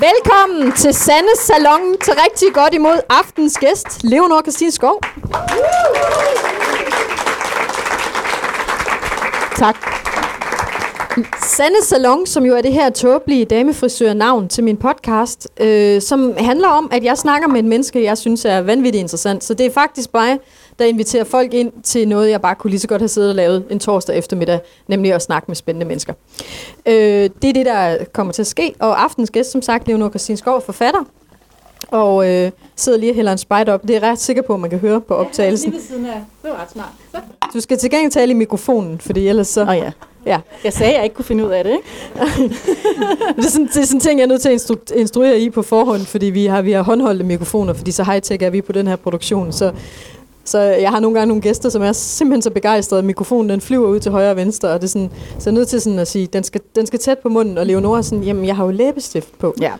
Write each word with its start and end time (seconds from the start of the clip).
Velkommen 0.00 0.72
til 0.72 0.94
Sandes 0.94 1.38
Salon. 1.38 1.96
Til 2.04 2.12
rigtig 2.24 2.54
godt 2.54 2.74
imod 2.74 3.00
aftens 3.08 3.58
gæst, 3.58 4.04
Leonor 4.04 4.42
Christine 4.42 4.70
Skov. 4.70 5.00
Tak. 9.56 9.76
Sandes 11.42 11.84
Salon, 11.84 12.26
som 12.26 12.44
jo 12.44 12.54
er 12.56 12.62
det 12.62 12.72
her 12.72 12.90
tåbelige 12.90 13.44
damefrisør-navn 13.44 14.48
til 14.48 14.64
min 14.64 14.76
podcast, 14.76 15.48
øh, 15.60 16.00
som 16.00 16.34
handler 16.38 16.68
om, 16.68 16.88
at 16.92 17.04
jeg 17.04 17.18
snakker 17.18 17.48
med 17.48 17.58
et 17.58 17.64
menneske, 17.64 18.04
jeg 18.04 18.18
synes 18.18 18.44
er 18.44 18.60
vanvittigt 18.60 19.00
interessant. 19.00 19.44
Så 19.44 19.54
det 19.54 19.66
er 19.66 19.70
faktisk 19.70 20.10
bare 20.12 20.38
der 20.80 20.86
inviterer 20.86 21.24
folk 21.24 21.54
ind 21.54 21.72
til 21.82 22.08
noget, 22.08 22.30
jeg 22.30 22.40
bare 22.40 22.54
kunne 22.54 22.70
lige 22.70 22.80
så 22.80 22.88
godt 22.88 23.00
have 23.00 23.08
siddet 23.08 23.30
og 23.30 23.36
lavet 23.36 23.64
en 23.70 23.78
torsdag 23.78 24.18
eftermiddag, 24.18 24.60
nemlig 24.88 25.12
at 25.12 25.22
snakke 25.22 25.44
med 25.48 25.56
spændende 25.56 25.86
mennesker. 25.86 26.12
Øh, 26.86 26.94
det 27.42 27.44
er 27.44 27.52
det, 27.52 27.66
der 27.66 27.96
kommer 28.12 28.32
til 28.32 28.42
at 28.42 28.46
ske, 28.46 28.74
og 28.78 29.02
aftens 29.02 29.30
gæst, 29.30 29.50
som 29.50 29.62
sagt, 29.62 29.88
Leonor 29.88 30.08
Christine 30.08 30.38
Skov, 30.38 30.62
forfatter, 30.62 31.00
og 31.88 32.28
øh, 32.28 32.50
sidder 32.76 32.98
lige 32.98 33.12
og 33.12 33.16
hælder 33.16 33.32
en 33.32 33.38
spejder 33.38 33.72
op. 33.72 33.82
Det 33.82 33.90
er 33.90 33.94
jeg 33.94 34.02
ret 34.02 34.20
sikker 34.20 34.42
på, 34.42 34.54
at 34.54 34.60
man 34.60 34.70
kan 34.70 34.78
høre 34.78 35.00
på 35.00 35.14
optagelsen. 35.14 35.72
Ja, 35.72 35.78
lige 35.78 35.80
ved 35.80 35.88
siden 35.88 36.06
af. 36.06 36.24
Det 36.42 36.50
var 36.50 36.62
ret 36.62 36.70
smart. 36.70 36.88
Så. 37.12 37.18
Du 37.54 37.60
skal 37.60 37.78
til 37.78 37.90
gengæld 37.90 38.12
tale 38.12 38.30
i 38.30 38.34
mikrofonen, 38.34 39.00
fordi 39.00 39.28
ellers 39.28 39.48
så... 39.48 39.62
Oh, 39.68 39.76
ja. 39.76 39.92
Ja. 40.26 40.40
Jeg 40.64 40.72
sagde, 40.72 40.92
at 40.92 40.96
jeg 40.96 41.04
ikke 41.04 41.14
kunne 41.16 41.24
finde 41.24 41.46
ud 41.46 41.50
af 41.50 41.64
det, 41.64 41.70
ikke? 41.70 41.84
det, 43.36 43.44
er 43.44 43.50
sådan, 43.50 43.66
det 43.66 43.76
er 43.76 43.84
sådan 43.84 44.00
ting, 44.00 44.18
jeg 44.18 44.24
er 44.24 44.28
nødt 44.28 44.42
til 44.42 44.48
at 44.48 44.60
instru- 44.60 44.98
instruere 44.98 45.40
i 45.40 45.50
på 45.50 45.62
forhånd, 45.62 46.00
fordi 46.00 46.26
vi 46.26 46.46
har, 46.46 46.62
vi 46.62 46.72
har 46.72 46.82
håndholdte 46.82 47.24
mikrofoner, 47.24 47.72
fordi 47.72 47.90
så 47.90 48.02
high-tech 48.02 48.44
er 48.44 48.50
vi 48.50 48.60
på 48.60 48.72
den 48.72 48.86
her 48.86 48.96
produktion. 48.96 49.52
Så, 49.52 49.72
så 50.50 50.58
jeg 50.58 50.90
har 50.90 51.00
nogle 51.00 51.18
gange 51.18 51.28
nogle 51.28 51.42
gæster, 51.42 51.68
som 51.68 51.82
er 51.82 51.92
simpelthen 51.92 52.42
så 52.42 52.50
begejstrede, 52.50 52.98
at 52.98 53.04
mikrofonen 53.04 53.50
den 53.50 53.60
flyver 53.60 53.88
ud 53.88 54.00
til 54.00 54.12
højre 54.12 54.30
og 54.30 54.36
venstre, 54.36 54.68
og 54.68 54.80
det 54.80 54.86
er 54.86 54.88
sådan, 54.88 55.10
så 55.38 55.50
jeg 55.50 55.54
er 55.54 55.58
nødt 55.58 55.68
til 55.68 55.80
sådan 55.80 55.98
at 55.98 56.08
sige, 56.08 56.26
den 56.26 56.44
skal, 56.44 56.60
den 56.74 56.86
skal 56.86 56.98
tæt 56.98 57.18
på 57.18 57.28
munden, 57.28 57.58
og 57.58 57.66
Leonora 57.66 57.98
er 57.98 58.02
sådan, 58.02 58.24
jamen 58.24 58.44
jeg 58.46 58.56
har 58.56 58.64
jo 58.64 58.70
læbestift 58.70 59.38
på. 59.38 59.54
Ja. 59.60 59.72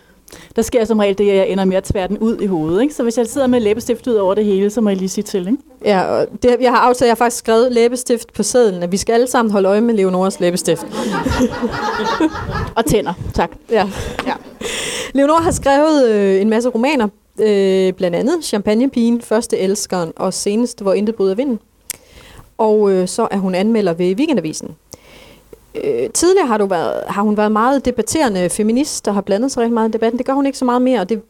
Der 0.56 0.62
sker 0.62 0.84
som 0.84 0.98
regel 0.98 1.18
det, 1.18 1.30
at 1.30 1.36
jeg 1.36 1.48
ender 1.48 1.64
med 1.64 1.76
at 1.76 1.84
tvære 1.84 2.08
den 2.08 2.18
ud 2.18 2.36
i 2.40 2.46
hovedet. 2.46 2.82
Ikke? 2.82 2.94
Så 2.94 3.02
hvis 3.02 3.18
jeg 3.18 3.26
sidder 3.26 3.46
med 3.46 3.60
læbestift 3.60 4.06
ud 4.06 4.14
over 4.14 4.34
det 4.34 4.44
hele, 4.44 4.70
så 4.70 4.80
må 4.80 4.90
jeg 4.90 4.98
lige 4.98 5.08
sige 5.08 5.24
til. 5.24 5.40
Ikke? 5.40 5.58
Ja, 5.84 6.02
og 6.02 6.26
det, 6.42 6.56
jeg 6.60 6.70
har 6.70 6.78
aftalt, 6.78 7.06
jeg 7.06 7.10
har 7.10 7.16
faktisk 7.16 7.36
skrevet 7.36 7.72
læbestift 7.72 8.32
på 8.32 8.42
sædlen, 8.42 8.82
at 8.82 8.92
vi 8.92 8.96
skal 8.96 9.12
alle 9.12 9.26
sammen 9.26 9.52
holde 9.52 9.68
øje 9.68 9.80
med 9.80 9.94
Leonoras 9.94 10.40
læbestift. 10.40 10.86
og 12.76 12.84
tænder, 12.84 13.12
tak. 13.34 13.50
Ja. 13.70 13.88
ja. 14.26 14.34
Leonora 15.14 15.42
har 15.42 15.50
skrevet 15.50 16.08
øh, 16.08 16.40
en 16.40 16.50
masse 16.50 16.68
romaner, 16.68 17.08
øh, 17.40 17.92
blandt 17.92 18.16
andet 18.16 18.44
Champagnepigen, 18.44 19.22
Første 19.22 19.58
Elskeren 19.58 20.12
og 20.16 20.34
senest 20.34 20.82
Hvor 20.82 20.92
intet 20.92 21.14
bryder 21.14 21.34
vinden. 21.34 21.60
Og 22.58 22.90
øh, 22.90 23.08
så 23.08 23.28
er 23.30 23.36
hun 23.36 23.54
anmelder 23.54 23.92
ved 23.92 24.14
Weekendavisen. 24.14 24.76
Øh, 25.84 26.10
tidligere 26.10 26.46
har, 26.46 26.58
du 26.58 26.66
været, 26.66 27.02
har 27.06 27.22
hun 27.22 27.36
været 27.36 27.52
meget 27.52 27.84
debatterende 27.84 28.50
feminist, 28.50 29.08
og 29.08 29.14
har 29.14 29.20
blandet 29.20 29.52
sig 29.52 29.60
rigtig 29.60 29.74
meget 29.74 29.88
i 29.88 29.92
debatten. 29.92 30.18
Det 30.18 30.26
gør 30.26 30.32
hun 30.32 30.46
ikke 30.46 30.58
så 30.58 30.64
meget 30.64 30.82
mere, 30.82 31.00
og 31.00 31.08
det 31.08 31.22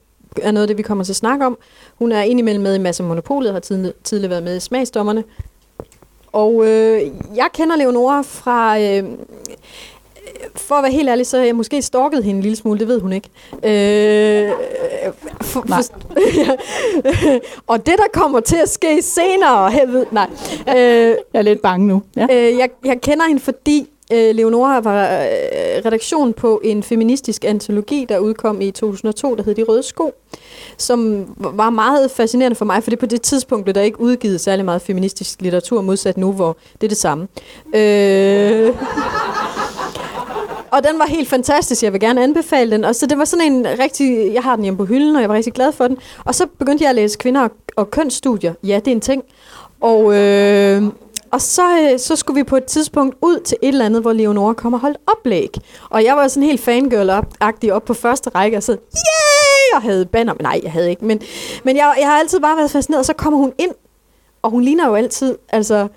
er 0.43 0.51
noget 0.51 0.63
af 0.63 0.69
det, 0.69 0.79
vi 0.79 0.83
kommer 0.83 1.05
til 1.05 1.13
at 1.13 1.17
snakke 1.17 1.47
om. 1.47 1.59
Hun 1.99 2.13
er 2.13 2.23
indimellem 2.23 2.63
med 2.63 2.75
i 2.75 2.79
Masse 2.79 3.03
Monopolet, 3.03 3.53
har 3.53 3.61
tidligere, 3.61 3.95
tidligere 4.05 4.31
været 4.31 4.43
med 4.43 4.57
i 4.57 4.61
Smagsdommerne. 4.61 5.25
Og 6.33 6.67
øh, 6.67 7.03
jeg 7.37 7.49
kender 7.55 7.77
Leonora 7.77 8.23
fra... 8.23 8.81
Øh, 8.81 9.05
for 10.57 10.75
at 10.75 10.83
være 10.83 10.93
helt 10.93 11.09
ærlig, 11.09 11.27
så 11.27 11.39
har 11.39 11.45
jeg 11.45 11.57
måske 11.57 11.83
stalket 11.83 12.25
hende 12.25 12.39
en 12.39 12.43
lille 12.43 12.57
smule, 12.57 12.79
det 12.79 12.89
ved 12.89 13.01
hun 13.01 13.13
ikke. 13.13 13.29
Øh, 13.53 14.53
for, 15.41 15.65
nej. 15.69 15.83
For, 15.83 15.93
og 17.73 17.87
det, 17.87 17.95
der 17.99 18.21
kommer 18.21 18.41
til 18.41 18.57
at 18.57 18.69
ske 18.69 19.03
senere, 19.03 19.71
helvede, 19.71 20.07
nej. 20.11 20.29
Øh, 20.69 20.77
jeg 20.77 21.17
er 21.35 21.43
lidt 21.43 21.63
bange 21.63 21.87
nu. 21.87 22.03
Ja. 22.17 22.27
Øh, 22.31 22.59
jeg, 22.59 22.71
jeg 22.85 23.01
kender 23.01 23.27
hende, 23.27 23.41
fordi 23.41 23.89
øh, 24.13 24.35
Leonora 24.35 24.81
var 24.81 25.05
øh, 25.05 25.29
redaktion 25.85 26.33
på 26.33 26.61
en 26.65 26.83
feministisk 26.83 27.45
antologi, 27.45 28.07
der 28.09 28.19
udkom 28.19 28.61
i 28.61 28.71
2002, 28.71 29.35
der 29.35 29.43
hed 29.43 29.55
De 29.55 29.63
Røde 29.63 29.83
Sko, 29.83 30.13
som 30.77 31.27
var 31.37 31.71
meget 31.71 32.11
fascinerende 32.11 32.55
for 32.55 32.65
mig, 32.65 32.83
for 32.83 32.91
det 32.91 32.99
på 32.99 33.07
det 33.07 33.23
tidspunkt 33.23 33.65
blev 33.65 33.75
der 33.75 33.81
ikke 33.81 34.01
udgivet 34.01 34.41
særlig 34.41 34.65
meget 34.65 34.83
feministisk 34.83 35.41
litteratur, 35.41 35.81
modsat 35.81 36.17
nu, 36.17 36.33
hvor 36.33 36.57
det 36.81 36.85
er 36.85 36.89
det 36.89 36.99
samme. 36.99 37.29
Øh, 37.75 38.75
og 40.73 40.85
den 40.85 40.99
var 40.99 41.07
helt 41.07 41.29
fantastisk. 41.29 41.83
Jeg 41.83 41.93
vil 41.93 42.01
gerne 42.01 42.23
anbefale 42.23 42.71
den. 42.71 42.85
Og 42.85 42.95
så 42.95 43.07
det 43.07 43.19
var 43.19 43.25
sådan 43.25 43.53
en 43.53 43.67
rigtig... 43.79 44.35
Jeg 44.35 44.43
har 44.43 44.57
den 44.57 44.63
hjemme 44.63 44.79
på 44.79 44.85
hylden, 44.85 45.17
og 45.17 45.21
jeg 45.21 45.29
var 45.29 45.35
rigtig 45.35 45.53
glad 45.53 45.73
for 45.73 45.89
den. 45.89 45.99
Og 46.25 46.35
så 46.35 46.47
begyndte 46.59 46.83
jeg 46.83 46.91
at 46.91 46.97
læse 46.97 47.19
kvinder- 47.19 47.43
og, 47.43 47.51
og 47.77 47.91
kønsstudier. 47.91 48.55
Ja, 48.65 48.77
det 48.77 48.89
er 48.89 48.93
en 48.93 49.01
ting. 49.01 49.23
Og, 49.81 50.15
øh, 50.17 50.83
og 51.31 51.41
så, 51.41 51.79
øh, 51.79 51.99
så 51.99 52.17
skulle 52.17 52.41
vi 52.41 52.45
på 52.45 52.57
et 52.57 52.65
tidspunkt 52.65 53.17
ud 53.23 53.41
til 53.41 53.59
et 53.63 53.69
eller 53.69 53.85
andet, 53.85 54.03
hvor 54.03 54.13
Leonora 54.13 54.53
kommer 54.53 54.79
og 54.79 54.83
holdt 54.83 54.99
oplæg. 55.07 55.55
Og 55.91 56.05
jeg 56.05 56.17
var 56.17 56.29
sådan 56.29 56.43
helt 56.43 56.61
fangirl-agtig 56.61 57.73
op 57.73 57.85
på 57.85 57.95
første 57.95 58.31
række 58.31 58.57
og 58.57 58.63
så 58.63 58.73
yeah! 58.73 59.77
Og 59.77 59.83
havde 59.83 60.07
banner. 60.07 60.35
Men 60.35 60.43
nej, 60.43 60.61
jeg 60.63 60.73
havde 60.73 60.91
ikke. 60.91 61.05
Men, 61.05 61.21
men 61.65 61.77
jeg, 61.77 61.95
jeg 61.99 62.09
har 62.09 62.19
altid 62.19 62.41
bare 62.41 62.57
været 62.57 62.71
fascineret. 62.71 62.99
Og 62.99 63.05
så 63.05 63.13
kommer 63.13 63.39
hun 63.39 63.53
ind, 63.59 63.71
og 64.43 64.51
hun 64.51 64.63
ligner 64.63 64.89
jo 64.89 64.95
altid... 64.95 65.39
Altså, 65.49 65.89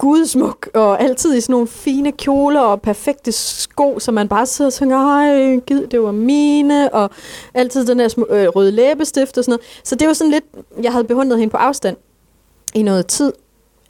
gudsmuk, 0.00 0.68
og 0.74 1.02
altid 1.02 1.36
i 1.36 1.40
sådan 1.40 1.52
nogle 1.52 1.66
fine 1.66 2.12
kjoler 2.12 2.60
og 2.60 2.82
perfekte 2.82 3.32
sko, 3.32 3.98
så 3.98 4.12
man 4.12 4.28
bare 4.28 4.46
sidder 4.46 4.68
og 4.68 4.74
tænker, 4.74 4.96
ej, 4.96 5.56
gid, 5.56 5.86
det 5.86 6.02
var 6.02 6.12
mine, 6.12 6.94
og 6.94 7.10
altid 7.54 7.86
den 7.86 7.98
der 7.98 8.08
små, 8.08 8.26
øh, 8.30 8.48
røde 8.48 8.72
læbestift 8.72 9.38
og 9.38 9.44
sådan 9.44 9.52
noget. 9.52 9.80
Så 9.84 9.94
det 9.94 10.08
var 10.08 10.14
sådan 10.14 10.30
lidt, 10.30 10.44
jeg 10.82 10.92
havde 10.92 11.04
behundet 11.04 11.38
hende 11.38 11.50
på 11.50 11.56
afstand 11.56 11.96
i 12.74 12.82
noget 12.82 13.06
tid, 13.06 13.32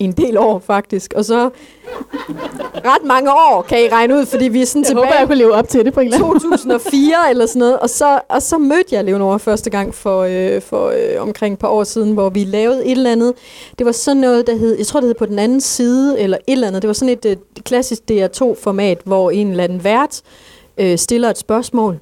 i 0.00 0.04
en 0.04 0.12
del 0.12 0.38
år 0.38 0.58
faktisk, 0.58 1.12
og 1.16 1.24
så 1.24 1.50
ret 2.74 3.04
mange 3.04 3.30
år, 3.30 3.62
kan 3.68 3.78
I 3.84 3.88
regne 3.88 4.14
ud, 4.14 4.26
fordi 4.26 4.48
vi 4.48 4.62
er 4.62 4.66
sådan 4.66 4.82
jeg 4.82 4.86
tilbage... 4.86 5.06
håber, 5.06 5.18
jeg 5.18 5.26
kunne 5.26 5.38
leve 5.38 5.54
op 5.54 5.68
til 5.68 5.84
det 5.84 5.94
på 5.94 6.00
en 6.00 6.06
eller 6.06 6.24
anden 6.24 6.40
2004 6.40 7.30
eller 7.30 7.46
sådan 7.46 7.60
noget, 7.60 7.78
og 7.78 7.90
så, 7.90 8.20
og 8.28 8.42
så 8.42 8.58
mødte 8.58 8.94
jeg 8.94 9.04
Leonora 9.04 9.36
første 9.36 9.70
gang 9.70 9.94
for, 9.94 10.20
øh, 10.22 10.62
for 10.62 10.88
øh, 10.88 11.22
omkring 11.22 11.52
et 11.52 11.58
par 11.58 11.68
år 11.68 11.84
siden, 11.84 12.12
hvor 12.12 12.28
vi 12.28 12.44
lavede 12.44 12.86
et 12.86 12.90
eller 12.90 13.12
andet. 13.12 13.34
Det 13.78 13.86
var 13.86 13.92
sådan 13.92 14.20
noget, 14.20 14.46
der 14.46 14.56
hed, 14.56 14.76
jeg 14.76 14.86
tror 14.86 15.00
det 15.00 15.06
hed 15.06 15.14
på 15.14 15.26
den 15.26 15.38
anden 15.38 15.60
side, 15.60 16.20
eller 16.20 16.36
et 16.46 16.52
eller 16.52 16.66
andet. 16.66 16.82
Det 16.82 16.88
var 16.88 16.94
sådan 16.94 17.18
et, 17.22 17.24
et 17.24 17.64
klassisk 17.64 18.02
DR2-format, 18.10 18.98
hvor 19.04 19.30
en 19.30 19.50
eller 19.50 19.64
anden 19.64 19.84
vært 19.84 20.22
øh, 20.78 20.98
stiller 20.98 21.30
et 21.30 21.38
spørgsmål, 21.38 22.00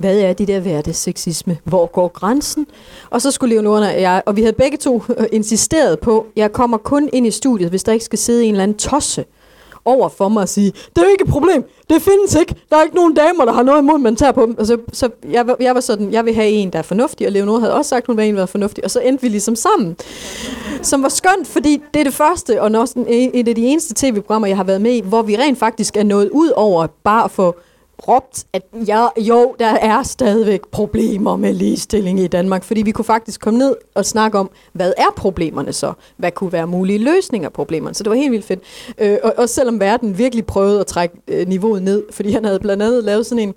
hvad 0.00 0.18
er 0.18 0.32
det 0.32 0.48
der 0.48 0.60
hverdagsseksisme? 0.60 1.54
sexisme? 1.54 1.58
Hvor 1.64 1.86
går 1.86 2.08
grænsen? 2.08 2.66
Og 3.10 3.22
så 3.22 3.30
skulle 3.30 3.54
Leonora 3.54 3.94
og 3.94 4.00
jeg, 4.00 4.22
og 4.26 4.36
vi 4.36 4.40
havde 4.42 4.52
begge 4.52 4.76
to 4.76 5.02
øh, 5.18 5.26
insisteret 5.32 6.00
på, 6.00 6.26
jeg 6.36 6.52
kommer 6.52 6.78
kun 6.78 7.08
ind 7.12 7.26
i 7.26 7.30
studiet, 7.30 7.70
hvis 7.70 7.82
der 7.82 7.92
ikke 7.92 8.04
skal 8.04 8.18
sidde 8.18 8.44
en 8.44 8.50
eller 8.50 8.62
anden 8.62 8.76
tosse 8.76 9.24
over 9.84 10.08
for 10.08 10.28
mig 10.28 10.42
og 10.42 10.48
sige, 10.48 10.72
det 10.96 11.04
er 11.04 11.10
ikke 11.10 11.24
et 11.24 11.30
problem, 11.30 11.64
det 11.90 12.02
findes 12.02 12.34
ikke, 12.34 12.54
der 12.70 12.76
er 12.76 12.82
ikke 12.82 12.96
nogen 12.96 13.14
damer, 13.14 13.44
der 13.44 13.52
har 13.52 13.62
noget 13.62 13.82
imod, 13.82 13.98
man 13.98 14.16
tager 14.16 14.32
på 14.32 14.46
dem. 14.46 14.54
Altså, 14.58 14.78
så 14.92 15.08
jeg, 15.30 15.46
jeg 15.60 15.74
var 15.74 15.80
sådan, 15.80 16.12
jeg 16.12 16.24
vil 16.24 16.34
have 16.34 16.48
en, 16.48 16.70
der 16.70 16.78
er 16.78 16.82
fornuftig, 16.82 17.26
og 17.26 17.32
Leonora 17.32 17.60
havde 17.60 17.74
også 17.74 17.88
sagt, 17.88 18.06
hun 18.06 18.16
var 18.16 18.22
en, 18.22 18.34
der 18.34 18.40
var 18.40 18.46
fornuftig, 18.46 18.84
og 18.84 18.90
så 18.90 19.00
endte 19.00 19.22
vi 19.22 19.28
ligesom 19.28 19.56
sammen. 19.56 19.96
Som 20.82 21.02
var 21.02 21.08
skønt, 21.08 21.46
fordi 21.46 21.82
det 21.94 22.00
er 22.00 22.04
det 22.04 22.14
første, 22.14 22.62
og 22.62 22.70
også 22.80 23.04
et 23.08 23.48
af 23.48 23.54
de 23.54 23.66
eneste 23.66 23.94
tv-programmer, 23.96 24.48
jeg 24.48 24.56
har 24.56 24.64
været 24.64 24.80
med 24.80 24.92
i, 24.92 25.00
hvor 25.00 25.22
vi 25.22 25.36
rent 25.36 25.58
faktisk 25.58 25.96
er 25.96 26.04
nået 26.04 26.30
ud 26.30 26.52
over 26.56 26.86
bare 27.04 27.24
at 27.24 27.30
få 27.30 27.56
råbt, 28.08 28.44
at 28.52 28.62
ja, 28.86 29.06
jo, 29.18 29.54
der 29.58 29.66
er 29.66 30.02
stadigvæk 30.02 30.60
problemer 30.70 31.36
med 31.36 31.54
ligestilling 31.54 32.20
i 32.20 32.26
Danmark, 32.26 32.64
fordi 32.64 32.82
vi 32.82 32.90
kunne 32.90 33.04
faktisk 33.04 33.40
komme 33.40 33.58
ned 33.58 33.76
og 33.94 34.06
snakke 34.06 34.38
om, 34.38 34.50
hvad 34.72 34.92
er 34.98 35.12
problemerne 35.16 35.72
så? 35.72 35.92
Hvad 36.16 36.32
kunne 36.32 36.52
være 36.52 36.66
mulige 36.66 36.98
løsninger 36.98 37.48
på 37.48 37.54
problemerne? 37.54 37.94
Så 37.94 38.02
det 38.02 38.10
var 38.10 38.16
helt 38.16 38.32
vildt 38.32 38.44
fedt. 38.44 38.60
Øh, 38.98 39.18
og, 39.22 39.34
og 39.36 39.48
selvom 39.48 39.80
verden 39.80 40.18
virkelig 40.18 40.46
prøvede 40.46 40.80
at 40.80 40.86
trække 40.86 41.16
øh, 41.28 41.48
niveauet 41.48 41.82
ned, 41.82 42.02
fordi 42.10 42.32
han 42.32 42.44
havde 42.44 42.60
blandt 42.60 42.82
andet 42.82 43.04
lavet 43.04 43.26
sådan 43.26 43.48
en, 43.48 43.54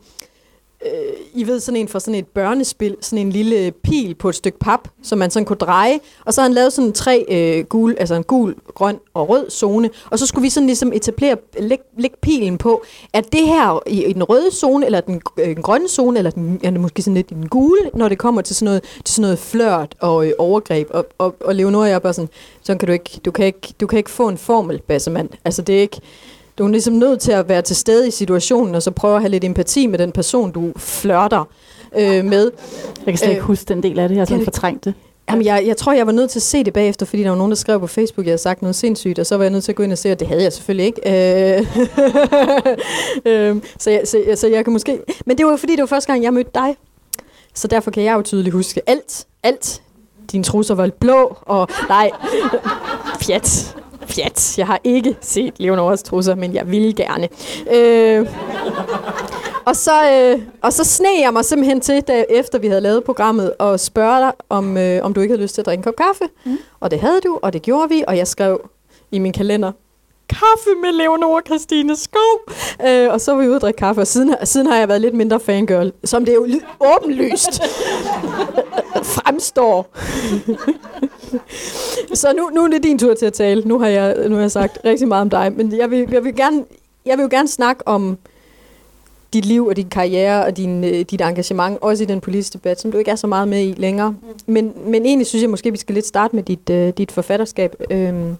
øh, 0.86 1.14
I 1.34 1.48
ved, 1.48 1.60
sådan 1.60 1.80
en 1.82 1.88
fra 1.88 2.00
sådan 2.00 2.16
et 2.16 2.28
børnespil, 2.28 2.96
sådan 3.02 3.26
en 3.26 3.32
lille 3.32 3.72
pil 3.72 4.16
på 4.16 4.30
et 4.30 4.36
stykke 4.36 4.60
pap, 4.60 4.88
som 5.04 5.18
man 5.18 5.32
sådan 5.32 5.46
kunne 5.46 5.58
dreje, 5.58 6.00
og 6.26 6.34
så 6.34 6.42
har 6.42 6.48
han 6.48 6.54
lavet 6.54 6.74
sådan 6.74 6.94
tre 6.94 7.26
øh, 7.30 7.66
gul, 7.66 7.96
altså 8.00 8.16
en 8.16 8.24
gul, 8.24 8.56
grøn 8.74 9.00
og 9.14 9.30
rød 9.30 9.50
zone, 9.50 9.90
og 10.10 10.20
så 10.20 10.26
skulle 10.26 10.44
vi 10.44 10.50
sådan 10.50 10.68
ligesom 10.68 10.94
etablere, 10.94 11.38
lægge 11.60 11.84
læg 11.98 12.12
pilen 12.22 12.58
på, 12.58 12.84
at 13.14 13.34
det 13.34 13.48
her 13.48 13.84
i, 13.88 14.06
i 14.06 14.14
den 14.14 14.24
røde 14.24 14.52
zone, 14.52 14.86
eller 14.86 15.02
den, 15.02 15.22
øh, 15.38 15.56
den 15.56 15.64
grønne 15.64 15.88
zone, 15.88 16.18
eller 16.18 16.32
den, 16.32 16.60
ja, 16.64 16.72
måske 16.72 17.02
sådan 17.02 17.16
lidt 17.16 17.32
i 17.32 17.34
den 17.34 17.50
gule, 17.50 17.92
når 17.94 18.10
det 18.10 18.18
kommer 18.18 18.42
til 18.42 18.56
sådan 18.56 18.66
noget, 18.66 18.84
til 19.06 19.16
sådan 19.16 19.22
noget 19.22 19.40
flørt 19.40 19.96
og 20.00 20.28
øh, 20.28 20.34
overgreb, 20.38 20.88
og, 20.92 21.06
og, 21.18 21.36
og 21.42 21.56
Leonora 21.56 21.88
jeg 21.88 21.94
jeg 21.94 22.02
bare 22.02 22.14
sådan, 22.14 22.30
sådan 22.62 22.80
kan 22.80 22.88
du 22.88 22.94
ikke, 22.94 23.20
du 23.26 23.32
kan 23.32 23.46
ikke, 23.46 23.74
du 23.82 23.88
kan 23.88 23.98
ikke 23.98 24.10
få 24.10 24.28
en 24.28 24.38
formel, 24.38 24.82
bassemand. 24.88 25.30
Altså 25.46 25.62
det 25.62 25.76
er 25.78 25.82
ikke, 25.82 26.02
du 26.58 26.66
er 26.66 26.68
ligesom 26.68 26.94
nødt 26.94 27.20
til 27.20 27.32
at 27.32 27.50
være 27.50 27.62
til 27.62 27.76
stede 27.76 28.08
i 28.08 28.12
situationen, 28.12 28.76
og 28.76 28.84
så 28.84 28.92
prøve 28.92 29.16
at 29.16 29.22
have 29.22 29.30
lidt 29.30 29.44
empati 29.44 29.88
med 29.88 30.00
den 30.00 30.12
person, 30.12 30.52
du 30.52 30.72
flørter 30.78 31.50
øh, 31.98 32.26
med. 32.26 32.52
Jeg 32.98 33.06
kan 33.06 33.18
slet 33.18 33.30
ikke 33.30 33.42
øh, 33.42 33.46
huske 33.46 33.66
den 33.66 33.84
del 33.84 34.00
af 34.00 34.10
det, 34.10 34.16
jeg 34.16 34.22
har 34.22 34.26
sådan 34.26 34.44
fortrængt 34.44 34.86
det. 34.86 34.94
Jamen, 35.30 35.46
jeg, 35.46 35.64
jeg 35.68 35.78
tror, 35.78 35.94
jeg 35.94 36.06
var 36.06 36.12
nødt 36.12 36.30
til 36.30 36.40
at 36.40 36.44
se 36.44 36.64
det 36.64 36.74
bagefter, 36.74 37.06
fordi 37.06 37.24
der 37.24 37.30
var 37.30 37.38
nogen, 37.38 37.52
der 37.52 37.56
skrev 37.56 37.80
på 37.80 37.88
Facebook, 37.88 38.24
at 38.24 38.28
jeg 38.28 38.32
havde 38.32 38.42
sagt 38.42 38.62
noget 38.62 38.76
sindssygt, 38.76 39.20
og 39.20 39.26
så 39.26 39.38
var 39.38 39.44
jeg 39.44 39.52
nødt 39.52 39.64
til 39.64 39.72
at 39.72 39.76
gå 39.76 39.84
ind 39.84 39.92
og 39.92 39.98
se, 39.98 40.10
at 40.12 40.20
det 40.20 40.28
havde 40.28 40.44
jeg 40.44 40.54
selvfølgelig 40.54 40.86
ikke. 40.86 41.02
øh, 43.26 43.62
så, 43.84 43.90
jeg, 43.90 44.02
så, 44.06 44.24
så 44.36 44.48
jeg 44.48 44.64
kan 44.64 44.74
måske... 44.74 45.00
Men 45.26 45.38
det 45.38 45.46
var 45.46 45.56
fordi, 45.56 45.72
det 45.72 45.82
var 45.82 45.86
første 45.86 46.12
gang, 46.12 46.24
jeg 46.24 46.34
mødte 46.34 46.52
dig. 46.54 46.76
Så 47.54 47.68
derfor 47.68 47.92
kan 47.92 48.04
jeg 48.04 48.14
jo 48.14 48.22
tydeligt 48.22 48.54
huske 48.54 48.90
alt. 48.90 49.26
Alt. 49.44 49.82
Dine 50.32 50.44
trusser 50.44 50.76
var 50.76 50.90
blå, 51.00 51.38
og 51.42 51.68
nej, 51.90 52.12
fjat. 53.22 53.76
Fjat. 54.08 54.58
Jeg 54.58 54.68
har 54.68 54.80
ikke 54.84 55.18
set 55.22 55.54
Leonoras 55.58 56.04
trusser, 56.04 56.36
men 56.36 56.54
jeg 56.54 56.72
vil 56.72 56.96
gerne. 56.96 57.30
Øh, 57.74 58.28
og, 59.66 59.76
så, 59.76 60.12
øh, 60.12 60.42
og 60.62 60.74
så 60.74 60.84
sneg 60.84 61.22
jeg 61.22 61.34
mig 61.34 61.46
simpelthen 61.46 61.82
til, 61.82 62.02
da, 62.02 62.24
efter 62.30 62.60
vi 62.60 62.68
havde 62.68 62.82
lavet 62.82 63.04
programmet, 63.04 63.54
og 63.60 63.80
spørge 63.80 64.20
dig, 64.20 64.32
om, 64.50 64.78
øh, 64.78 65.06
om 65.06 65.14
du 65.14 65.22
ikke 65.22 65.32
havde 65.32 65.42
lyst 65.42 65.56
til 65.56 65.62
at 65.62 65.66
drikke 65.66 65.80
en 65.80 65.84
kop 65.84 65.96
kaffe. 65.96 66.24
Mm. 66.46 66.58
Og 66.80 66.92
det 66.92 67.00
havde 67.00 67.22
du, 67.22 67.40
og 67.42 67.54
det 67.54 67.62
gjorde 67.62 67.90
vi, 67.90 68.04
og 68.08 68.18
jeg 68.18 68.28
skrev 68.28 68.70
i 69.12 69.20
min 69.20 69.34
kalender, 69.34 69.72
kaffe 70.30 70.70
med 70.82 70.92
Leonora 70.92 71.42
Christine 71.46 71.96
Skov. 71.96 72.54
Øh, 72.88 73.10
og 73.14 73.22
så 73.22 73.32
var 73.32 73.42
vi 73.42 73.48
ude 73.48 73.56
og 73.56 73.62
drikke 73.62 73.78
kaffe, 73.78 74.02
og 74.02 74.08
siden, 74.08 74.36
siden 74.44 74.68
har 74.68 74.78
jeg 74.78 74.88
været 74.88 75.02
lidt 75.02 75.14
mindre 75.14 75.40
fangirl, 75.40 75.92
som 76.04 76.26
det 76.26 76.34
jo 76.34 76.48
åbenlyst 76.96 77.62
fremstår. 79.16 79.88
så 82.14 82.34
nu, 82.38 82.50
nu 82.50 82.64
er 82.64 82.68
det 82.68 82.84
din 82.84 83.00
tur 83.00 83.14
til 83.14 83.26
at 83.26 83.34
tale. 83.34 83.62
Nu 83.66 83.80
har 83.80 83.88
jeg, 83.88 84.30
nu 84.30 84.36
har 84.36 84.42
jeg 84.42 84.52
sagt 84.52 84.80
rigtig 84.86 85.08
meget 85.08 85.22
om 85.22 85.30
dig, 85.30 85.54
men 85.56 85.78
jeg 85.78 85.92
vil, 85.92 86.08
jeg 86.12 86.24
vil, 86.24 86.36
gerne, 86.36 86.64
jeg 87.06 87.18
vil 87.18 87.24
jo 87.24 87.30
gerne 87.32 87.48
snakke 87.48 87.88
om 87.88 88.18
dit 89.34 89.46
liv 89.46 89.68
og 89.68 89.76
din 89.76 89.90
karriere 89.90 90.46
og 90.46 90.58
din, 90.58 90.84
øh, 90.84 90.92
dit 90.92 91.22
engagement, 91.22 91.78
også 91.82 92.04
i 92.04 92.08
den 92.08 92.22
politiske 92.22 92.54
debat, 92.54 92.82
som 92.82 92.92
du 92.92 92.98
ikke 92.98 93.12
er 93.12 93.16
så 93.16 93.28
meget 93.28 93.48
med 93.48 93.68
i 93.68 93.74
længere. 93.78 94.16
Men, 94.46 94.74
men 94.86 95.06
egentlig 95.06 95.28
synes 95.28 95.42
jeg 95.42 95.50
måske, 95.50 95.72
vi 95.72 95.78
skal 95.78 95.96
lidt 95.96 96.06
starte 96.06 96.36
med 96.36 96.44
dit, 96.44 96.70
øh, 96.70 96.94
dit 96.98 97.12
forfatterskab. 97.12 97.76
Øhm, 97.90 98.36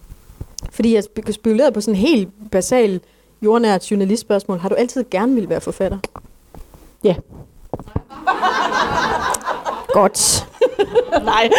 fordi 0.70 0.94
jeg 0.94 1.04
spekulerede 1.04 1.72
på 1.72 1.80
sådan 1.80 1.94
en 1.94 2.06
helt 2.06 2.28
basal, 2.50 3.00
jordnært 3.42 3.90
journalistspørgsmål. 3.90 4.58
Har 4.58 4.68
du 4.68 4.74
altid 4.74 5.04
gerne 5.10 5.34
vil 5.34 5.48
være 5.48 5.60
forfatter? 5.60 5.98
Ja. 7.04 7.14
Godt. 9.94 10.48
Nej. 11.24 11.50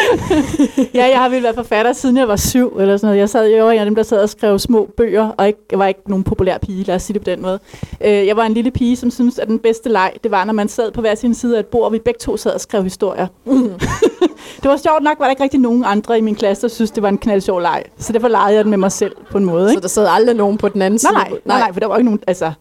ja, 0.93 1.09
jeg 1.09 1.19
har 1.19 1.29
vel 1.29 1.43
været 1.43 1.55
forfatter, 1.55 1.93
siden 1.93 2.17
jeg 2.17 2.27
var 2.27 2.35
syv, 2.35 2.77
eller 2.79 2.97
sådan 2.97 3.07
noget. 3.07 3.19
Jeg, 3.19 3.29
sad, 3.29 3.45
jeg 3.45 3.65
var 3.65 3.71
en 3.71 3.79
af 3.79 3.85
dem, 3.85 3.95
der 3.95 4.03
sad 4.03 4.17
og 4.17 4.29
skrev 4.29 4.59
små 4.59 4.89
bøger, 4.97 5.29
og 5.37 5.47
ikke, 5.47 5.59
jeg 5.71 5.79
var 5.79 5.87
ikke 5.87 6.01
nogen 6.07 6.23
populær 6.23 6.57
pige, 6.57 6.83
lad 6.83 6.95
os 6.95 7.03
sige 7.03 7.13
det 7.13 7.21
på 7.21 7.29
den 7.29 7.41
måde. 7.41 7.59
Øh, 8.01 8.27
jeg 8.27 8.37
var 8.37 8.43
en 8.43 8.53
lille 8.53 8.71
pige, 8.71 8.95
som 8.95 9.11
syntes, 9.11 9.39
at 9.39 9.47
den 9.47 9.59
bedste 9.59 9.89
leg, 9.89 10.13
det 10.23 10.31
var, 10.31 10.45
når 10.45 10.53
man 10.53 10.69
sad 10.69 10.91
på 10.91 11.01
hver 11.01 11.15
sin 11.15 11.33
side 11.33 11.55
af 11.55 11.59
et 11.59 11.65
bord, 11.65 11.85
og 11.85 11.93
vi 11.93 11.99
begge 11.99 12.17
to 12.19 12.37
sad 12.37 12.51
og 12.51 12.61
skrev 12.61 12.83
historier. 12.83 13.27
Mm. 13.45 13.69
det 14.61 14.69
var 14.69 14.77
sjovt 14.77 15.03
nok, 15.03 15.19
var 15.19 15.25
der 15.25 15.29
ikke 15.29 15.43
rigtig 15.43 15.59
nogen 15.59 15.83
andre 15.85 16.17
i 16.17 16.21
min 16.21 16.35
klasse, 16.35 16.61
der 16.61 16.67
synes, 16.67 16.91
det 16.91 17.03
var 17.03 17.09
en 17.09 17.17
knald 17.17 17.41
sjov 17.41 17.61
leg. 17.61 17.83
Så 17.97 18.13
derfor 18.13 18.27
legede 18.27 18.55
jeg 18.55 18.63
den 18.63 18.69
med 18.69 18.77
mig 18.77 18.91
selv 18.91 19.15
på 19.31 19.37
en 19.37 19.45
måde. 19.45 19.69
Ikke? 19.69 19.77
Så 19.77 19.81
der 19.81 19.87
sad 19.87 20.07
aldrig 20.09 20.35
nogen 20.35 20.57
på 20.57 20.69
den 20.69 20.81
anden 20.81 20.99
nej, 21.03 21.23
side? 21.27 21.31
Nej, 21.31 21.39
nej, 21.45 21.59
nej, 21.59 21.73
for 21.73 21.79
der 21.79 21.87
var 21.87 21.97
ikke 21.97 22.05
nogen, 22.05 22.19
altså... 22.27 22.51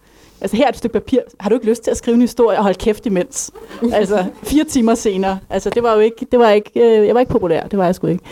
Altså 0.41 0.57
her 0.57 0.65
er 0.65 0.69
et 0.69 0.77
stykke 0.77 0.93
papir. 0.93 1.19
Har 1.41 1.51
du 1.51 1.55
ikke 1.55 1.67
lyst 1.67 1.83
til 1.83 1.91
at 1.91 1.97
skrive 1.97 2.15
en 2.15 2.21
historie 2.21 2.59
og 2.59 2.63
holde 2.63 2.79
kæft 2.79 3.07
imens? 3.07 3.51
altså 3.93 4.25
fire 4.43 4.65
timer 4.65 4.95
senere. 4.95 5.39
Altså 5.51 5.71
det 5.71 5.83
var 5.83 5.95
jo 5.95 6.01
ikke, 6.01 6.27
det 6.33 6.39
var 6.39 6.51
ikke, 6.51 6.71
øh, 6.75 7.07
jeg 7.07 7.15
var 7.15 7.21
ikke 7.21 7.33
populær, 7.33 7.67
det 7.67 7.79
var 7.79 7.85
jeg 7.85 7.95
sgu 7.95 8.07
ikke. 8.07 8.25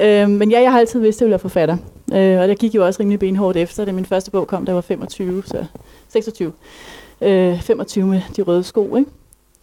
Øh, 0.00 0.28
men 0.30 0.50
ja, 0.50 0.60
jeg 0.60 0.72
har 0.72 0.78
altid 0.78 1.00
vidst, 1.00 1.16
at 1.16 1.20
jeg 1.20 1.26
ville 1.26 1.32
være 1.32 1.38
forfatter. 1.38 1.76
Øh, 2.12 2.40
og 2.40 2.48
jeg 2.48 2.56
gik 2.56 2.74
jo 2.74 2.86
også 2.86 3.00
rimelig 3.00 3.18
benhårdt 3.18 3.56
efter, 3.56 3.84
da 3.84 3.92
min 3.92 4.04
første 4.04 4.30
bog 4.30 4.46
kom, 4.46 4.66
jeg 4.66 4.74
var 4.74 4.80
25, 4.80 5.42
så 5.46 5.64
26. 6.08 6.52
Øh, 7.20 7.60
25 7.60 8.06
med 8.06 8.20
de 8.36 8.42
røde 8.42 8.62
sko, 8.64 8.96
ikke? 8.96 9.10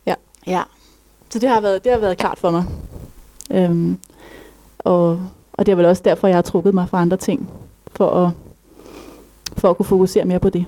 Ja. 0.05 0.15
Ja. 0.47 0.61
Så 1.29 1.39
det 1.39 1.49
har 1.49 1.61
været, 1.61 1.83
det 1.83 1.91
har 1.91 1.99
været 1.99 2.17
klart 2.17 2.37
for 2.37 2.51
mig. 2.51 2.63
Øhm, 3.51 3.97
og, 4.79 5.19
og 5.53 5.65
det 5.65 5.71
er 5.71 5.75
vel 5.75 5.85
også 5.85 6.01
derfor, 6.05 6.27
jeg 6.27 6.37
har 6.37 6.41
trukket 6.41 6.73
mig 6.73 6.89
fra 6.89 7.01
andre 7.01 7.17
ting, 7.17 7.49
for 7.91 8.25
at, 8.25 8.31
for 9.57 9.69
at 9.69 9.77
kunne 9.77 9.85
fokusere 9.85 10.25
mere 10.25 10.39
på 10.39 10.49
det. 10.49 10.65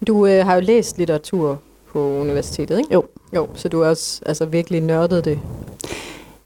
Ja. 0.00 0.04
Du 0.06 0.26
øh, 0.26 0.44
har 0.44 0.54
jo 0.54 0.60
læst 0.60 0.98
litteratur 0.98 1.58
på 1.92 2.00
universitetet, 2.00 2.78
ikke? 2.78 2.94
Jo. 2.94 3.04
Jo, 3.34 3.48
så 3.54 3.68
du 3.68 3.80
er 3.80 3.88
også 3.88 4.20
altså, 4.26 4.44
virkelig 4.44 4.80
nørdet 4.80 5.24
det. 5.24 5.38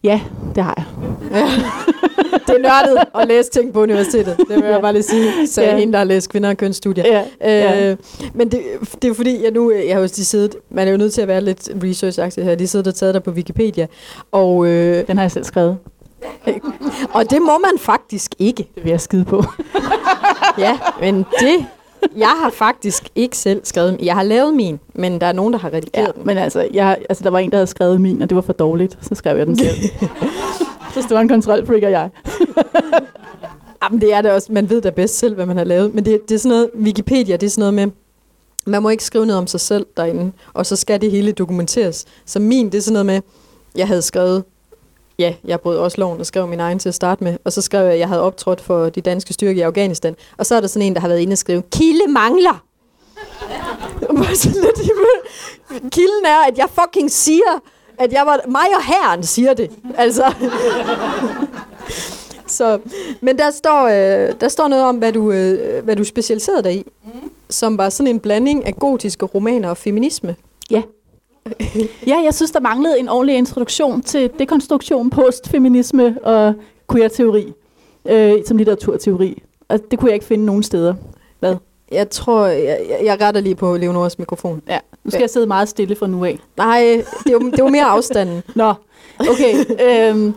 Ja, 0.04 0.20
det 0.54 0.64
har 0.64 0.74
jeg. 0.76 0.84
Ja. 1.30 1.46
det 2.46 2.56
er 2.56 2.58
nørdet 2.58 3.04
at 3.14 3.28
læse 3.28 3.50
ting 3.50 3.72
på 3.72 3.82
universitetet. 3.82 4.36
Det 4.36 4.56
vil 4.56 4.64
jeg 4.64 4.80
bare 4.80 4.92
lige 4.92 5.02
sige, 5.02 5.46
så 5.46 5.62
ja. 5.62 5.76
hende, 5.76 5.92
der 5.92 5.98
har 5.98 6.04
læst 6.04 6.30
kvinder 6.30 6.50
og 6.50 6.56
kønsstudier. 6.56 7.04
Ja. 7.06 7.20
Øh, 7.20 7.86
ja. 7.86 7.96
Men 8.34 8.50
det, 8.50 8.62
det 9.02 9.10
er 9.10 9.14
fordi, 9.14 9.42
jeg 9.44 9.50
nu, 9.50 9.72
jeg 9.72 9.94
har 9.94 10.00
jo 10.00 10.08
lige 10.16 10.24
siddet, 10.24 10.56
man 10.70 10.88
er 10.88 10.92
jo 10.92 10.96
nødt 10.96 11.12
til 11.12 11.22
at 11.22 11.28
være 11.28 11.40
lidt 11.40 11.68
research 11.84 12.40
her, 12.40 12.44
har 12.44 12.54
lige 12.54 12.68
siddet 12.68 12.86
og 12.86 12.94
taget 12.94 13.14
der 13.14 13.20
på 13.20 13.30
Wikipedia. 13.30 13.86
Og, 14.32 14.66
øh, 14.66 15.06
Den 15.06 15.16
har 15.16 15.24
jeg 15.24 15.30
selv 15.30 15.44
skrevet. 15.44 15.78
og 17.14 17.30
det 17.30 17.42
må 17.42 17.58
man 17.58 17.78
faktisk 17.78 18.34
ikke. 18.38 18.68
Det 18.74 18.84
vil 18.84 18.90
jeg 18.90 19.00
skide 19.00 19.24
på. 19.24 19.44
ja, 20.58 20.78
men 21.00 21.16
det 21.40 21.66
jeg 22.16 22.36
har 22.42 22.50
faktisk 22.50 23.08
ikke 23.14 23.36
selv 23.36 23.60
skrevet 23.64 23.98
Jeg 24.02 24.14
har 24.14 24.22
lavet 24.22 24.54
min, 24.54 24.80
men 24.94 25.20
der 25.20 25.26
er 25.26 25.32
nogen, 25.32 25.52
der 25.52 25.58
har 25.58 25.72
redigeret 25.72 26.06
ja, 26.06 26.12
den. 26.12 26.26
Men 26.26 26.38
altså, 26.38 26.68
jeg, 26.72 26.98
altså, 27.08 27.24
der 27.24 27.30
var 27.30 27.38
en, 27.38 27.50
der 27.50 27.56
havde 27.56 27.66
skrevet 27.66 28.00
min, 28.00 28.22
og 28.22 28.30
det 28.30 28.36
var 28.36 28.42
for 28.42 28.52
dårligt. 28.52 28.98
Så 29.00 29.14
skrev 29.14 29.36
jeg 29.36 29.46
den 29.46 29.58
selv. 29.58 29.76
så 30.94 31.02
stod 31.02 31.18
en 31.18 31.28
kontrolfreak 31.28 31.82
og 31.82 31.90
jeg. 31.90 32.10
Jamen, 33.82 34.00
det 34.00 34.14
er 34.14 34.22
det 34.22 34.30
også. 34.30 34.52
Man 34.52 34.70
ved 34.70 34.80
da 34.80 34.90
bedst 34.90 35.18
selv, 35.18 35.34
hvad 35.34 35.46
man 35.46 35.56
har 35.56 35.64
lavet. 35.64 35.94
Men 35.94 36.04
det, 36.04 36.28
det 36.28 36.34
er 36.34 36.38
sådan 36.38 36.56
noget, 36.56 36.70
Wikipedia, 36.82 37.36
det 37.36 37.46
er 37.46 37.50
sådan 37.50 37.60
noget 37.60 37.74
med, 37.74 37.86
man 38.66 38.82
må 38.82 38.88
ikke 38.88 39.04
skrive 39.04 39.26
noget 39.26 39.38
om 39.38 39.46
sig 39.46 39.60
selv 39.60 39.86
derinde, 39.96 40.32
og 40.52 40.66
så 40.66 40.76
skal 40.76 41.00
det 41.00 41.10
hele 41.10 41.32
dokumenteres. 41.32 42.06
Så 42.24 42.40
min, 42.40 42.66
det 42.66 42.74
er 42.74 42.82
sådan 42.82 42.92
noget 42.92 43.06
med, 43.06 43.20
jeg 43.76 43.86
havde 43.86 44.02
skrevet 44.02 44.44
ja, 45.20 45.34
jeg 45.44 45.60
brød 45.60 45.78
også 45.78 46.00
loven 46.00 46.20
og 46.20 46.26
skrev 46.26 46.46
min 46.46 46.60
egen 46.60 46.78
til 46.78 46.88
at 46.88 46.94
starte 46.94 47.24
med. 47.24 47.36
Og 47.44 47.52
så 47.52 47.62
skrev 47.62 47.84
jeg, 47.84 47.92
at 47.92 47.98
jeg 47.98 48.08
havde 48.08 48.22
optrådt 48.22 48.60
for 48.60 48.88
de 48.88 49.00
danske 49.00 49.32
styrker 49.32 49.60
i 49.60 49.64
Afghanistan. 49.64 50.16
Og 50.38 50.46
så 50.46 50.54
er 50.54 50.60
der 50.60 50.68
sådan 50.68 50.86
en, 50.86 50.94
der 50.94 51.00
har 51.00 51.08
været 51.08 51.20
inde 51.20 51.34
og 51.34 51.38
skrive, 51.38 51.62
kilde 51.72 52.06
mangler. 52.08 52.64
Kilden 55.90 56.24
er, 56.24 56.48
at 56.48 56.58
jeg 56.58 56.68
fucking 56.80 57.10
siger, 57.10 57.60
at 57.98 58.12
jeg 58.12 58.26
var, 58.26 58.40
mig 58.48 58.66
og 58.76 58.84
herren 58.84 59.22
siger 59.22 59.54
det. 59.54 59.70
Altså. 59.96 60.32
så, 62.58 62.78
men 63.20 63.38
der 63.38 63.50
står, 63.50 63.82
øh, 63.86 64.34
der 64.40 64.48
står 64.48 64.68
noget 64.68 64.84
om, 64.84 64.96
hvad 64.96 65.12
du, 65.12 65.32
øh, 65.32 65.84
hvad 65.84 65.96
du 65.96 66.04
specialiserede 66.04 66.62
dig 66.62 66.74
i. 66.74 66.86
Mm. 67.04 67.30
Som 67.50 67.78
var 67.78 67.88
sådan 67.88 68.10
en 68.10 68.20
blanding 68.20 68.66
af 68.66 68.76
gotiske 68.76 69.26
romaner 69.26 69.70
og 69.70 69.76
feminisme. 69.76 70.36
Ja 70.70 70.82
ja, 72.06 72.20
jeg 72.24 72.34
synes, 72.34 72.50
der 72.50 72.60
manglede 72.60 72.98
en 72.98 73.08
ordentlig 73.08 73.36
introduktion 73.36 74.02
til 74.02 74.30
dekonstruktion, 74.38 75.10
postfeminisme 75.10 76.18
og 76.22 76.54
queer-teori 76.92 77.52
øh, 78.04 78.32
som 78.46 78.56
litteraturteori. 78.56 79.42
Og 79.68 79.78
det 79.90 79.98
kunne 79.98 80.08
jeg 80.08 80.14
ikke 80.14 80.26
finde 80.26 80.44
nogen 80.44 80.62
steder. 80.62 80.94
Hvad? 81.40 81.56
Jeg 81.92 82.10
tror, 82.10 82.46
jeg, 82.46 83.00
jeg 83.04 83.20
retter 83.20 83.40
lige 83.40 83.54
på 83.54 83.76
Leonoras 83.76 84.18
mikrofon. 84.18 84.62
Ja, 84.68 84.78
nu 85.04 85.10
skal 85.10 85.18
ja. 85.18 85.22
jeg 85.22 85.30
sidde 85.30 85.46
meget 85.46 85.68
stille 85.68 85.96
fra 85.96 86.06
nu 86.06 86.24
af. 86.24 86.38
Nej, 86.56 87.04
det 87.24 87.32
var, 87.32 87.38
det 87.38 87.64
var 87.64 87.70
mere 87.70 87.84
afstanden. 87.84 88.42
Nå, 88.54 88.74
okay. 89.18 89.54
øhm, 90.10 90.34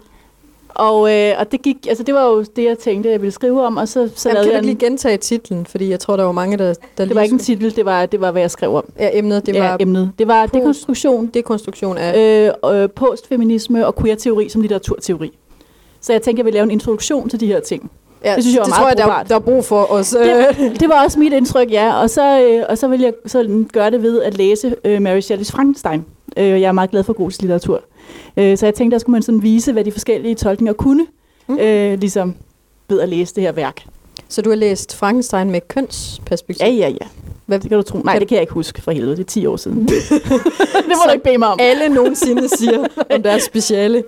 og, 0.76 1.14
øh, 1.14 1.34
og 1.40 1.52
det 1.52 1.62
gik, 1.62 1.78
altså 1.88 2.04
det 2.04 2.14
var 2.14 2.26
jo 2.26 2.46
det, 2.56 2.64
jeg 2.64 2.78
tænkte, 2.78 3.10
jeg 3.10 3.22
ville 3.22 3.32
skrive 3.32 3.66
om, 3.66 3.78
og 3.78 3.88
så, 3.88 4.10
så 4.16 4.30
Jamen, 4.30 4.44
kan 4.44 4.60
du 4.60 4.66
lige 4.66 4.76
gentage 4.76 5.18
titlen, 5.18 5.66
fordi 5.66 5.90
jeg 5.90 6.00
tror, 6.00 6.18
der 6.18 6.24
var 6.24 6.32
mange, 6.32 6.58
der, 6.58 6.74
der 6.98 7.06
Det 7.06 7.16
var 7.16 7.22
ikke 7.22 7.34
en 7.34 7.40
titel, 7.40 7.76
det 7.76 7.86
var, 7.86 8.06
det 8.06 8.22
var, 8.22 8.32
hvad 8.32 8.42
jeg 8.42 8.52
skrev 8.52 8.76
om. 8.76 8.86
Ja, 9.00 9.10
emnet, 9.14 9.46
det 9.46 9.56
ja, 9.56 9.70
var... 9.70 9.78
emnet. 9.80 10.12
Det 10.20 10.28
var 10.28 10.46
post, 10.46 10.54
dekonstruktion. 10.54 11.28
Dekonstruktion 11.28 11.98
af... 11.98 12.54
Øh, 12.66 12.82
øh, 12.82 12.90
postfeminisme 12.90 13.88
og 13.88 13.96
queer-teori 13.96 14.50
som 14.50 14.62
litteraturteori. 14.62 15.32
Så 16.02 16.14
jeg 16.14 16.22
tænkte, 16.22 16.40
jeg 16.40 16.46
ville 16.46 16.56
lave 16.56 16.64
en 16.64 16.72
introduktion 16.72 17.30
til 17.30 17.40
de 17.40 17.48
her 17.48 17.60
ting. 17.60 17.92
Ja, 18.26 18.36
det 18.36 18.44
synes 18.44 18.56
jeg 18.56 18.60
var 18.60 18.66
det 18.66 18.70
meget 18.70 18.98
tror 18.98 19.06
jeg, 19.06 19.20
der, 19.20 19.28
der 19.28 19.36
er 19.36 19.40
brug 19.40 19.66
for 19.66 19.92
os. 19.92 20.10
Det, 20.10 20.80
det 20.80 20.90
var 20.90 21.04
også 21.04 21.20
mit 21.20 21.34
indtryk, 21.34 21.72
ja. 21.72 22.02
Og 22.02 22.10
så, 22.10 22.42
øh, 22.42 22.64
og 22.70 22.78
så 22.78 22.88
vil 22.88 23.02
jeg 23.02 23.14
så 23.26 23.66
gøre 23.74 23.92
det 23.92 24.04
ved 24.04 24.22
at 24.22 24.38
læse 24.38 24.76
øh, 24.86 25.02
Mary 25.02 25.22
Shelley's 25.22 25.52
Frankenstein. 25.52 26.06
Øh, 26.38 26.46
jeg 26.46 26.62
er 26.62 26.72
meget 26.72 26.92
glad 26.92 27.04
for 27.04 27.14
god 27.14 27.32
litteratur. 27.42 27.84
Øh, 28.38 28.58
så 28.58 28.66
jeg 28.66 28.76
tænkte, 28.76 28.94
der 28.94 29.00
skulle 29.00 29.14
man 29.14 29.22
sådan 29.22 29.44
vise, 29.44 29.72
hvad 29.72 29.84
de 29.84 29.92
forskellige 29.92 30.36
tolkninger 30.36 30.74
kunne 30.74 31.06
mm. 31.48 31.60
øh, 31.60 32.00
ligesom 32.00 32.36
ved 32.90 33.02
at 33.02 33.10
læse 33.10 33.36
det 33.36 33.44
her 33.44 33.52
værk. 33.52 33.84
Så 34.28 34.42
du 34.42 34.50
har 34.50 34.58
læst 34.58 34.96
Frankenstein 34.96 35.52
med 35.52 35.62
kønsperspektiv? 35.68 36.66
Ja, 36.66 36.72
ja, 36.72 36.90
ja. 36.90 37.08
Hvad 37.46 37.60
det 37.60 37.70
kan 37.70 37.78
du 37.78 37.84
tro? 37.84 37.98
Nej, 37.98 38.20
det 38.20 38.28
kan 38.28 38.36
jeg 38.36 38.42
ikke 38.42 38.54
huske 38.54 38.82
for 38.82 38.92
helvede. 38.92 39.18
Det 39.18 39.24
er 39.24 39.28
10 39.28 39.46
år 39.46 39.58
siden. 39.58 39.78
det 39.88 40.02
må 40.88 41.02
du 41.06 41.12
ikke 41.12 41.24
bede 41.24 41.38
mig 41.38 41.48
om. 41.48 41.60
alle 41.62 41.90
nogensinde 41.90 42.50
siger 42.58 42.88
om 43.16 43.24
deres 43.24 43.44
speciale. 43.44 44.04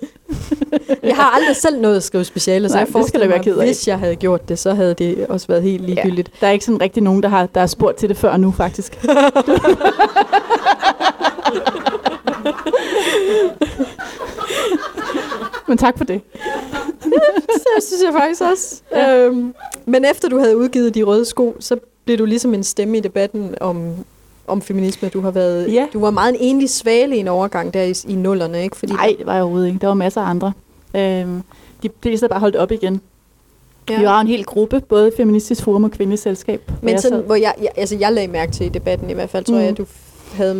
Jeg 1.03 1.15
har 1.15 1.35
aldrig 1.35 1.55
selv 1.55 1.81
nået 1.81 1.95
at 1.95 2.03
skrive 2.03 2.23
speciale, 2.23 2.69
så 2.69 2.75
Nej, 2.75 2.79
jeg 2.79 2.87
forestiller 2.87 3.27
mig, 3.27 3.41
være 3.45 3.65
hvis 3.65 3.87
jeg 3.87 3.99
havde 3.99 4.15
gjort 4.15 4.49
det, 4.49 4.59
så 4.59 4.73
havde 4.73 4.93
det 4.93 5.25
også 5.29 5.47
været 5.47 5.63
helt 5.63 5.83
ligegyldigt. 5.83 6.29
Ja, 6.33 6.37
der 6.41 6.47
er 6.47 6.51
ikke 6.51 6.65
sådan 6.65 6.81
rigtig 6.81 7.03
nogen, 7.03 7.23
der 7.23 7.29
har, 7.29 7.45
der 7.45 7.59
har 7.59 7.67
spurgt 7.67 7.97
til 7.97 8.09
det 8.09 8.17
før 8.17 8.37
nu, 8.37 8.51
faktisk. 8.51 8.99
Men 15.75 15.79
tak 15.79 15.97
for 15.97 16.05
det. 16.05 16.21
det 17.75 17.83
synes 17.83 18.03
jeg 18.03 18.13
faktisk 18.13 18.41
også. 18.41 18.81
Ja. 18.91 19.17
Øhm, 19.17 19.53
men 19.85 20.05
efter 20.05 20.29
du 20.29 20.39
havde 20.39 20.57
udgivet 20.57 20.95
De 20.95 21.03
Røde 21.03 21.25
Sko, 21.25 21.55
så 21.59 21.77
blev 22.05 22.17
du 22.17 22.25
ligesom 22.25 22.53
en 22.53 22.63
stemme 22.63 22.97
i 22.97 22.99
debatten 22.99 23.55
om, 23.61 23.93
om 24.47 24.61
feminisme. 24.61 25.09
Du 25.09 25.21
har 25.21 25.31
været, 25.31 25.73
ja. 25.73 25.87
du 25.93 25.99
var 25.99 26.11
meget 26.11 26.33
en 26.33 26.39
enlig 26.39 26.69
svale 26.69 27.17
i 27.17 27.19
en 27.19 27.27
overgang 27.27 27.73
der 27.73 27.83
i, 27.83 27.93
i 28.07 28.15
nullerne, 28.15 28.63
ikke? 28.63 28.77
Fordi 28.77 28.93
Nej, 28.93 29.15
det 29.17 29.25
var 29.25 29.33
jeg 29.33 29.43
overhovedet 29.43 29.67
ikke. 29.67 29.79
Der 29.79 29.87
var 29.87 29.93
masser 29.93 30.21
af 30.21 30.29
andre. 30.29 30.53
Øhm, 30.95 31.43
de 31.83 31.89
blev 31.89 32.17
så 32.17 32.27
bare 32.27 32.39
holdt 32.39 32.55
op 32.55 32.71
igen. 32.71 33.01
Ja. 33.89 33.99
Vi 33.99 34.05
var 34.05 34.21
en 34.21 34.27
hel 34.27 34.43
gruppe, 34.43 34.81
både 34.89 35.11
Feministisk 35.17 35.63
Forum 35.63 35.83
og 35.83 35.91
Kvindeselskab. 35.91 36.71
Men 36.81 37.01
sådan, 37.01 37.19
hvor 37.19 37.35
jeg, 37.35 37.53
jeg, 37.61 37.69
altså 37.75 37.95
jeg 37.95 38.13
lagde 38.13 38.27
mærke 38.27 38.51
til 38.51 38.65
i 38.65 38.69
debatten 38.69 39.09
i 39.09 39.13
hvert 39.13 39.29
fald, 39.29 39.45
tror 39.45 39.55
mm. 39.55 39.61
jeg, 39.61 39.69
at 39.69 39.77
du 39.77 39.85
havde 40.33 40.55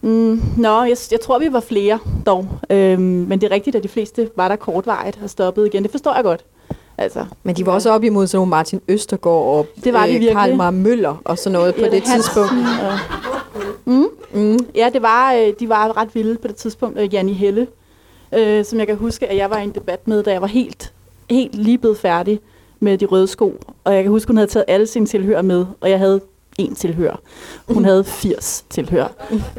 Mm, 0.00 0.42
nå, 0.56 0.82
jeg, 0.82 0.96
jeg 1.10 1.20
tror, 1.20 1.38
vi 1.38 1.48
var 1.50 1.60
flere 1.60 1.98
dog. 2.26 2.48
Øhm, 2.70 3.00
men 3.02 3.40
det 3.40 3.46
er 3.46 3.50
rigtigt, 3.50 3.76
at 3.76 3.82
de 3.82 3.88
fleste 3.88 4.30
var 4.36 4.48
der 4.48 4.56
kortvarigt 4.56 5.18
og 5.22 5.30
stoppede 5.30 5.66
igen. 5.66 5.82
Det 5.82 5.90
forstår 5.90 6.14
jeg 6.14 6.24
godt. 6.24 6.44
Altså, 6.98 7.24
men 7.42 7.56
de 7.56 7.66
var 7.66 7.72
også 7.72 7.90
op 7.90 8.04
imod 8.04 8.26
sådan 8.26 8.36
nogle 8.38 8.50
Martin 8.50 8.80
Østergaard 8.88 9.44
og 9.44 9.66
det 9.84 9.92
var 9.92 10.06
de 10.06 10.26
øh, 10.26 10.32
Karl 10.32 10.56
Mar 10.56 10.70
Møller 10.70 11.22
og 11.24 11.38
sådan 11.38 11.52
noget 11.52 11.74
på 11.74 11.84
det 11.90 12.02
tidspunkt. 12.04 12.52
Ja. 12.82 12.98
Mm. 13.84 14.08
Mm. 14.32 14.58
Ja, 14.74 14.90
det 14.92 15.02
var, 15.02 15.32
øh, 15.32 15.52
de 15.60 15.68
var 15.68 15.96
ret 15.96 16.14
vilde 16.14 16.36
på 16.36 16.48
det 16.48 16.56
tidspunkt. 16.56 16.98
Øh, 16.98 17.14
Janni 17.14 17.32
Helle, 17.32 17.66
øh, 18.34 18.64
som 18.64 18.78
jeg 18.78 18.86
kan 18.86 18.96
huske, 18.96 19.26
at 19.26 19.36
jeg 19.36 19.50
var 19.50 19.58
i 19.58 19.64
en 19.64 19.70
debat 19.70 20.08
med, 20.08 20.22
da 20.22 20.32
jeg 20.32 20.40
var 20.40 20.46
helt, 20.46 20.92
helt 21.30 21.54
lige 21.54 21.78
blevet 21.78 21.98
færdig 21.98 22.40
med 22.80 22.98
de 22.98 23.06
røde 23.06 23.26
sko. 23.26 23.54
Og 23.84 23.94
jeg 23.94 24.02
kan 24.02 24.10
huske, 24.10 24.28
hun 24.28 24.36
havde 24.36 24.50
taget 24.50 24.64
alle 24.68 24.86
sine 24.86 25.06
tilhører 25.06 25.42
med, 25.42 25.66
og 25.80 25.90
jeg 25.90 25.98
havde 25.98 26.20
en 26.58 26.74
tilhør. 26.74 27.20
Hun 27.68 27.84
havde 27.84 28.04
80 28.04 28.64
tilhør. 28.70 29.06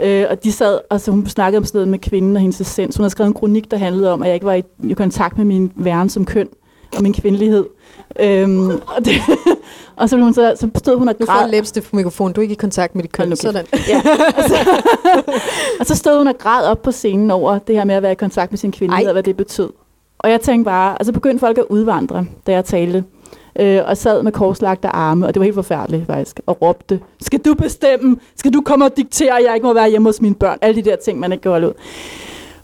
Øh, 0.02 0.26
og 0.30 0.44
de 0.44 0.52
sad, 0.52 0.80
og 0.90 1.02
så 1.02 1.12
hun 1.12 1.28
snakkede 1.28 1.58
om 1.58 1.66
sådan 1.66 1.78
noget 1.78 1.88
med 1.88 2.00
kvinden 2.00 2.36
og 2.36 2.42
hendes 2.42 2.62
essens. 2.62 2.96
Hun 2.96 3.04
havde 3.04 3.12
skrevet 3.12 3.28
en 3.28 3.34
kronik, 3.34 3.72
der 3.72 3.78
handlede 3.78 4.12
om, 4.14 4.22
at 4.22 4.28
jeg 4.28 4.34
ikke 4.34 4.46
var 4.46 4.54
i, 4.54 4.64
i 4.84 4.94
kontakt 4.94 5.38
med 5.38 5.46
min 5.46 5.72
væren 5.76 6.10
som 6.10 6.26
køn 6.26 6.48
og 6.98 7.04
min 7.04 7.14
kvindelighed. 7.14 7.66
Øhm, 8.20 8.70
og, 8.70 9.06
det, 9.06 9.14
og 9.98 10.10
så, 10.10 10.16
blev 10.16 10.24
hun 10.24 10.34
så, 10.34 10.56
så 10.60 10.70
stod 10.76 10.98
hun 10.98 11.10
og 11.10 11.16
får 11.20 11.26
græd. 11.26 11.46
du 11.46 11.52
læbstift 11.52 11.90
på 11.90 11.96
mikrofonen. 11.96 12.34
Du 12.34 12.42
er 12.42 12.44
ikke 12.44 12.54
i 12.54 12.56
kontakt 12.56 12.96
med 12.96 13.04
dit 13.04 13.12
køn. 13.12 13.30
kæft. 13.30 13.42
Sådan. 13.42 13.66
Ja. 13.74 14.02
Og, 14.38 14.44
så, 14.44 14.82
og 15.80 15.86
så 15.86 15.96
stod 15.96 16.18
hun 16.18 16.28
og 16.28 16.38
græd 16.38 16.66
op 16.66 16.82
på 16.82 16.92
scenen 16.92 17.32
over 17.32 17.60
det 17.60 17.76
her 17.76 17.84
med 17.84 17.96
at 17.96 18.04
være 18.04 18.12
i 18.12 18.16
kontakt 18.16 18.52
med 18.52 18.58
sin 18.58 18.72
kvindelighed, 18.72 19.06
Ej. 19.06 19.10
og 19.10 19.14
hvad 19.14 19.24
det 19.24 19.38
betød. 19.38 19.70
Og 20.20 20.32
jeg 20.32 20.42
tænkte 20.42 20.66
bare, 20.66 20.98
og 20.98 21.06
så 21.06 21.12
begyndte 21.12 21.40
folk 21.40 21.58
at 21.58 21.66
udvandre, 21.70 22.26
da 22.48 22.52
jeg 22.52 22.66
talte. 22.66 23.04
Øh, 23.60 23.82
og 23.86 23.98
sad 23.98 24.24
med 24.24 24.32
korslagte 24.32 24.88
arme, 24.88 25.28
og 25.28 25.34
det 25.34 25.40
var 25.40 25.44
helt 25.44 25.56
forfærdeligt 25.56 26.06
faktisk, 26.06 26.40
og 26.46 26.62
råbte, 26.62 27.00
skal 27.22 27.40
du 27.40 27.54
bestemme? 27.54 28.18
Skal 28.36 28.54
du 28.54 28.62
komme 28.62 28.86
og 28.86 28.98
diktere, 28.98 29.40
at 29.40 29.46
jeg 29.46 29.56
ikke 29.56 29.68
må 29.68 29.74
være 29.74 29.90
hjemme 29.90 30.08
hos 30.08 30.22
mine 30.22 30.36
børn? 30.36 30.58
Alle 30.62 30.82
de 30.84 30.90
der 30.90 30.96
ting, 30.96 31.20
man 31.20 31.32
ikke 31.32 31.42
kan 31.42 31.52
holde 31.52 31.68
ud. 31.68 31.74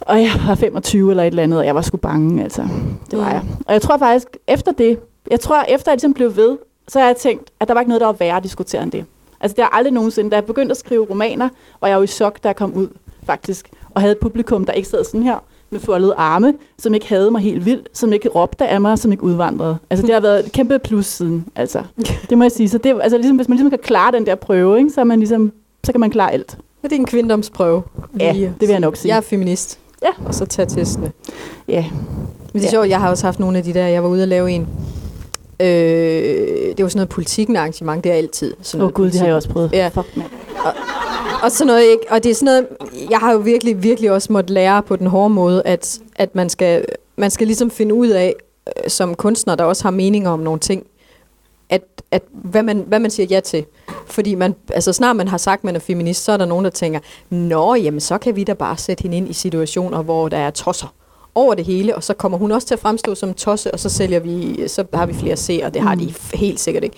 Og 0.01 0.21
jeg 0.21 0.31
var 0.47 0.55
25 0.55 1.09
eller 1.09 1.23
et 1.23 1.27
eller 1.27 1.43
andet, 1.43 1.59
og 1.59 1.65
jeg 1.65 1.75
var 1.75 1.81
sgu 1.81 1.97
bange, 1.97 2.43
altså. 2.43 2.67
Det 3.11 3.19
var 3.19 3.29
jeg. 3.31 3.41
Og 3.67 3.73
jeg 3.73 3.81
tror 3.81 3.97
faktisk, 3.97 4.27
efter 4.47 4.71
det, 4.71 4.99
jeg 5.31 5.39
tror, 5.39 5.61
efter 5.61 5.91
jeg 5.91 5.95
ligesom 5.95 6.13
blev 6.13 6.35
ved, 6.35 6.57
så 6.87 6.99
har 6.99 7.05
jeg 7.05 7.15
tænkt, 7.15 7.51
at 7.59 7.67
der 7.67 7.73
var 7.73 7.81
ikke 7.81 7.89
noget, 7.89 8.01
der 8.01 8.07
var 8.07 8.13
værre 8.13 8.37
at 8.37 8.43
diskutere 8.43 8.83
end 8.83 8.91
det. 8.91 9.05
Altså, 9.41 9.55
det 9.55 9.63
har 9.63 9.77
aldrig 9.77 9.93
nogensinde, 9.93 10.29
da 10.29 10.35
jeg 10.35 10.45
begyndte 10.45 10.71
at 10.71 10.77
skrive 10.77 11.07
romaner, 11.09 11.49
var 11.81 11.87
jeg 11.87 11.95
jo 11.97 12.01
i 12.01 12.07
chok, 12.07 12.43
da 12.43 12.47
jeg 12.47 12.55
kom 12.55 12.73
ud, 12.73 12.87
faktisk. 13.25 13.69
Og 13.89 14.01
havde 14.01 14.11
et 14.11 14.19
publikum, 14.19 14.65
der 14.65 14.73
ikke 14.73 14.89
sad 14.89 15.03
sådan 15.03 15.23
her, 15.23 15.37
med 15.69 15.79
foldede 15.79 16.13
arme, 16.17 16.53
som 16.79 16.93
ikke 16.93 17.09
havde 17.09 17.31
mig 17.31 17.41
helt 17.41 17.65
vildt, 17.65 17.87
som 17.93 18.13
ikke 18.13 18.29
råbte 18.29 18.67
af 18.67 18.81
mig, 18.81 18.99
som 18.99 19.11
ikke 19.11 19.23
udvandrede. 19.23 19.77
Altså, 19.89 20.05
det 20.05 20.13
har 20.13 20.21
været 20.21 20.45
et 20.45 20.51
kæmpe 20.51 20.79
plus 20.79 21.05
siden, 21.05 21.45
altså. 21.55 21.81
Det 22.29 22.37
må 22.37 22.43
jeg 22.43 22.51
sige. 22.51 22.69
Så 22.69 22.77
det, 22.77 22.95
altså, 23.01 23.17
ligesom, 23.17 23.35
hvis 23.35 23.47
man 23.49 23.55
ligesom 23.57 23.69
kan 23.69 23.79
klare 23.83 24.11
den 24.11 24.25
der 24.25 24.35
prøve, 24.35 24.77
ikke, 24.77 24.89
så, 24.89 24.99
er 25.01 25.05
man 25.05 25.19
ligesom, 25.19 25.51
så 25.83 25.91
kan 25.91 25.99
man 25.99 26.09
klare 26.09 26.31
alt. 26.31 26.57
Det 26.83 26.91
er 26.91 26.95
en 26.95 27.05
kvindomsprøve. 27.05 27.83
Ja, 28.19 28.33
det 28.33 28.53
vil 28.59 28.69
jeg 28.69 28.79
nok 28.79 28.95
sige. 28.95 29.09
Jeg 29.09 29.17
er 29.17 29.21
feminist. 29.21 29.79
Ja. 30.03 30.07
Og 30.25 30.35
så 30.35 30.45
tage 30.45 30.65
testene. 30.65 31.11
Ja. 31.67 31.85
Men 32.53 32.53
det 32.53 32.59
er 32.59 32.63
Ja. 32.63 32.69
sjovt, 32.69 32.89
jeg 32.89 32.99
har 32.99 33.09
også 33.09 33.27
haft 33.27 33.39
nogle 33.39 33.57
af 33.57 33.63
de 33.63 33.73
der, 33.73 33.87
jeg 33.87 34.03
var 34.03 34.09
ude 34.09 34.21
at 34.21 34.27
lave 34.27 34.51
en. 34.51 34.67
Øh, 35.59 35.67
det 36.77 36.83
var 36.83 36.89
sådan 36.89 36.97
noget 36.97 37.09
politikken 37.09 37.55
arrangement, 37.55 38.03
det 38.03 38.11
er 38.11 38.15
altid. 38.15 38.53
Åh 38.75 38.81
oh, 38.81 38.91
gud, 38.91 39.11
det 39.11 39.19
har 39.19 39.27
jeg 39.27 39.33
politik. 39.33 39.35
også 39.35 39.49
prøvet. 39.49 39.71
Ja. 39.73 39.87
Fuck, 39.87 40.17
mand. 40.17 40.29
Og 41.43 41.51
sådan 41.51 41.67
noget, 41.67 41.83
ikke? 41.83 42.03
Og 42.09 42.23
det 42.23 42.31
er 42.31 42.35
sådan 42.35 42.45
noget, 42.45 42.67
jeg 43.09 43.19
har 43.19 43.31
jo 43.31 43.37
virkelig, 43.37 43.83
virkelig 43.83 44.11
også 44.11 44.33
måttet 44.33 44.49
lære 44.49 44.83
på 44.83 44.95
den 44.95 45.07
hårde 45.07 45.33
måde, 45.33 45.61
at, 45.65 45.99
at 46.15 46.35
man, 46.35 46.49
skal, 46.49 46.85
man 47.15 47.31
skal 47.31 47.47
ligesom 47.47 47.71
finde 47.71 47.95
ud 47.95 48.07
af, 48.07 48.33
øh, 48.67 48.89
som 48.89 49.15
kunstner, 49.15 49.55
der 49.55 49.63
også 49.63 49.83
har 49.83 49.91
meninger 49.91 50.29
om 50.29 50.39
nogle 50.39 50.59
ting, 50.59 50.85
at, 51.69 51.81
at 52.11 52.23
hvad, 52.31 52.63
man, 52.63 52.83
hvad 52.87 52.99
man 52.99 53.11
siger 53.11 53.27
ja 53.29 53.39
til. 53.39 53.65
Fordi 54.07 54.35
man, 54.35 54.55
altså 54.73 54.93
snart 54.93 55.15
man 55.15 55.27
har 55.27 55.37
sagt, 55.37 55.59
at 55.59 55.63
man 55.63 55.75
er 55.75 55.79
feminist, 55.79 56.23
så 56.23 56.31
er 56.31 56.37
der 56.37 56.45
nogen, 56.45 56.65
der 56.65 56.71
tænker, 56.71 56.99
Nå, 57.29 57.75
jamen 57.75 57.99
så 57.99 58.17
kan 58.17 58.35
vi 58.35 58.43
da 58.43 58.53
bare 58.53 58.77
sætte 58.77 59.03
hende 59.03 59.17
ind 59.17 59.29
i 59.29 59.33
situationer, 59.33 60.01
hvor 60.01 60.29
der 60.29 60.37
er 60.37 60.49
tosser 60.49 60.93
over 61.35 61.53
det 61.53 61.65
hele, 61.65 61.95
og 61.95 62.03
så 62.03 62.13
kommer 62.13 62.37
hun 62.37 62.51
også 62.51 62.67
til 62.67 62.73
at 62.75 62.79
fremstå 62.79 63.15
som 63.15 63.33
tosse, 63.33 63.71
og 63.73 63.79
så 63.79 63.89
sælger 63.89 64.19
vi, 64.19 64.63
så 64.67 64.83
har 64.93 65.05
vi 65.05 65.13
flere 65.13 65.37
seere, 65.37 65.69
det 65.69 65.81
har 65.81 65.95
de 65.95 66.05
f- 66.05 66.37
helt 66.37 66.59
sikkert 66.59 66.83
ikke. 66.83 66.95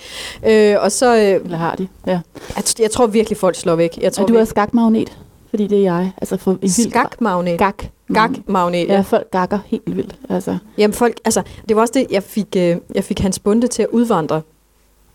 Øh, 0.73 0.75
og 0.81 0.91
så, 0.91 1.15
øh, 1.15 1.21
Eller 1.45 1.57
har 1.57 1.75
de? 1.75 1.87
Ja. 2.07 2.19
jeg, 2.55 2.63
jeg 2.79 2.91
tror 2.91 3.07
virkelig, 3.07 3.37
folk 3.37 3.55
slår 3.55 3.75
væk. 3.75 3.97
Jeg 4.01 4.13
tror, 4.13 4.23
Og 4.23 4.29
du 4.29 4.35
er 4.35 4.45
skakmagnet, 4.45 5.17
fordi 5.49 5.67
det 5.67 5.77
er 5.77 5.81
jeg. 5.83 6.11
Altså 6.17 6.37
for 6.37 6.51
en 6.51 6.57
vild 6.61 6.89
skakmagnet. 6.91 7.59
Gak. 7.59 7.83
Gak-magnet. 8.13 8.87
Ja, 8.87 8.93
Ja. 8.93 9.01
folk 9.01 9.31
gakker 9.31 9.59
helt 9.65 9.95
vildt. 9.97 10.15
Altså. 10.29 10.57
Jamen 10.77 10.93
folk, 10.93 11.17
altså, 11.25 11.41
det 11.69 11.75
var 11.75 11.81
også 11.81 11.93
det, 11.93 12.07
jeg 12.11 12.23
fik, 12.23 12.47
øh, 12.57 12.75
jeg 12.95 13.03
fik 13.03 13.19
hans 13.19 13.39
bunde 13.39 13.67
til 13.67 13.81
at 13.81 13.87
udvandre 13.91 14.41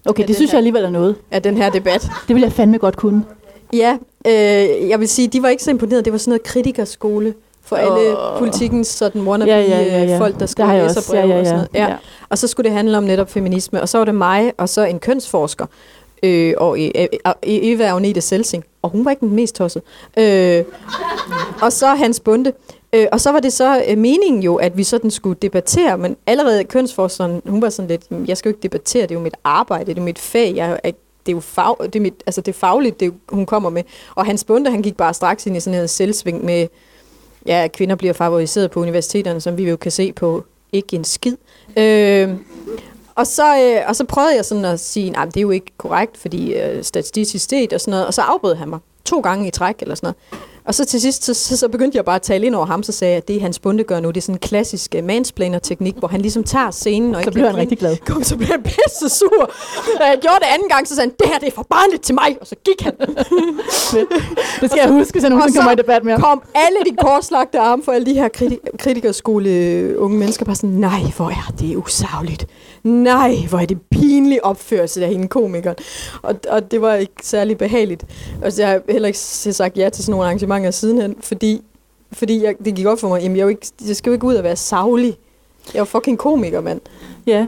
Okay, 0.07 0.27
det 0.27 0.37
synes 0.37 0.51
her. 0.51 0.57
jeg 0.57 0.61
alligevel 0.61 0.85
er 0.85 0.91
noget. 0.91 1.17
af 1.31 1.43
den 1.43 1.57
her 1.57 1.71
debat. 1.71 2.03
Det 2.29 2.35
vil 2.37 2.43
jeg 2.43 2.53
fandme 2.53 2.79
godt 2.79 2.97
kunne. 2.97 3.25
Ja, 3.73 3.99
øh, 4.27 4.89
jeg 4.89 5.01
vil 5.01 5.09
sige, 5.09 5.29
de 5.29 5.43
var 5.43 5.49
ikke 5.49 5.63
så 5.63 5.71
imponeret. 5.71 6.05
Det 6.05 6.13
var 6.13 6.19
sådan 6.19 6.31
noget 6.31 6.43
kritikerskole 6.43 7.35
for 7.65 7.77
alle 7.77 8.19
Åh. 8.19 8.39
politikens 8.39 8.89
sådan 8.89 9.23
wannabe 9.23 9.51
Ja, 9.51 9.61
ja, 9.61 9.83
ja, 9.83 10.05
ja. 10.05 10.19
folk, 10.19 10.41
der 10.41 10.47
skrev 10.47 10.67
har 10.67 10.75
jeg 10.75 10.85
også. 10.85 11.01
læserbrev 11.01 11.29
Ja, 11.29 11.35
ja, 11.35 11.41
og 11.41 11.47
sådan 11.47 11.67
ja. 11.75 11.81
noget. 11.81 11.93
Ja. 11.93 11.97
Og 12.29 12.39
så 12.39 12.49
skulle 12.49 12.69
det 12.69 12.77
handle 12.77 12.99
om 12.99 13.05
netop 13.05 13.31
feminisme. 13.31 13.83
Og 13.83 13.89
så 13.89 13.99
var 13.99 14.05
det 14.05 14.15
mig, 14.15 14.53
og 14.59 14.69
så 14.69 14.85
en 14.85 14.99
kønsforsker, 14.99 15.67
øh, 16.23 16.55
og 16.57 16.81
øh, 16.85 16.91
øh, 16.99 17.07
Eva 17.43 17.85
Agnete 17.85 18.21
Selsing. 18.21 18.65
Og 18.83 18.91
hun 18.91 19.05
var 19.05 19.11
ikke 19.11 19.21
den 19.27 19.35
mest 19.35 19.55
tosset. 19.55 19.83
Øh, 20.19 20.65
og 21.63 21.73
så 21.73 21.87
Hans 21.87 22.21
Bunde. 22.21 22.53
Øh, 22.95 23.07
og 23.13 23.21
så 23.21 23.33
var 23.33 23.41
det 23.41 23.53
så 23.53 23.83
øh, 23.89 23.99
meningen 23.99 24.43
jo, 24.43 24.57
at 24.57 24.77
vi 24.77 24.85
sådan 24.85 25.11
skulle 25.11 25.39
debattere, 25.43 25.99
men 25.99 26.17
allerede 26.27 26.65
kønsforskeren, 26.65 27.43
hun 27.47 27.63
var 27.63 27.69
sådan 27.71 27.89
lidt, 27.89 28.03
"Jamen, 28.11 28.29
jeg 28.29 28.37
skal 28.37 28.49
jo 28.49 28.55
ikke 28.55 28.63
debattere, 28.63 29.03
det 29.03 29.11
er 29.11 29.15
jo 29.15 29.21
mit 29.21 29.35
arbejde, 29.45 29.85
det 29.95 29.99
er 29.99 30.03
mit 30.05 30.19
fag, 30.19 30.53
jeg 30.57 30.81
er, 30.85 30.91
det 31.27 31.33
er 31.33 31.37
jo 31.37 31.41
fag, 31.41 31.75
det 31.83 31.97
er, 31.97 32.01
mit, 32.01 32.15
altså 32.27 32.41
det 32.41 32.55
er 32.55 32.59
fagligt, 32.59 33.01
det 33.01 33.13
hun 33.29 33.47
kommer 33.47 33.71
med. 33.71 33.83
Og 34.15 34.27
Hans 34.27 34.45
Bunde, 34.45 34.71
han 34.71 34.83
gik 34.83 34.97
bare 34.97 35.15
straks 35.15 35.47
ind 35.47 35.57
i 35.57 35.61
sådan 35.61 35.81
en 35.81 35.89
selvsving 35.89 36.45
med, 36.45 36.67
ja, 37.47 37.65
at 37.65 37.73
kvinder 37.73 37.97
bliver 37.97 38.13
favoriseret 38.13 38.71
på 38.71 38.81
universiteterne, 38.81 39.41
som 39.41 39.59
vi 39.59 39.69
jo 39.69 39.77
kan 39.77 39.93
se 39.93 40.13
på 40.13 40.45
ikke 40.73 40.97
en 40.97 41.05
skid. 41.05 41.37
Øh, 41.79 42.29
og 43.15 43.27
så, 43.27 43.59
øh, 43.59 43.89
og 43.89 43.97
så 43.97 44.05
prøvede 44.05 44.37
jeg 44.37 44.45
sådan 44.45 44.65
at 44.65 44.81
sige, 44.81 45.11
nej, 45.11 45.25
det 45.25 45.37
er 45.37 45.41
jo 45.41 45.51
ikke 45.51 45.73
korrekt, 45.79 46.17
fordi 46.17 46.55
øh, 46.55 46.85
statistisk 46.85 47.49
set 47.49 47.73
og 47.73 47.81
sådan 47.81 47.91
noget. 47.91 48.07
Og 48.07 48.15
så 48.15 48.23
afbrød 48.23 48.55
han 48.55 48.69
mig 48.69 48.79
to 49.05 49.21
gange 49.21 49.49
i 49.49 49.51
træk 49.51 49.77
eller 49.81 49.95
sådan 49.95 50.15
noget. 50.33 50.43
Og 50.65 50.75
så 50.75 50.85
til 50.85 51.01
sidst, 51.01 51.25
så, 51.25 51.35
så, 51.35 51.57
så 51.57 51.69
begyndte 51.69 51.97
jeg 51.97 52.05
bare 52.05 52.17
at 52.17 52.23
tale 52.23 52.47
ind 52.47 52.55
over 52.55 52.67
ham, 52.67 52.83
så 52.83 52.93
sagde 52.93 53.11
jeg, 53.13 53.17
at 53.17 53.29
det 53.29 53.41
hans 53.41 53.59
bunde 53.59 53.85
gør 53.85 54.01
nu, 54.01 54.09
det 54.09 54.17
er 54.17 54.21
sådan 54.21 54.35
en 54.35 54.39
klassisk 54.39 54.95
uh, 54.99 55.05
mansplainer-teknik, 55.05 55.95
hvor 55.97 56.09
han 56.09 56.21
ligesom 56.21 56.45
tager 56.45 56.71
scenen. 56.71 57.15
Og 57.15 57.25
Så 57.25 57.31
blev 57.31 57.47
han 57.47 57.57
rigtig 57.57 57.79
glad. 57.79 57.97
Kom, 57.97 58.23
så 58.25 58.37
blev 58.37 58.49
han 58.49 58.63
pisse 58.63 59.09
sur. 59.19 59.51
Da 59.99 60.05
jeg 60.05 60.19
gjorde 60.21 60.37
det 60.41 60.47
anden 60.55 60.69
gang, 60.69 60.89
så 60.89 60.95
sagde 60.95 61.11
han, 61.11 61.15
det 61.19 61.27
her 61.33 61.39
det 61.39 61.49
er 61.49 61.53
for 61.53 61.67
barnligt 61.71 62.03
til 62.03 62.15
mig. 62.15 62.37
Og 62.41 62.47
så 62.47 62.55
gik 62.65 62.81
han. 62.81 62.93
Det 64.61 64.71
skal 64.71 64.81
jeg 64.85 64.89
huske, 64.91 65.13
hvis 65.13 65.23
jeg 65.23 65.33
og 65.33 65.43
så 65.51 65.55
kommer 65.57 65.73
i 65.73 65.75
debat 65.75 66.05
med 66.05 66.13
ham. 66.13 66.21
kom 66.21 66.43
alle 66.55 66.79
de 66.91 66.97
korslagte 66.97 67.59
arme 67.59 67.83
for 67.85 67.93
alle 67.93 68.07
de 68.07 68.15
her 68.15 68.29
kriti- 68.37 68.77
kritikerskole 68.79 69.51
øh, 69.51 70.03
unge 70.03 70.19
mennesker 70.19 70.45
bare 70.45 70.57
sådan, 70.57 70.71
nej, 70.71 71.01
hvor 71.17 71.29
er 71.31 71.53
det 71.61 71.77
usagligt. 71.77 72.47
Nej, 72.83 73.37
hvor 73.49 73.59
er 73.59 73.67
det 73.67 73.81
pinlig 73.83 74.45
opførsel 74.45 75.03
af 75.03 75.09
hende 75.09 75.29
komikeren. 75.29 75.77
Og, 76.23 76.35
og 76.51 76.71
det 76.71 76.81
var 76.81 76.95
ikke 76.95 77.13
særlig 77.23 77.59
behageligt. 77.59 78.05
Og 78.43 78.53
så 78.53 78.65
har 78.65 78.73
jeg 78.73 78.83
heller 78.89 79.07
ikke 79.07 79.19
sagt 79.19 79.79
ja 79.79 79.89
til 79.89 80.05
sådan 80.05 80.11
nogle 80.11 80.25
arrangementer 80.27 80.71
sidenhen, 80.71 81.17
fordi, 81.21 81.63
fordi 82.13 82.45
jeg, 82.45 82.55
det 82.65 82.75
gik 82.75 82.87
op 82.87 82.99
for 82.99 83.09
mig, 83.09 83.23
jamen 83.23 83.37
jeg, 83.37 83.43
jo 83.43 83.49
ikke, 83.49 83.67
jeg 83.89 83.97
skal 83.97 84.11
jo 84.11 84.15
ikke 84.15 84.27
ud 84.27 84.35
og 84.35 84.45
være 84.45 84.57
savlig. 84.57 85.17
Jeg 85.75 85.81
er 85.81 85.85
fucking 85.85 86.19
komiker, 86.19 86.61
mand. 86.61 86.81
Ja. 87.27 87.33
Ja, 87.33 87.39
og 87.39 87.47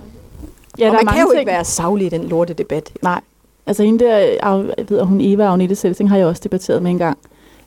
der 0.79 0.87
er 0.87 0.93
man 0.93 0.99
kan 0.99 1.05
mange 1.07 1.21
jo 1.21 1.29
ting. 1.31 1.41
ikke 1.41 1.50
være 1.53 1.64
savlig 1.64 2.07
i 2.07 2.11
den 2.11 2.25
lorte 2.25 2.53
debat. 2.55 2.93
Nej. 3.03 3.21
Altså 3.67 3.83
hende 3.83 4.05
der, 4.05 4.17
jeg 4.17 4.75
ved, 4.88 5.03
hun 5.03 5.21
Eva 5.21 5.45
Agnete 5.45 5.75
Selsing, 5.75 6.11
har 6.11 6.17
jeg 6.17 6.26
også 6.26 6.41
debatteret 6.45 6.83
med 6.83 6.91
en 6.91 6.99
gang. 6.99 7.19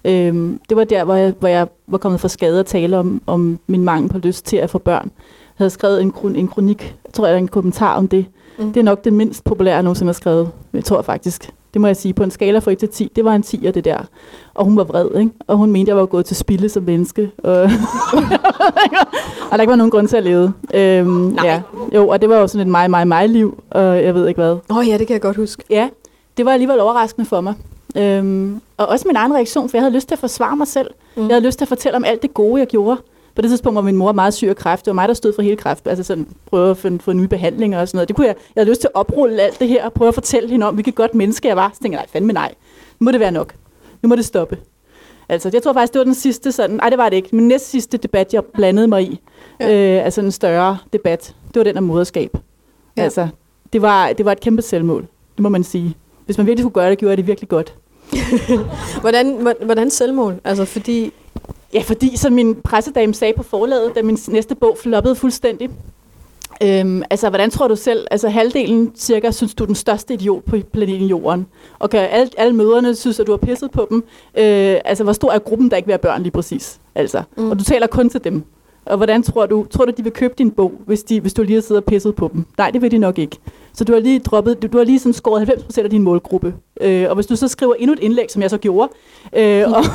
Øhm, 0.05 0.59
det 0.69 0.77
var 0.77 0.83
der, 0.83 1.03
hvor 1.03 1.15
jeg, 1.15 1.33
hvor 1.39 1.47
jeg 1.47 1.67
var 1.87 1.97
kommet 1.97 2.21
for 2.21 2.27
skade 2.27 2.59
at 2.59 2.65
tale 2.65 2.97
om, 2.97 3.21
om 3.27 3.59
min 3.67 3.83
mangel 3.83 4.09
på 4.09 4.17
lyst 4.17 4.45
til 4.45 4.57
at 4.57 4.69
få 4.69 4.77
børn. 4.77 5.11
Havde 5.57 5.69
skrevet 5.69 6.01
en, 6.01 6.11
kron, 6.11 6.35
en 6.35 6.47
kronik, 6.47 6.95
jeg 7.05 7.13
tror 7.13 7.27
jeg, 7.27 7.37
en 7.37 7.47
kommentar 7.47 7.95
om 7.97 8.07
det. 8.07 8.25
Mm. 8.57 8.73
Det 8.73 8.79
er 8.79 8.83
nok 8.83 9.03
det 9.03 9.13
mindst 9.13 9.43
populære, 9.43 9.75
jeg 9.75 9.83
nogensinde 9.83 10.09
har 10.09 10.13
skrevet. 10.13 10.49
Jeg 10.73 10.83
tror 10.83 11.01
faktisk. 11.01 11.49
Det 11.73 11.81
må 11.81 11.87
jeg 11.87 11.97
sige. 11.97 12.13
På 12.13 12.23
en 12.23 12.31
skala 12.31 12.59
fra 12.59 12.71
1 12.71 12.77
til 12.77 12.89
10, 12.89 13.11
det 13.15 13.25
var 13.25 13.35
en 13.35 13.43
10'er 13.47 13.71
det 13.71 13.85
der. 13.85 13.97
Og 14.53 14.65
hun 14.65 14.77
var 14.77 14.83
vred, 14.83 15.19
ikke? 15.19 15.31
Og 15.47 15.57
hun 15.57 15.71
mente, 15.71 15.89
jeg 15.89 15.97
var 15.97 16.05
gået 16.05 16.25
til 16.25 16.35
spilde 16.35 16.69
som 16.69 16.83
menneske. 16.83 17.31
Og, 17.43 17.53
og 19.51 19.51
der 19.51 19.59
ikke 19.61 19.71
var 19.71 19.75
nogen 19.75 19.91
grund 19.91 20.07
til 20.07 20.17
at 20.17 20.23
leve. 20.23 20.53
Øhm, 20.73 21.07
Nej. 21.09 21.47
Ja. 21.47 21.61
Jo, 21.95 22.07
og 22.07 22.21
det 22.21 22.29
var 22.29 22.37
jo 22.37 22.47
sådan 22.47 22.67
et 22.67 22.71
mig, 22.71 22.89
mig, 22.89 23.07
mig 23.07 23.29
liv. 23.29 23.63
Og 23.69 24.03
jeg 24.03 24.15
ved 24.15 24.27
ikke 24.27 24.41
hvad. 24.41 24.51
Åh 24.69 24.77
oh, 24.77 24.87
ja, 24.87 24.97
det 24.97 25.07
kan 25.07 25.13
jeg 25.13 25.21
godt 25.21 25.37
huske. 25.37 25.63
Ja, 25.69 25.89
det 26.37 26.45
var 26.45 26.51
alligevel 26.51 26.79
overraskende 26.79 27.27
for 27.27 27.41
mig. 27.41 27.53
Øhm, 27.97 28.61
og 28.77 28.87
også 28.87 29.07
min 29.07 29.15
egen 29.15 29.33
reaktion, 29.33 29.69
for 29.69 29.77
jeg 29.77 29.83
havde 29.83 29.93
lyst 29.95 30.07
til 30.07 30.15
at 30.15 30.19
forsvare 30.19 30.57
mig 30.57 30.67
selv. 30.67 30.89
Mm. 31.15 31.27
Jeg 31.27 31.35
havde 31.35 31.45
lyst 31.45 31.57
til 31.57 31.65
at 31.65 31.69
fortælle 31.69 31.95
om 31.95 32.03
alt 32.03 32.21
det 32.21 32.33
gode, 32.33 32.59
jeg 32.59 32.67
gjorde. 32.67 32.97
På 33.37 33.41
det 33.41 33.49
tidspunkt 33.51 33.75
var 33.75 33.81
min 33.81 33.95
mor 33.97 34.11
meget 34.11 34.33
syg 34.33 34.47
af 34.47 34.55
kræft. 34.55 34.85
Det 34.85 34.91
var 34.91 34.95
mig, 34.95 35.07
der 35.07 35.13
stod 35.13 35.33
for 35.33 35.41
hele 35.41 35.55
kræft. 35.55 35.87
Altså 35.87 36.03
sådan, 36.03 36.27
prøve 36.45 36.69
at 36.69 36.77
få, 36.77 36.89
få 36.99 37.13
nye 37.13 37.27
behandlinger 37.27 37.79
og 37.81 37.87
sådan 37.87 37.97
noget. 37.97 38.07
Det 38.07 38.15
kunne 38.15 38.27
jeg, 38.27 38.35
jeg 38.55 38.61
havde 38.61 38.69
lyst 38.69 38.81
til 38.81 38.87
at 38.87 38.99
oprulle 38.99 39.41
alt 39.41 39.59
det 39.59 39.67
her, 39.67 39.85
og 39.85 39.93
prøve 39.93 40.07
at 40.07 40.13
fortælle 40.13 40.49
hende 40.49 40.65
om, 40.67 40.73
hvilket 40.73 40.95
godt 40.95 41.15
menneske 41.15 41.47
jeg 41.47 41.55
var. 41.57 41.71
Så 41.73 41.79
tænkte 41.81 41.95
jeg, 41.97 42.01
nej, 42.03 42.09
fandme 42.13 42.33
nej. 42.33 42.53
Nu 42.99 43.05
må 43.05 43.11
det 43.11 43.19
være 43.19 43.31
nok. 43.31 43.53
Nu 44.01 44.09
må 44.09 44.15
det 44.15 44.25
stoppe. 44.25 44.57
Altså, 45.29 45.49
jeg 45.53 45.63
tror 45.63 45.73
faktisk, 45.73 45.93
det 45.93 45.99
var 45.99 46.05
den 46.05 46.15
sidste 46.15 46.51
sådan... 46.51 46.75
Nej, 46.75 46.89
det 46.89 46.97
var 46.97 47.09
det 47.09 47.15
ikke. 47.15 47.35
Men 47.35 47.47
næst 47.47 47.69
sidste 47.69 47.97
debat, 47.97 48.33
jeg 48.33 48.45
blandede 48.45 48.87
mig 48.87 49.03
i. 49.03 49.19
Ja. 49.59 49.97
Øh, 49.97 50.05
altså 50.05 50.21
en 50.21 50.31
større 50.31 50.77
debat. 50.93 51.35
Det 51.47 51.55
var 51.59 51.63
den 51.63 51.77
om 51.77 51.83
moderskab. 51.83 52.37
Ja. 52.97 53.03
Altså, 53.03 53.27
det 53.73 53.81
var, 53.81 54.13
det 54.13 54.25
var 54.25 54.31
et 54.31 54.39
kæmpe 54.39 54.61
selvmål. 54.61 55.01
Det 55.35 55.43
må 55.43 55.49
man 55.49 55.63
sige. 55.63 55.95
Hvis 56.25 56.37
man 56.37 56.47
virkelig 56.47 56.63
skulle 56.63 56.73
gøre 56.73 56.89
det, 56.89 56.97
gjorde 56.97 57.09
jeg 57.09 57.17
det 57.17 57.27
virkelig 57.27 57.49
godt. 57.49 57.73
Hvordan, 59.01 59.35
hvor- 59.41 59.65
hvordan 59.65 59.89
selvmål? 59.89 60.35
Altså 60.43 60.65
fordi... 60.65 61.13
Ja, 61.73 61.81
fordi 61.81 62.17
som 62.17 62.33
min 62.33 62.55
pressedame 62.55 63.13
sagde 63.13 63.33
på 63.37 63.43
forlaget, 63.43 63.95
da 63.95 64.01
min 64.01 64.17
næste 64.27 64.55
bog 64.55 64.77
floppede 64.81 65.15
fuldstændig, 65.15 65.69
Øhm, 66.63 67.03
altså, 67.09 67.29
hvordan 67.29 67.49
tror 67.51 67.67
du 67.67 67.75
selv, 67.75 68.07
altså 68.11 68.29
halvdelen 68.29 68.91
cirka, 68.95 69.31
synes 69.31 69.55
du 69.55 69.63
er 69.63 69.65
den 69.65 69.75
største 69.75 70.13
idiot 70.13 70.43
på 70.43 70.57
planeten 70.73 71.07
Jorden? 71.07 71.47
Og 71.79 71.89
kan 71.89 71.99
alle, 71.99 72.31
alle 72.37 72.55
møderne 72.55 72.95
synes, 72.95 73.19
at 73.19 73.27
du 73.27 73.31
har 73.31 73.37
pisset 73.37 73.71
på 73.71 73.87
dem? 73.89 74.03
Øh, 74.37 74.77
altså, 74.85 75.03
hvor 75.03 75.13
stor 75.13 75.31
er 75.31 75.39
gruppen, 75.39 75.71
der 75.71 75.77
ikke 75.77 75.87
vil 75.87 75.93
have 75.93 75.99
børn 75.99 76.23
lige 76.23 76.31
præcis? 76.31 76.79
Altså, 76.95 77.23
mm. 77.37 77.51
Og 77.51 77.59
du 77.59 77.63
taler 77.63 77.87
kun 77.87 78.09
til 78.09 78.23
dem. 78.23 78.43
Og 78.89 78.97
hvordan 78.97 79.23
tror 79.23 79.45
du, 79.45 79.65
tror 79.69 79.85
du, 79.85 79.91
de 79.97 80.03
vil 80.03 80.11
købe 80.11 80.33
din 80.37 80.51
bog, 80.51 80.73
hvis, 80.85 81.03
de, 81.03 81.21
hvis 81.21 81.33
du 81.33 81.43
lige 81.43 81.53
har 81.53 81.61
siddet 81.61 81.83
og 81.83 81.85
pisset 81.85 82.15
på 82.15 82.29
dem? 82.33 82.45
Nej, 82.57 82.71
det 82.71 82.81
vil 82.81 82.91
de 82.91 82.97
nok 82.97 83.19
ikke. 83.19 83.37
Så 83.73 83.83
du 83.83 83.93
har 83.93 83.99
lige 83.99 84.19
droppet, 84.19 84.61
du, 84.61 84.67
du 84.67 84.77
har 84.77 84.85
lige 84.85 84.99
sådan 84.99 85.13
skåret 85.13 85.49
90% 85.49 85.83
af 85.83 85.89
din 85.89 86.03
målgruppe. 86.03 86.53
Øh, 86.81 87.05
og 87.09 87.15
hvis 87.15 87.25
du 87.25 87.35
så 87.35 87.47
skriver 87.47 87.73
endnu 87.73 87.93
et 87.93 87.99
indlæg, 87.99 88.31
som 88.31 88.41
jeg 88.41 88.49
så 88.49 88.57
gjorde, 88.57 88.91
øh, 89.33 89.63
om, 89.77 89.85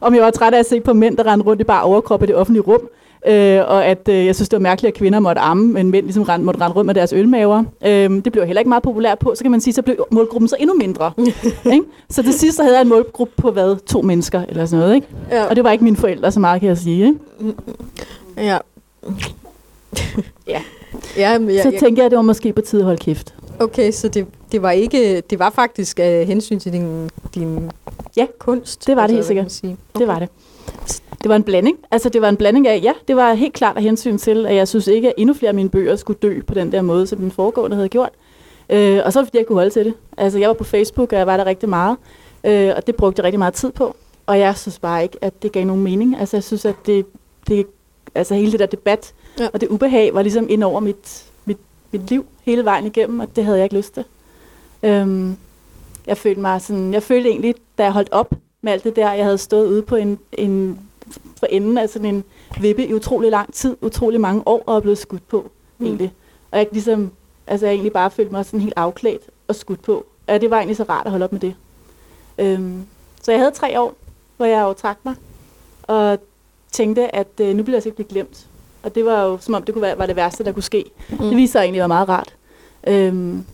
om 0.00 0.14
jeg 0.14 0.22
var 0.22 0.30
træt 0.30 0.54
af 0.54 0.58
at 0.58 0.66
se 0.66 0.80
på 0.80 0.92
mænd, 0.92 1.16
der 1.16 1.26
rendte 1.26 1.46
rundt 1.46 1.60
i 1.60 1.64
bare 1.64 1.82
overkrop 1.82 2.22
i 2.22 2.26
det 2.26 2.34
offentlige 2.34 2.62
rum, 2.62 2.88
øh, 3.26 3.60
og 3.68 3.86
at 3.86 4.08
øh, 4.08 4.26
jeg 4.26 4.34
synes, 4.34 4.48
det 4.48 4.56
var 4.56 4.62
mærkeligt, 4.62 4.92
at 4.94 4.98
kvinder 4.98 5.18
måtte 5.20 5.40
amme, 5.40 5.72
men 5.72 5.90
mænd 5.90 6.04
ligesom 6.06 6.22
rend, 6.22 6.42
måtte 6.42 6.60
rende 6.60 6.76
rundt 6.76 6.86
med 6.86 6.94
deres 6.94 7.12
ølmaver. 7.12 7.64
Øh, 7.86 8.10
det 8.24 8.32
blev 8.32 8.46
heller 8.46 8.60
ikke 8.60 8.68
meget 8.68 8.82
populært 8.82 9.18
på, 9.18 9.34
så 9.34 9.44
kan 9.44 9.50
man 9.50 9.60
sige, 9.60 9.74
så 9.74 9.82
blev 9.82 10.06
målgruppen 10.10 10.48
så 10.48 10.56
endnu 10.60 10.74
mindre. 10.74 11.12
ikke? 11.72 11.84
Så 12.10 12.22
til 12.22 12.32
sidst 12.32 12.56
så 12.56 12.62
havde 12.62 12.74
jeg 12.74 12.82
en 12.82 12.88
målgruppe 12.88 13.32
på 13.36 13.50
hvad? 13.50 13.76
To 13.86 14.02
mennesker 14.02 14.42
eller 14.48 14.66
sådan 14.66 14.80
noget. 14.80 14.94
Ikke? 14.94 15.06
Ja. 15.30 15.44
Og 15.46 15.56
det 15.56 15.64
var 15.64 15.70
ikke 15.72 15.84
mine 15.84 15.96
forældre 15.96 16.32
så 16.32 16.40
meget, 16.40 16.60
kan 16.60 16.68
jeg 16.68 16.78
sige. 16.78 17.06
Ikke? 17.06 17.54
Ja. 18.36 18.58
Ja. 20.48 20.60
Ja, 21.16 21.38
men 21.38 21.50
jeg, 21.50 21.62
Så 21.62 21.70
tænker 21.80 22.02
jeg, 22.02 22.04
at 22.04 22.10
det 22.10 22.16
var 22.16 22.22
måske 22.22 22.52
på 22.52 22.60
tide 22.60 22.80
at 22.80 22.84
holde 22.84 22.98
kæft. 22.98 23.34
okay, 23.60 23.90
så 23.92 24.08
det, 24.08 24.26
det 24.52 24.62
var 24.62 24.70
ikke, 24.70 25.20
det 25.30 25.38
var 25.38 25.50
faktisk 25.50 25.98
af 26.00 26.26
hensyn 26.26 26.58
til 26.58 26.72
din, 26.72 27.10
din 27.34 27.70
Ja, 28.16 28.26
kunst. 28.38 28.86
det 28.86 28.96
var 28.96 29.06
det 29.06 29.16
helt 29.16 29.26
kan 29.26 29.36
man 29.36 29.48
sikkert. 29.50 29.52
Sige. 29.52 29.76
Det 29.98 30.06
var 30.08 30.18
det. 30.18 30.28
Det 31.22 31.28
var 31.28 31.36
en 31.36 31.42
blanding. 31.42 31.78
Altså, 31.90 32.08
det 32.08 32.22
var 32.22 32.28
en 32.28 32.36
blanding 32.36 32.68
af, 32.68 32.80
ja, 32.82 32.92
det 33.08 33.16
var 33.16 33.34
helt 33.34 33.54
klart 33.54 33.76
af 33.76 33.82
hensyn 33.82 34.18
til, 34.18 34.46
at 34.46 34.54
jeg 34.54 34.68
synes 34.68 34.86
ikke, 34.86 35.08
at 35.08 35.14
endnu 35.16 35.34
flere 35.34 35.48
af 35.48 35.54
mine 35.54 35.70
bøger 35.70 35.96
skulle 35.96 36.18
dø 36.22 36.40
på 36.46 36.54
den 36.54 36.72
der 36.72 36.82
måde, 36.82 37.06
som 37.06 37.18
den 37.18 37.30
foregående 37.30 37.76
havde 37.76 37.88
gjort. 37.88 38.10
Øh, 38.70 39.00
og 39.04 39.12
så 39.12 39.24
fordi 39.24 39.38
jeg 39.38 39.46
kunne 39.46 39.56
holde 39.56 39.70
til 39.70 39.84
det. 39.84 39.94
Altså, 40.16 40.38
jeg 40.38 40.48
var 40.48 40.54
på 40.54 40.64
Facebook, 40.64 41.12
og 41.12 41.18
jeg 41.18 41.26
var 41.26 41.36
der 41.36 41.46
rigtig 41.46 41.68
meget. 41.68 41.96
Øh, 42.44 42.72
og 42.76 42.86
det 42.86 42.96
brugte 42.96 43.20
jeg 43.20 43.24
rigtig 43.24 43.38
meget 43.38 43.54
tid 43.54 43.72
på. 43.72 43.96
Og 44.26 44.38
jeg 44.38 44.56
synes 44.56 44.78
bare 44.78 45.02
ikke, 45.02 45.18
at 45.20 45.42
det 45.42 45.52
gav 45.52 45.64
nogen 45.64 45.82
mening. 45.82 46.16
Altså, 46.20 46.36
jeg 46.36 46.44
synes, 46.44 46.64
at 46.64 46.74
det, 46.86 47.06
det 47.48 47.66
altså 48.14 48.34
hele 48.34 48.52
det 48.52 48.60
der 48.60 48.66
debat 48.66 49.14
ja. 49.38 49.48
og 49.52 49.60
det 49.60 49.68
ubehag 49.68 50.14
var 50.14 50.22
ligesom 50.22 50.46
ind 50.48 50.64
over 50.64 50.80
mit, 50.80 51.24
mit, 51.44 51.58
mit 51.90 52.10
liv 52.10 52.26
hele 52.42 52.64
vejen 52.64 52.86
igennem, 52.86 53.20
og 53.20 53.36
det 53.36 53.44
havde 53.44 53.58
jeg 53.58 53.64
ikke 53.64 53.76
lyst 53.76 53.94
til. 53.94 54.04
Øhm, 54.82 55.36
jeg 56.06 56.16
følte 56.16 56.40
mig 56.40 56.60
sådan, 56.60 56.92
jeg 56.94 57.02
følte 57.02 57.28
egentlig, 57.28 57.54
da 57.78 57.84
jeg 57.84 57.92
holdt 57.92 58.12
op 58.12 58.34
med 58.62 58.72
alt 58.72 58.84
det 58.84 58.96
der, 58.96 59.12
jeg 59.12 59.24
havde 59.24 59.38
stået 59.38 59.68
ude 59.68 59.82
på 59.82 59.96
en, 59.96 60.18
en 60.32 60.80
for 61.38 61.46
enden 61.46 61.78
af 61.78 61.88
sådan 61.88 62.14
en 62.14 62.24
vippe 62.60 62.86
i 62.86 62.94
utrolig 62.94 63.30
lang 63.30 63.54
tid, 63.54 63.76
utrolig 63.80 64.20
mange 64.20 64.42
år, 64.46 64.62
og 64.66 64.76
er 64.76 64.80
blevet 64.80 64.98
skudt 64.98 65.28
på, 65.28 65.50
Mm. 65.78 65.86
egentlig. 65.86 66.12
Og 66.50 66.58
jeg 66.58 66.66
ligesom, 66.72 67.10
altså 67.46 67.66
jeg 67.66 67.72
egentlig 67.72 67.92
bare 67.92 68.10
følte 68.10 68.32
mig 68.32 68.44
sådan 68.44 68.60
helt 68.60 68.74
afklædt 68.76 69.22
og 69.48 69.54
skudt 69.54 69.82
på. 69.82 70.06
Og 70.26 70.40
det 70.40 70.50
var 70.50 70.56
egentlig 70.56 70.76
så 70.76 70.82
rart 70.88 71.06
at 71.06 71.10
holde 71.10 71.24
op 71.24 71.32
med 71.32 71.40
det. 71.40 71.54
Øhm, 72.38 72.86
så 73.22 73.32
jeg 73.32 73.40
havde 73.40 73.50
tre 73.50 73.80
år, 73.80 73.94
hvor 74.36 74.46
jeg 74.46 74.62
jo 74.62 74.72
trak 74.72 74.98
mig, 75.04 75.14
og 75.82 76.18
tænkte, 76.72 77.14
at 77.14 77.26
øh, 77.40 77.56
nu 77.56 77.62
bliver 77.62 77.74
jeg 77.74 77.74
altså 77.76 77.88
ikke 77.88 77.96
blive 77.96 78.08
glemt. 78.08 78.46
Og 78.82 78.94
det 78.94 79.04
var 79.04 79.22
jo, 79.24 79.38
som 79.40 79.54
om 79.54 79.62
det 79.62 79.72
kunne 79.74 79.82
være 79.82 79.98
var 79.98 80.06
det 80.06 80.16
værste, 80.16 80.44
der 80.44 80.52
kunne 80.52 80.62
ske. 80.62 80.84
Mm. 81.10 81.18
Det 81.18 81.36
viste 81.36 81.52
sig 81.52 81.60
egentlig 81.60 81.80
var 81.80 81.86
meget 81.86 82.08
rart. 82.08 82.34
Øhm, 82.86 83.44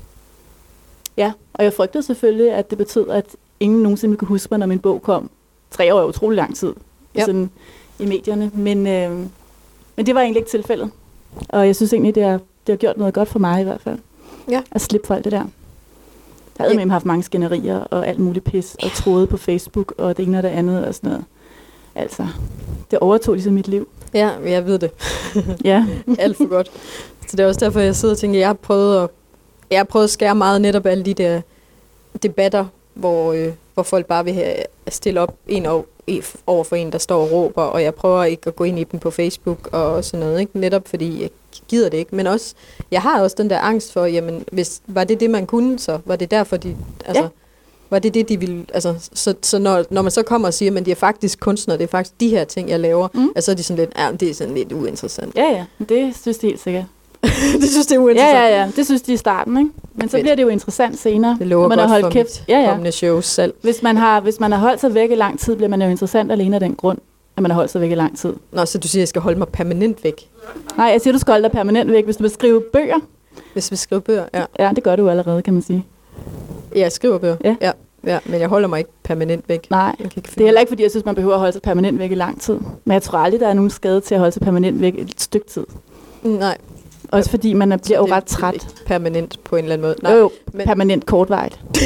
ja, 1.17 1.33
og 1.55 1.65
jeg 1.65 1.73
frygtede 1.73 2.03
selvfølgelig, 2.03 2.53
at 2.53 2.71
det 2.71 2.79
betød, 2.79 3.09
at 3.09 3.27
ingen 3.63 3.83
nogensinde 3.83 4.17
kunne 4.17 4.29
huske 4.29 4.49
mig, 4.51 4.59
når 4.59 4.67
min 4.67 4.79
bog 4.79 5.03
kom. 5.03 5.31
Tre 5.71 5.95
år 5.95 6.01
er 6.01 6.05
utrolig 6.05 6.37
lang 6.37 6.57
tid 6.57 6.73
ja. 7.15 7.25
sådan, 7.25 7.51
i 7.99 8.07
medierne. 8.07 8.51
Men, 8.55 8.87
øh, 8.87 9.11
men 9.97 10.07
det 10.07 10.15
var 10.15 10.21
egentlig 10.21 10.41
ikke 10.41 10.51
tilfældet. 10.51 10.91
Og 11.49 11.67
jeg 11.67 11.77
synes 11.77 11.93
egentlig, 11.93 12.15
det 12.15 12.23
har, 12.23 12.33
det 12.67 12.73
har 12.73 12.77
gjort 12.77 12.97
noget 12.97 13.15
godt 13.15 13.29
for 13.29 13.39
mig 13.39 13.61
i 13.61 13.65
hvert 13.65 13.81
fald. 13.81 13.99
Ja. 14.51 14.63
At 14.71 14.81
slippe 14.81 15.07
for 15.07 15.15
alt 15.15 15.25
det 15.25 15.33
der. 15.33 15.39
Jeg 16.59 16.65
havde 16.67 16.79
Ja. 16.79 16.85
med 16.85 16.93
haft 16.93 17.05
mange 17.07 17.23
skænderier 17.23 17.79
og 17.81 18.07
alt 18.07 18.19
muligt 18.19 18.45
pis, 18.45 18.77
og 18.83 18.91
troede 18.93 19.27
på 19.27 19.37
Facebook 19.37 19.95
og 19.99 20.17
det 20.17 20.27
ene 20.27 20.37
og 20.37 20.43
det 20.43 20.49
andet 20.49 20.87
og 20.87 20.95
sådan 20.95 21.11
noget. 21.11 21.25
Altså, 21.95 22.27
det 22.91 22.99
overtog 22.99 23.35
ligesom 23.35 23.53
mit 23.55 23.69
liv. 23.69 23.89
Ja, 24.15 24.31
jeg 24.47 24.67
ved 24.67 24.79
det. 24.79 24.91
Ja, 25.65 25.87
Alt 26.19 26.37
for 26.37 26.47
godt. 26.49 26.71
Så 27.29 27.37
det 27.37 27.41
er 27.41 27.47
også 27.49 27.61
derfor, 27.61 27.81
jeg 27.81 27.97
sidder 27.97 28.15
og 28.15 28.19
tænker, 28.19 28.39
jeg 28.39 28.49
har 28.49 28.55
prøvet 28.55 29.03
at, 29.03 29.11
jeg 29.71 29.79
har 29.79 29.85
prøvet 29.85 30.05
at 30.05 30.11
skære 30.11 30.35
meget 30.35 30.61
netop 30.61 30.87
alle 30.87 31.05
de 31.05 31.15
der 31.15 31.41
debatter, 32.23 32.67
hvor, 32.95 33.33
øh, 33.33 33.53
hvor 33.75 33.83
folk 33.83 34.07
bare 34.07 34.25
vil 34.25 34.35
have, 34.35 34.55
stille 34.89 35.21
op 35.21 35.35
en 35.49 35.67
over, 35.67 35.83
over 36.47 36.65
for 36.65 36.77
en, 36.77 36.93
der 36.93 36.99
står 36.99 37.23
og 37.23 37.33
råber, 37.33 37.63
og 37.63 37.83
jeg 37.83 37.95
prøver 37.95 38.25
ikke 38.25 38.47
at 38.47 38.57
gå 38.57 38.65
ind 38.65 38.79
i 38.79 38.85
dem 38.85 39.01
på 39.01 39.11
Facebook 39.11 39.69
og 39.73 40.05
sådan 40.05 40.27
noget, 40.27 40.41
ikke? 40.41 40.59
netop 40.59 40.89
fordi 40.89 41.23
jeg 41.23 41.31
gider 41.69 41.89
det 41.89 41.99
ikke. 41.99 42.15
Men 42.17 42.27
også, 42.27 42.55
jeg 42.91 43.03
har 43.03 43.23
også 43.23 43.37
den 43.39 43.51
der 43.51 43.59
angst 43.59 43.93
for, 43.93 44.05
jamen, 44.05 44.45
hvis, 44.53 44.81
var 44.87 45.05
det 45.05 45.21
det, 45.21 45.31
man 45.31 45.47
kunne, 45.47 45.79
så 45.79 45.99
var 46.05 46.17
det 46.17 46.31
derfor, 46.31 46.57
de, 46.57 46.77
altså, 47.05 47.23
Ja. 47.23 47.29
var 47.91 47.99
det 47.99 48.15
det, 48.15 48.29
de 48.29 48.41
ville, 48.41 48.67
altså, 48.75 48.95
så, 49.15 49.35
så 49.43 49.59
når, 49.59 49.85
når 49.91 50.03
man 50.03 50.11
så 50.11 50.23
kommer 50.23 50.49
og 50.49 50.55
siger, 50.55 50.71
men 50.71 50.85
de 50.85 50.91
er 50.91 50.95
faktisk 50.95 51.41
kunstnere, 51.41 51.79
det 51.79 51.85
er 51.85 51.89
faktisk 51.89 52.21
de 52.21 52.29
her 52.29 52.45
ting, 52.45 52.69
jeg 52.69 52.81
laver, 52.81 53.09
mm. 53.15 53.29
Altså, 53.37 53.45
så 53.45 53.51
er 53.51 53.55
de 53.57 53.63
sådan 53.63 53.85
lidt, 53.85 53.93
ja, 53.99 54.11
det 54.21 54.31
er 54.31 54.35
sådan 54.35 54.55
lidt 54.55 54.73
uinteressant. 54.73 55.37
ja, 55.37 55.45
ja. 55.45 55.85
Det 55.89 56.17
synes 56.23 56.39
de 56.39 56.47
helt 56.47 56.61
sikkert. 56.61 56.85
det 57.61 57.69
synes 57.71 57.87
det 57.87 57.95
er 57.97 58.01
Ja, 58.01 58.05
uinteressant. 58.05 58.35
ja, 58.39 58.61
ja. 58.63 58.71
Det 58.77 58.87
synes 58.87 59.03
de 59.03 59.13
i 59.13 59.17
starten, 59.17 59.59
ikke? 59.59 59.71
Men 59.95 60.09
så 60.09 60.13
Fedt. 60.17 60.23
bliver 60.25 60.35
det 60.37 60.43
jo 60.43 60.49
interessant 60.49 60.99
senere. 60.99 61.37
Det 61.39 61.47
lover 61.47 61.63
når 61.63 61.69
man 61.69 61.79
godt 61.79 61.89
har 61.91 61.95
holdt 61.95 62.05
for 62.07 62.11
kæft. 62.11 62.45
Ja, 62.49 62.59
ja. 62.61 62.69
kommende 62.71 62.93
show 62.93 63.21
selv. 63.21 63.55
Hvis 63.63 63.83
man, 63.83 63.97
har, 63.97 64.21
hvis 64.21 64.41
man 64.41 64.53
har 64.53 64.59
holdt 64.59 64.81
sig 64.81 64.95
væk 64.95 65.11
i 65.11 65.15
lang 65.15 65.39
tid, 65.39 65.57
bliver 65.57 65.69
man 65.69 65.83
jo 65.83 65.89
interessant 65.89 66.33
alene 66.33 66.57
af 66.57 66.61
den 66.61 66.75
grund, 66.75 66.99
at 67.37 67.43
man 67.43 67.51
har 67.51 67.57
holdt 67.57 67.71
sig 67.71 67.81
væk 67.81 67.91
i 67.91 67.95
lang 67.95 68.19
tid. 68.19 68.33
Nå, 68.53 68.65
så 68.65 68.79
du 68.79 68.89
siger, 68.89 69.01
at 69.01 69.03
jeg 69.03 69.09
skal 69.09 69.23
holde 69.23 69.39
mig 69.39 69.49
permanent 69.49 70.05
væk, 70.05 70.29
Nej, 70.77 70.87
jeg 70.87 71.01
siger, 71.01 71.13
du 71.13 71.19
skal 71.19 71.33
holde 71.33 71.43
dig 71.43 71.53
permanent 71.53 71.93
væk. 71.93 72.05
Hvis 72.05 72.17
du 72.17 72.23
vil 72.23 72.31
skrive 72.31 72.63
bøger, 72.73 72.99
hvis 73.53 73.71
vi 73.71 73.77
skriver 73.77 74.01
bøger. 74.01 74.25
Ja, 74.35 74.45
ja, 74.59 74.71
det 74.77 74.85
gør 74.85 74.97
du 74.97 75.09
allerede, 75.09 75.43
kan 75.43 75.53
man 75.55 75.63
sige. 75.63 75.85
ja 76.75 76.81
jeg 76.81 76.93
skriver 76.93 77.19
bøger. 77.19 77.37
Ja. 77.45 77.57
ja. 77.61 77.71
ja. 78.07 78.19
men 78.27 78.41
jeg 78.41 78.49
holder 78.49 78.69
mig 78.69 78.79
ikke 78.79 78.91
permanent 79.05 79.49
væk. 79.49 79.71
Nej, 79.71 79.97
Jeg 80.01 80.11
det 80.15 80.41
er 80.41 80.45
heller 80.45 80.61
ikke, 80.61 80.71
fordi 80.71 80.83
jeg 80.83 80.91
synes, 80.91 81.05
man 81.05 81.15
behøver 81.15 81.35
at 81.35 81.39
holde 81.41 81.53
sig 81.53 81.63
permanent 81.63 81.99
væk 81.99 82.11
i 82.13 82.15
lang 82.15 82.41
tid. 82.41 82.59
Men 82.85 82.93
jeg 82.93 83.03
tror 83.03 83.19
aldrig, 83.19 83.41
der 83.41 83.49
er 83.49 83.55
nogen 83.55 83.71
skade 83.71 84.01
til 84.01 84.15
at 84.15 84.19
holde 84.19 84.33
sig 84.33 84.43
permanent 84.43 84.81
væk 84.81 84.95
et 84.99 85.21
stykke 85.21 85.47
tid. 85.47 85.65
Nej, 86.23 86.59
Også 87.13 87.31
fordi 87.31 87.53
man 87.53 87.73
er- 87.73 87.77
bliver 87.77 87.99
jo 87.99 88.05
ret 88.11 88.25
træt. 88.25 88.67
permanent 88.87 89.39
på 89.45 89.57
en 89.57 89.65
eller 89.65 89.73
anden 89.73 89.87
måde. 89.87 89.95
Nej, 90.03 90.13
Jo, 90.13 90.19
jo, 90.19 90.31
men- 90.53 90.67
permanent 90.67 91.07
kortvejt. 91.07 91.61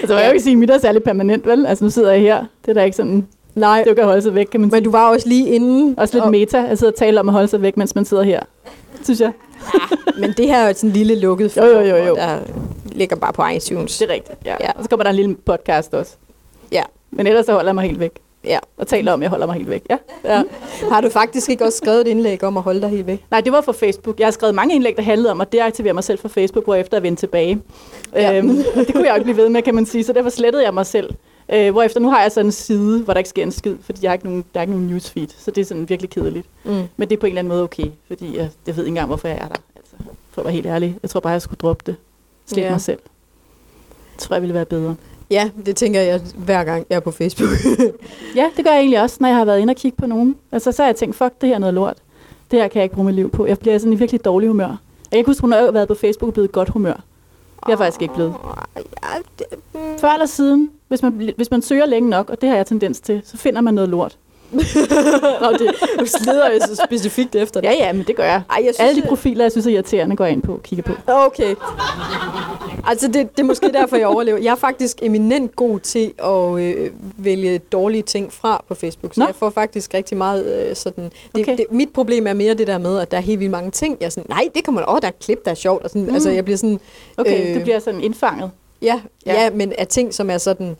altså, 0.00 0.14
jeg 0.18 0.24
vil 0.26 0.32
ikke 0.32 0.42
sige, 0.42 0.52
at 0.52 0.58
mit 0.58 0.70
er 0.70 0.78
særlig 0.78 1.02
permanent, 1.02 1.46
vel? 1.46 1.66
Altså, 1.66 1.84
nu 1.84 1.90
sidder 1.90 2.12
jeg 2.12 2.20
her. 2.20 2.44
Det 2.64 2.70
er 2.70 2.74
da 2.74 2.82
ikke 2.84 2.96
sådan, 2.96 3.26
nej. 3.54 3.84
det 3.86 3.96
kan 3.96 4.04
holde 4.04 4.22
sig 4.22 4.34
væk, 4.34 4.46
kan 4.46 4.60
man 4.60 4.70
sige. 4.70 4.76
Men 4.76 4.84
du 4.84 4.90
var 4.90 5.10
også 5.10 5.28
lige 5.28 5.48
inde. 5.48 5.94
Også 5.98 6.14
lidt 6.14 6.24
og, 6.24 6.30
meta, 6.30 6.66
at 6.68 6.78
sidde 6.78 6.90
og 6.90 6.96
tale 6.96 7.20
om 7.20 7.28
at 7.28 7.32
holde 7.32 7.48
sig 7.48 7.62
væk, 7.62 7.76
mens 7.76 7.94
man 7.94 8.04
sidder 8.04 8.22
her. 8.22 8.40
Synes 9.04 9.20
jeg. 9.20 9.32
Men 10.18 10.32
det 10.36 10.46
her 10.46 10.56
er 10.58 10.68
jo 10.68 10.74
sådan 10.74 10.90
en 10.90 10.96
lille 10.96 11.14
lukket 11.20 11.56
Jo, 11.56 11.64
jo, 11.64 11.80
jo, 11.80 11.96
jo. 11.96 12.14
der 12.16 12.38
ligger 12.92 13.16
bare 13.16 13.32
på 13.32 13.42
iTunes. 13.56 13.98
Det 13.98 14.10
er 14.10 14.14
rigtigt, 14.14 14.38
ja. 14.44 14.50
Ja. 14.50 14.56
ja. 14.60 14.70
Og 14.76 14.82
så 14.84 14.90
kommer 14.90 15.02
der 15.04 15.10
en 15.10 15.16
lille 15.16 15.34
podcast 15.46 15.94
også. 15.94 16.12
Ja. 16.72 16.82
Men 17.10 17.26
ellers 17.26 17.46
så 17.46 17.52
holder 17.52 17.68
jeg 17.68 17.74
mig 17.74 17.84
helt 17.84 18.00
væk. 18.00 18.10
Ja. 18.44 18.58
Og 18.76 18.86
taler 18.86 19.12
om, 19.12 19.20
at 19.20 19.22
jeg 19.22 19.30
holder 19.30 19.46
mig 19.46 19.54
helt 19.56 19.70
væk. 19.70 19.82
Ja. 19.90 19.96
ja. 20.24 20.42
Har 20.92 21.00
du 21.00 21.08
faktisk 21.10 21.48
ikke 21.50 21.64
også 21.64 21.78
skrevet 21.78 22.00
et 22.00 22.06
indlæg 22.06 22.44
om 22.44 22.56
at 22.56 22.62
holde 22.62 22.80
dig 22.80 22.88
helt 22.88 23.06
væk? 23.06 23.24
Nej, 23.30 23.40
det 23.40 23.52
var 23.52 23.60
fra 23.60 23.72
Facebook. 23.72 24.18
Jeg 24.18 24.26
har 24.26 24.32
skrevet 24.32 24.54
mange 24.54 24.74
indlæg, 24.74 24.96
der 24.96 25.02
handlede 25.02 25.30
om 25.30 25.40
at 25.40 25.52
deaktivere 25.52 25.92
mig 25.94 26.04
selv 26.04 26.18
fra 26.18 26.28
Facebook, 26.28 26.64
hvorefter 26.64 26.96
jeg 26.96 27.02
vendte 27.02 27.22
tilbage. 27.22 27.60
Ja. 28.14 28.38
Øhm, 28.38 28.48
det 28.74 28.92
kunne 28.94 29.04
jeg 29.04 29.10
jo 29.10 29.14
ikke 29.14 29.24
blive 29.24 29.36
ved 29.36 29.48
med, 29.48 29.62
kan 29.62 29.74
man 29.74 29.86
sige. 29.86 30.04
Så 30.04 30.12
derfor 30.12 30.30
slettede 30.30 30.64
jeg 30.64 30.74
mig 30.74 30.86
selv. 30.86 31.10
Øh, 31.52 31.70
hvorefter 31.72 32.00
nu 32.00 32.10
har 32.10 32.22
jeg 32.22 32.32
sådan 32.32 32.46
en 32.46 32.52
side, 32.52 33.02
hvor 33.02 33.12
der 33.12 33.18
ikke 33.18 33.30
sker 33.30 33.42
en 33.42 33.52
skid, 33.52 33.74
fordi 33.80 33.98
jeg 34.02 34.10
har 34.10 34.14
ikke 34.14 34.26
nogen, 34.26 34.44
der 34.54 34.60
er 34.60 34.62
ikke 34.62 34.72
nogen 34.72 34.86
newsfeed. 34.86 35.28
Så 35.38 35.50
det 35.50 35.60
er 35.60 35.64
sådan 35.64 35.88
virkelig 35.88 36.10
kedeligt. 36.10 36.46
Mm. 36.64 36.82
Men 36.96 37.08
det 37.08 37.16
er 37.16 37.20
på 37.20 37.26
en 37.26 37.30
eller 37.30 37.38
anden 37.38 37.48
måde 37.48 37.62
okay, 37.62 37.86
fordi 38.06 38.36
jeg, 38.36 38.50
jeg 38.66 38.76
ved 38.76 38.84
ikke 38.84 38.88
engang, 38.88 39.06
hvorfor 39.06 39.28
jeg 39.28 39.36
er 39.36 39.48
der. 39.48 39.56
Altså, 39.76 39.94
for 40.30 40.40
at 40.40 40.44
være 40.44 40.54
helt 40.54 40.66
ærlig. 40.66 40.98
Jeg 41.02 41.10
tror 41.10 41.20
bare, 41.20 41.32
jeg 41.32 41.42
skulle 41.42 41.58
droppe 41.58 41.82
det. 41.86 41.96
Slippe 42.46 42.66
Ja. 42.66 42.70
mig 42.70 42.80
selv. 42.80 42.98
Det 44.12 44.18
tror 44.22 44.34
jeg 44.36 44.42
ville 44.42 44.54
være 44.54 44.64
bedre. 44.64 44.94
Ja, 45.30 45.50
det 45.66 45.76
tænker 45.76 46.00
jeg 46.00 46.20
hver 46.36 46.64
gang, 46.64 46.86
jeg 46.90 46.96
er 46.96 47.00
på 47.00 47.10
Facebook. 47.10 47.50
Ja, 48.36 48.50
det 48.56 48.64
gør 48.64 48.70
jeg 48.70 48.80
egentlig 48.80 49.02
også, 49.02 49.16
når 49.20 49.28
jeg 49.28 49.36
har 49.36 49.44
været 49.44 49.60
inde 49.60 49.70
og 49.70 49.76
kigge 49.76 49.96
på 49.96 50.06
nogen. 50.06 50.36
Altså, 50.52 50.72
så 50.72 50.82
har 50.82 50.88
jeg 50.88 50.96
tænkt, 50.96 51.16
fuck, 51.16 51.40
det 51.40 51.48
her 51.48 51.54
er 51.54 51.58
noget 51.58 51.74
lort. 51.74 51.96
Det 52.50 52.58
her 52.60 52.68
kan 52.68 52.78
jeg 52.78 52.84
ikke 52.84 52.94
bruge 52.94 53.06
mit 53.06 53.14
liv 53.14 53.30
på. 53.30 53.46
Jeg 53.46 53.58
bliver 53.58 53.78
sådan 53.78 53.92
i 53.92 53.96
virkelig 53.96 54.24
dårlig 54.24 54.48
humør. 54.48 54.66
Jeg 54.66 54.76
kan 55.10 55.18
ikke 55.18 55.28
huske, 55.28 55.40
hun 55.40 55.52
har 55.52 55.70
været 55.70 55.88
på 55.88 55.94
Facebook 55.94 56.28
og 56.28 56.32
blevet 56.34 56.52
godt 56.52 56.68
humør. 56.68 56.92
Det 56.92 57.02
er 57.62 57.70
jeg 57.70 57.78
faktisk 57.78 58.02
ikke 58.02 58.14
blevet. 58.14 58.34
Før 59.98 60.08
eller 60.08 60.26
siden, 60.26 60.70
hvis 60.88 61.02
man, 61.02 61.30
hvis 61.36 61.50
man 61.50 61.62
søger 61.62 61.86
længe 61.86 62.10
nok, 62.10 62.30
og 62.30 62.40
det 62.40 62.48
har 62.48 62.56
jeg 62.56 62.66
tendens 62.66 63.00
til, 63.00 63.22
så 63.24 63.36
finder 63.36 63.60
man 63.60 63.74
noget 63.74 63.90
lort. 63.90 64.16
Nå, 65.42 65.52
det, 65.52 65.70
slider 66.10 66.52
jo 66.52 66.58
så 66.66 66.82
specifikt 66.86 67.34
efter 67.34 67.60
det. 67.60 67.68
Ja, 67.68 67.72
ja, 67.86 67.92
men 67.92 68.04
det 68.06 68.16
gør 68.16 68.24
jeg. 68.24 68.42
Ej, 68.50 68.56
jeg 68.56 68.74
synes, 68.74 68.80
Alle 68.80 68.94
de 68.96 69.00
det- 69.00 69.08
profiler, 69.08 69.44
jeg 69.44 69.52
synes 69.52 69.66
er 69.66 69.70
irriterende, 69.70 70.16
går 70.16 70.24
jeg 70.24 70.32
ind 70.32 70.42
på 70.42 70.52
og 70.52 70.62
kigger 70.62 70.82
på. 70.82 70.92
Okay. 71.06 71.54
Altså, 72.86 73.06
det, 73.06 73.14
det 73.36 73.40
er 73.40 73.44
måske 73.44 73.68
derfor, 73.72 73.96
jeg 73.96 74.06
overlever. 74.06 74.38
Jeg 74.38 74.50
er 74.50 74.54
faktisk 74.56 74.98
eminent 75.02 75.56
god 75.56 75.80
til 75.80 76.12
at 76.24 76.60
øh, 76.60 76.90
vælge 77.18 77.58
dårlige 77.58 78.02
ting 78.02 78.32
fra 78.32 78.64
på 78.68 78.74
Facebook. 78.74 79.14
Så 79.14 79.20
Nå. 79.20 79.26
jeg 79.26 79.34
får 79.34 79.50
faktisk 79.50 79.94
rigtig 79.94 80.16
meget 80.18 80.68
øh, 80.70 80.76
sådan... 80.76 81.04
Det, 81.04 81.42
Okay. 81.42 81.56
det, 81.56 81.66
mit 81.70 81.88
problem 81.94 82.26
er 82.26 82.32
mere 82.32 82.54
det 82.54 82.66
der 82.66 82.78
med, 82.78 82.98
at 82.98 83.10
der 83.10 83.16
er 83.16 83.20
helt 83.20 83.40
vildt 83.40 83.50
mange 83.50 83.70
ting. 83.70 83.96
Jeg 84.00 84.06
er 84.06 84.10
sådan, 84.10 84.26
nej, 84.28 84.48
det 84.54 84.64
kan 84.64 84.74
man... 84.74 84.84
Åh, 84.88 84.94
der 84.94 85.06
er 85.06 85.08
et 85.08 85.18
klip, 85.18 85.44
der 85.44 85.50
er 85.50 85.54
sjovt. 85.54 85.82
Og 85.84 85.90
sådan, 85.90 86.02
mm. 86.02 86.08
Mm. 86.08 86.14
Altså, 86.14 86.30
jeg 86.30 86.44
bliver 86.44 86.56
sådan... 86.56 86.80
Okay, 87.16 87.42
Øh, 87.44 87.50
øh, 87.50 87.56
du 87.56 87.60
bliver 87.60 87.78
sådan 87.78 88.00
indfanget. 88.00 88.50
Ja. 88.82 89.00
Ja. 89.26 89.42
ja, 89.42 89.50
men 89.50 89.72
af 89.78 89.86
ting, 89.86 90.14
som 90.14 90.30
er 90.30 90.38
sådan... 90.38 90.76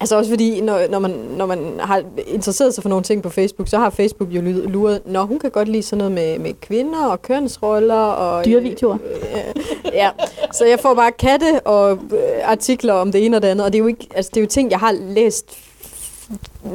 Altså 0.00 0.16
også 0.16 0.30
fordi, 0.30 0.60
når, 0.60 0.80
når, 0.90 0.98
man, 0.98 1.10
når 1.10 1.46
man 1.46 1.74
har 1.80 2.02
interesseret 2.26 2.74
sig 2.74 2.82
for 2.82 2.88
nogle 2.88 3.04
ting 3.04 3.22
på 3.22 3.28
Facebook, 3.28 3.68
så 3.68 3.78
har 3.78 3.90
Facebook 3.90 4.28
jo 4.30 4.40
luret, 4.68 5.00
når 5.06 5.22
hun 5.24 5.38
kan 5.38 5.50
godt 5.50 5.68
lide 5.68 5.82
sådan 5.82 5.98
noget 5.98 6.12
med, 6.12 6.38
med 6.38 6.52
kvinder 6.60 7.06
og 7.06 7.22
kønsroller. 7.22 7.94
Og, 7.94 8.44
Dyrevideoer. 8.44 8.94
Øh, 8.94 9.62
ja, 10.00 10.10
så 10.52 10.64
jeg 10.64 10.80
får 10.80 10.94
bare 10.94 11.12
katte 11.12 11.60
og 11.60 11.92
øh, 11.92 12.18
artikler 12.44 12.92
om 12.92 13.12
det 13.12 13.24
ene 13.24 13.36
og 13.36 13.42
det 13.42 13.48
andet, 13.48 13.66
og 13.66 13.72
det 13.72 13.78
er 13.78 13.82
jo, 13.82 13.86
ikke, 13.86 14.06
altså, 14.14 14.30
det 14.34 14.40
er 14.40 14.44
jo 14.44 14.48
ting, 14.48 14.70
jeg 14.70 14.78
har 14.78 14.92
læst 14.92 15.58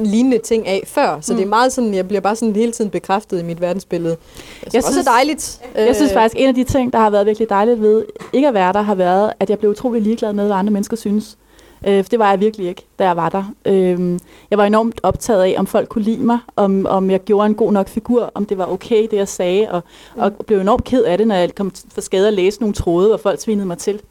lignende 0.01 0.37
ting 0.37 0.67
af 0.67 0.83
før, 0.87 1.17
så 1.21 1.33
mm. 1.33 1.37
det 1.37 1.45
er 1.45 1.49
meget 1.49 1.73
sådan, 1.73 1.93
jeg 1.93 2.07
bliver 2.07 2.21
bare 2.21 2.35
sådan 2.35 2.55
hele 2.55 2.71
tiden 2.71 2.91
bekræftet 2.91 3.39
i 3.39 3.43
mit 3.43 3.61
verdensbillede. 3.61 4.17
Jeg, 4.65 4.73
jeg 4.73 4.83
synes, 4.83 4.97
også 4.97 5.09
er 5.09 5.13
dejligt. 5.13 5.61
Jeg 5.75 5.95
synes 5.95 6.13
faktisk, 6.13 6.41
en 6.41 6.47
af 6.47 6.55
de 6.55 6.63
ting, 6.63 6.93
der 6.93 6.99
har 6.99 7.09
været 7.09 7.25
virkelig 7.25 7.49
dejligt 7.49 7.81
ved 7.81 8.05
ikke 8.33 8.47
at 8.47 8.53
være 8.53 8.73
der, 8.73 8.81
har 8.81 8.95
været, 8.95 9.33
at 9.39 9.49
jeg 9.49 9.59
blev 9.59 9.71
utrolig 9.71 10.01
ligeglad 10.01 10.33
med, 10.33 10.45
hvad 10.45 10.55
andre 10.55 10.73
mennesker 10.73 10.97
synes. 10.97 11.37
Øh, 11.87 12.03
for 12.03 12.09
det 12.09 12.19
var 12.19 12.29
jeg 12.29 12.39
virkelig 12.39 12.67
ikke, 12.67 12.85
da 12.99 13.03
jeg 13.03 13.17
var 13.17 13.29
der. 13.29 13.43
Øh, 13.65 14.19
jeg 14.49 14.57
var 14.57 14.65
enormt 14.65 14.99
optaget 15.03 15.43
af, 15.43 15.55
om 15.57 15.67
folk 15.67 15.89
kunne 15.89 16.03
lide 16.03 16.23
mig, 16.23 16.39
om, 16.55 16.85
om 16.85 17.11
jeg 17.11 17.23
gjorde 17.23 17.45
en 17.45 17.55
god 17.55 17.71
nok 17.71 17.87
figur, 17.87 18.31
om 18.35 18.45
det 18.45 18.57
var 18.57 18.65
okay, 18.65 19.07
det 19.11 19.17
jeg 19.17 19.27
sagde, 19.27 19.71
og, 19.71 19.83
mm. 20.15 20.21
og 20.21 20.31
blev 20.47 20.59
enormt 20.59 20.83
ked 20.83 21.03
af 21.03 21.17
det, 21.17 21.27
når 21.27 21.35
jeg 21.35 21.55
kom 21.55 21.71
for 21.93 22.01
skade 22.01 22.27
at 22.27 22.33
læse 22.33 22.59
nogle 22.59 22.73
tråde, 22.73 23.13
og 23.13 23.19
folk 23.19 23.39
svinede 23.39 23.65
mig 23.65 23.77
til. 23.77 24.01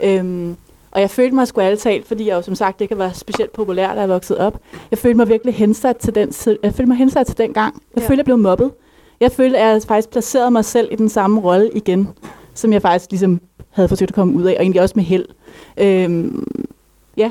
Øh, 0.00 0.54
og 0.90 1.00
jeg 1.00 1.10
følte 1.10 1.34
mig 1.34 1.48
sgu 1.48 1.60
alle 1.60 1.76
talt, 1.76 2.06
fordi 2.06 2.26
jeg 2.26 2.36
jo 2.36 2.42
som 2.42 2.54
sagt 2.54 2.80
ikke 2.80 2.98
var 2.98 3.10
specielt 3.12 3.52
populær, 3.52 3.94
da 3.94 4.00
jeg 4.00 4.08
voksede 4.08 4.40
op. 4.40 4.60
Jeg 4.90 4.98
følte 4.98 5.16
mig 5.16 5.28
virkelig 5.28 5.54
hensat 5.54 5.96
til 5.96 6.14
den, 6.14 6.32
jeg 6.62 6.74
følte 6.74 6.86
mig 6.86 6.96
hensat 6.96 7.26
til 7.26 7.38
den 7.38 7.52
gang. 7.52 7.82
Jeg 7.94 8.02
ja. 8.02 8.08
følte, 8.08 8.18
jeg 8.18 8.24
blev 8.24 8.38
mobbet. 8.38 8.70
Jeg 9.20 9.32
følte, 9.32 9.58
at 9.58 9.72
jeg 9.72 9.82
faktisk 9.82 10.10
placerede 10.10 10.50
mig 10.50 10.64
selv 10.64 10.88
i 10.92 10.96
den 10.96 11.08
samme 11.08 11.40
rolle 11.40 11.70
igen, 11.74 12.08
som 12.54 12.72
jeg 12.72 12.82
faktisk 12.82 13.10
ligesom 13.10 13.40
havde 13.70 13.88
forsøgt 13.88 14.10
at 14.10 14.14
komme 14.14 14.34
ud 14.34 14.42
af, 14.42 14.54
og 14.54 14.62
egentlig 14.62 14.82
også 14.82 14.92
med 14.96 15.04
held. 15.04 15.24
Øhm, 15.76 16.46
ja, 17.18 17.30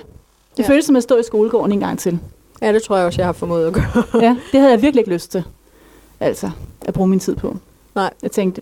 det 0.58 0.63
ja. 0.63 0.69
føltes 0.69 0.86
som 0.86 0.95
at 0.95 1.04
stå 1.04 1.17
i 1.17 1.23
skolegården 1.23 1.71
en 1.71 1.80
gang 1.80 2.00
til. 2.00 2.19
Ja, 2.62 2.73
det 2.73 2.84
tror 2.84 2.97
jeg 2.97 3.06
også, 3.06 3.21
jeg 3.21 3.28
har 3.28 3.34
formået 3.34 3.67
at 3.67 3.73
gøre. 3.73 4.04
ja, 4.26 4.38
det 4.52 4.60
havde 4.60 4.71
jeg 4.71 4.82
virkelig 4.82 5.02
ikke 5.02 5.13
lyst 5.13 5.32
til, 5.32 5.43
altså, 6.19 6.52
at 6.82 6.93
bruge 6.93 7.10
min 7.10 7.19
tid 7.19 7.36
på. 7.36 7.58
Nej. 7.95 8.13
Jeg 8.23 8.32
tænkte, 8.32 8.62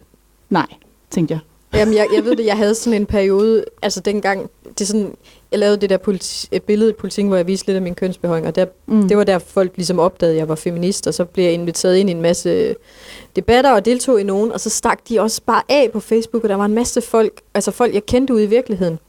nej, 0.49 0.67
tænkte 1.11 1.33
jeg. 1.33 1.39
Jamen, 1.79 1.93
jeg, 1.93 2.07
jeg 2.15 2.25
ved 2.25 2.35
det, 2.35 2.45
jeg 2.45 2.57
havde 2.57 2.75
sådan 2.83 3.01
en 3.01 3.05
periode, 3.05 3.65
altså 3.81 3.99
dengang, 3.99 4.49
det 4.63 4.81
er 4.81 4.85
sådan, 4.85 5.15
jeg 5.51 5.59
lavede 5.59 5.77
det 5.77 5.89
der 5.89 5.97
politi- 5.97 6.47
et 6.51 6.63
billede 6.63 6.89
i 6.89 6.93
politikken, 6.93 7.29
hvor 7.29 7.37
jeg 7.37 7.47
viste 7.47 7.67
lidt 7.67 7.75
af 7.75 7.81
min 7.81 7.95
kønsbehøring, 7.95 8.47
og 8.47 8.55
der, 8.55 8.65
mm. 8.85 9.07
det 9.07 9.17
var 9.17 9.23
der 9.23 9.39
folk 9.39 9.71
ligesom 9.75 9.99
opdagede, 9.99 10.33
at 10.33 10.39
jeg 10.39 10.49
var 10.49 10.55
feminist, 10.55 11.07
og 11.07 11.13
så 11.13 11.25
blev 11.25 11.45
jeg 11.45 11.53
inviteret 11.53 11.97
ind 11.97 12.09
i 12.09 12.11
en 12.11 12.21
masse 12.21 12.75
debatter 13.35 13.71
og 13.71 13.85
deltog 13.85 14.21
i 14.21 14.23
nogen, 14.23 14.51
og 14.51 14.59
så 14.59 14.69
stak 14.69 14.99
de 15.09 15.19
også 15.19 15.41
bare 15.45 15.61
af 15.69 15.89
på 15.93 15.99
Facebook, 15.99 16.43
og 16.43 16.49
der 16.49 16.55
var 16.55 16.65
en 16.65 16.73
masse 16.73 17.01
folk, 17.01 17.41
altså 17.53 17.71
folk, 17.71 17.93
jeg 17.93 18.05
kendte 18.05 18.33
ude 18.33 18.43
i 18.43 18.47
virkeligheden, 18.47 18.99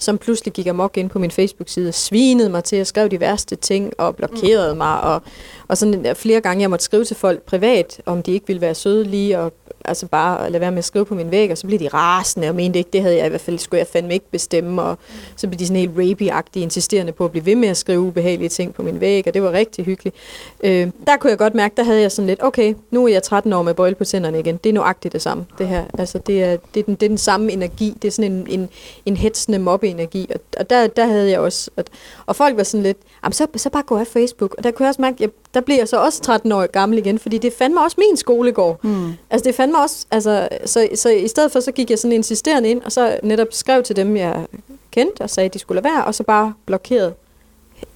som 0.00 0.18
pludselig 0.18 0.52
gik 0.52 0.66
amok 0.66 0.96
ind 0.96 1.10
på 1.10 1.18
min 1.18 1.30
Facebook-side, 1.30 1.92
svinede 1.92 2.48
mig 2.48 2.64
til, 2.64 2.76
at 2.76 2.86
skrev 2.86 3.08
de 3.08 3.20
værste 3.20 3.56
ting, 3.56 3.92
og 3.98 4.16
blokerede 4.16 4.74
mm. 4.74 4.78
mig, 4.78 5.00
og, 5.00 5.22
og 5.68 5.78
sådan 5.78 6.16
flere 6.16 6.40
gange, 6.40 6.62
jeg 6.62 6.70
måtte 6.70 6.84
skrive 6.84 7.04
til 7.04 7.16
folk 7.16 7.42
privat, 7.42 8.00
om 8.06 8.22
de 8.22 8.32
ikke 8.32 8.46
ville 8.46 8.60
være 8.60 8.74
søde 8.74 9.04
lige, 9.04 9.38
og 9.38 9.52
altså 9.84 10.06
bare 10.06 10.50
lade 10.50 10.60
være 10.60 10.70
med 10.70 10.78
at 10.78 10.84
skrive 10.84 11.04
på 11.04 11.14
min 11.14 11.30
væg, 11.30 11.50
og 11.50 11.58
så 11.58 11.66
blev 11.66 11.78
de 11.78 11.88
rasende 11.88 12.48
og 12.48 12.54
mente 12.54 12.78
ikke, 12.78 12.90
det 12.92 13.02
havde 13.02 13.16
jeg 13.16 13.26
i 13.26 13.28
hvert 13.28 13.40
fald, 13.40 13.58
skulle 13.58 13.78
jeg 13.78 13.86
fandme 13.86 14.14
ikke 14.14 14.30
bestemme, 14.30 14.82
og 14.82 14.98
så 15.36 15.48
blev 15.48 15.58
de 15.58 15.66
sådan 15.66 15.80
helt 15.80 15.90
rapey 15.96 16.56
insisterende 16.56 17.12
på 17.12 17.24
at 17.24 17.30
blive 17.30 17.46
ved 17.46 17.56
med 17.56 17.68
at 17.68 17.76
skrive 17.76 18.00
ubehagelige 18.00 18.48
ting 18.48 18.74
på 18.74 18.82
min 18.82 19.00
væg, 19.00 19.26
og 19.26 19.34
det 19.34 19.42
var 19.42 19.52
rigtig 19.52 19.84
hyggeligt. 19.84 20.16
Øh, 20.64 20.88
der 21.06 21.16
kunne 21.16 21.30
jeg 21.30 21.38
godt 21.38 21.54
mærke, 21.54 21.76
der 21.76 21.82
havde 21.82 22.00
jeg 22.00 22.12
sådan 22.12 22.26
lidt, 22.26 22.42
okay, 22.42 22.74
nu 22.90 23.04
er 23.04 23.08
jeg 23.08 23.22
13 23.22 23.52
år 23.52 23.62
med 23.62 23.74
bøjle 23.74 23.94
på 23.94 24.04
tænderne 24.04 24.38
igen, 24.38 24.56
det 24.56 24.70
er 24.70 24.74
nøjagtigt 24.74 25.12
det 25.12 25.22
samme, 25.22 25.46
det 25.58 25.68
her. 25.68 25.84
Altså, 25.98 26.18
det 26.18 26.42
er, 26.42 26.56
det 26.74 26.80
er, 26.80 26.84
den, 26.84 26.94
det 26.94 27.02
er 27.02 27.08
den 27.08 27.18
samme 27.18 27.52
energi, 27.52 27.96
det 28.02 28.08
er 28.08 28.12
sådan 28.12 28.32
en, 28.32 28.46
en, 28.48 28.68
en 29.06 29.16
hetsende 29.16 29.58
mobbe-energi, 29.58 30.26
og, 30.34 30.40
og 30.58 30.70
der, 30.70 30.86
der 30.86 31.06
havde 31.06 31.30
jeg 31.30 31.40
også, 31.40 31.70
og, 31.76 31.84
og 32.26 32.36
folk 32.36 32.56
var 32.56 32.62
sådan 32.62 32.82
lidt, 32.82 32.98
så, 33.32 33.46
så 33.56 33.70
bare 33.70 33.82
gå 33.82 33.96
af 33.96 34.06
Facebook, 34.06 34.54
og 34.58 34.64
der 34.64 34.70
kunne 34.70 34.84
jeg 34.84 34.88
også 34.88 35.02
mærke, 35.02 35.16
jeg, 35.20 35.30
der 35.54 35.60
bliver 35.60 35.78
jeg 35.78 35.88
så 35.88 35.96
også 35.96 36.22
13 36.22 36.52
år 36.52 36.66
gammel 36.66 36.98
igen, 36.98 37.18
fordi 37.18 37.38
det 37.38 37.52
fandme 37.52 37.84
også 37.84 37.96
min 37.98 38.16
skolegård. 38.16 38.84
Mm. 38.84 39.12
Altså 39.30 39.44
det 39.44 39.54
fandme 39.54 39.78
også, 39.78 40.06
altså, 40.10 40.48
så, 40.64 40.88
så 40.94 41.08
i 41.08 41.28
stedet 41.28 41.52
for, 41.52 41.60
så 41.60 41.72
gik 41.72 41.90
jeg 41.90 41.98
sådan 41.98 42.12
insisterende 42.12 42.68
ind, 42.68 42.82
og 42.82 42.92
så 42.92 43.18
netop 43.22 43.46
skrev 43.50 43.82
til 43.82 43.96
dem, 43.96 44.16
jeg 44.16 44.46
kendte, 44.90 45.22
og 45.22 45.30
sagde, 45.30 45.44
at 45.44 45.54
de 45.54 45.58
skulle 45.58 45.82
lade 45.82 45.94
være, 45.94 46.04
og 46.04 46.14
så 46.14 46.22
bare 46.22 46.54
blokeret 46.66 47.14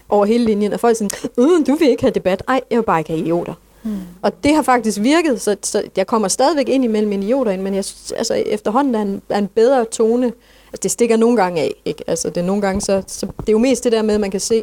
over 0.09 0.27
hele 0.27 0.45
linjen, 0.45 0.73
og 0.73 0.81
folk 0.81 0.97
sådan, 0.97 1.11
øh, 1.39 1.67
du 1.67 1.75
vil 1.75 1.89
ikke 1.89 2.03
have 2.03 2.13
debat. 2.13 2.43
Ej, 2.49 2.61
jeg 2.71 2.79
vil 2.79 2.85
bare 2.85 3.01
ikke 3.01 3.11
have 3.11 3.21
idioter. 3.21 3.55
Mm. 3.83 3.97
Og 4.23 4.45
det 4.45 4.55
har 4.55 4.63
faktisk 4.63 5.01
virket, 5.01 5.41
så, 5.41 5.57
så 5.63 5.83
jeg 5.97 6.07
kommer 6.07 6.29
stadigvæk 6.29 6.69
ind 6.69 6.85
imellem 6.85 7.13
idioter, 7.13 7.57
men 7.57 7.75
jeg 7.75 7.85
synes, 7.85 8.13
altså, 8.13 8.35
efterhånden 8.35 8.95
er 8.95 9.03
en, 9.03 9.23
er 9.29 9.39
en 9.39 9.47
bedre 9.47 9.85
tone. 9.85 10.27
Altså, 10.27 10.81
det 10.83 10.91
stikker 10.91 11.17
nogle 11.17 11.37
gange 11.37 11.61
af, 11.61 11.75
ikke? 11.85 12.05
Altså, 12.07 12.29
det 12.29 12.37
er 12.37 12.45
nogle 12.45 12.63
gange 12.63 12.81
så, 12.81 13.03
så 13.07 13.27
det 13.27 13.49
er 13.49 13.53
jo 13.53 13.59
mest 13.59 13.85
det 13.85 13.93
der 13.93 14.03
med, 14.03 14.15
at 14.15 14.21
man 14.21 14.31
kan 14.31 14.41
se, 14.41 14.63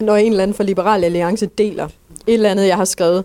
når 0.00 0.16
en 0.16 0.32
eller 0.32 0.42
anden 0.42 0.54
fra 0.54 0.64
Liberal 0.64 1.04
Alliance 1.04 1.46
deler 1.46 1.88
et 2.26 2.34
eller 2.34 2.50
andet, 2.50 2.66
jeg 2.66 2.76
har 2.76 2.84
skrevet, 2.84 3.24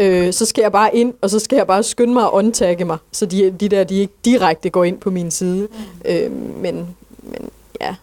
øh, 0.00 0.32
så 0.32 0.46
skal 0.46 0.62
jeg 0.62 0.72
bare 0.72 0.96
ind, 0.96 1.14
og 1.20 1.30
så 1.30 1.38
skal 1.38 1.56
jeg 1.56 1.66
bare 1.66 1.82
skynde 1.82 2.12
mig 2.12 2.24
at 2.24 2.30
undtagge 2.32 2.84
mig, 2.84 2.98
så 3.12 3.26
de, 3.26 3.50
de 3.50 3.68
der, 3.68 3.84
de 3.84 3.94
ikke 3.94 4.14
direkte 4.24 4.70
går 4.70 4.84
ind 4.84 4.98
på 4.98 5.10
min 5.10 5.30
side. 5.30 5.68
Mm. 5.70 6.10
Øh, 6.10 6.32
men, 6.32 6.96
men 7.22 7.50
ja. 7.80 7.94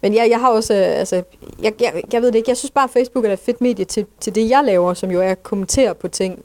Men 0.00 0.14
ja, 0.14 0.26
jeg 0.30 0.40
har 0.40 0.50
også, 0.50 0.74
øh, 0.74 0.98
altså, 0.98 1.22
jeg, 1.62 1.72
jeg, 1.80 2.02
jeg 2.12 2.22
ved 2.22 2.28
det 2.32 2.38
ikke, 2.38 2.50
jeg 2.50 2.56
synes 2.56 2.70
bare, 2.70 2.84
at 2.84 2.90
Facebook 2.90 3.24
er 3.24 3.32
et 3.32 3.38
fedt 3.38 3.60
medie 3.60 3.84
til, 3.84 4.06
til 4.20 4.34
det, 4.34 4.50
jeg 4.50 4.62
laver, 4.64 4.94
som 4.94 5.10
jo 5.10 5.20
er 5.20 5.30
at 5.30 5.42
kommentere 5.42 5.94
på 5.94 6.08
ting 6.08 6.42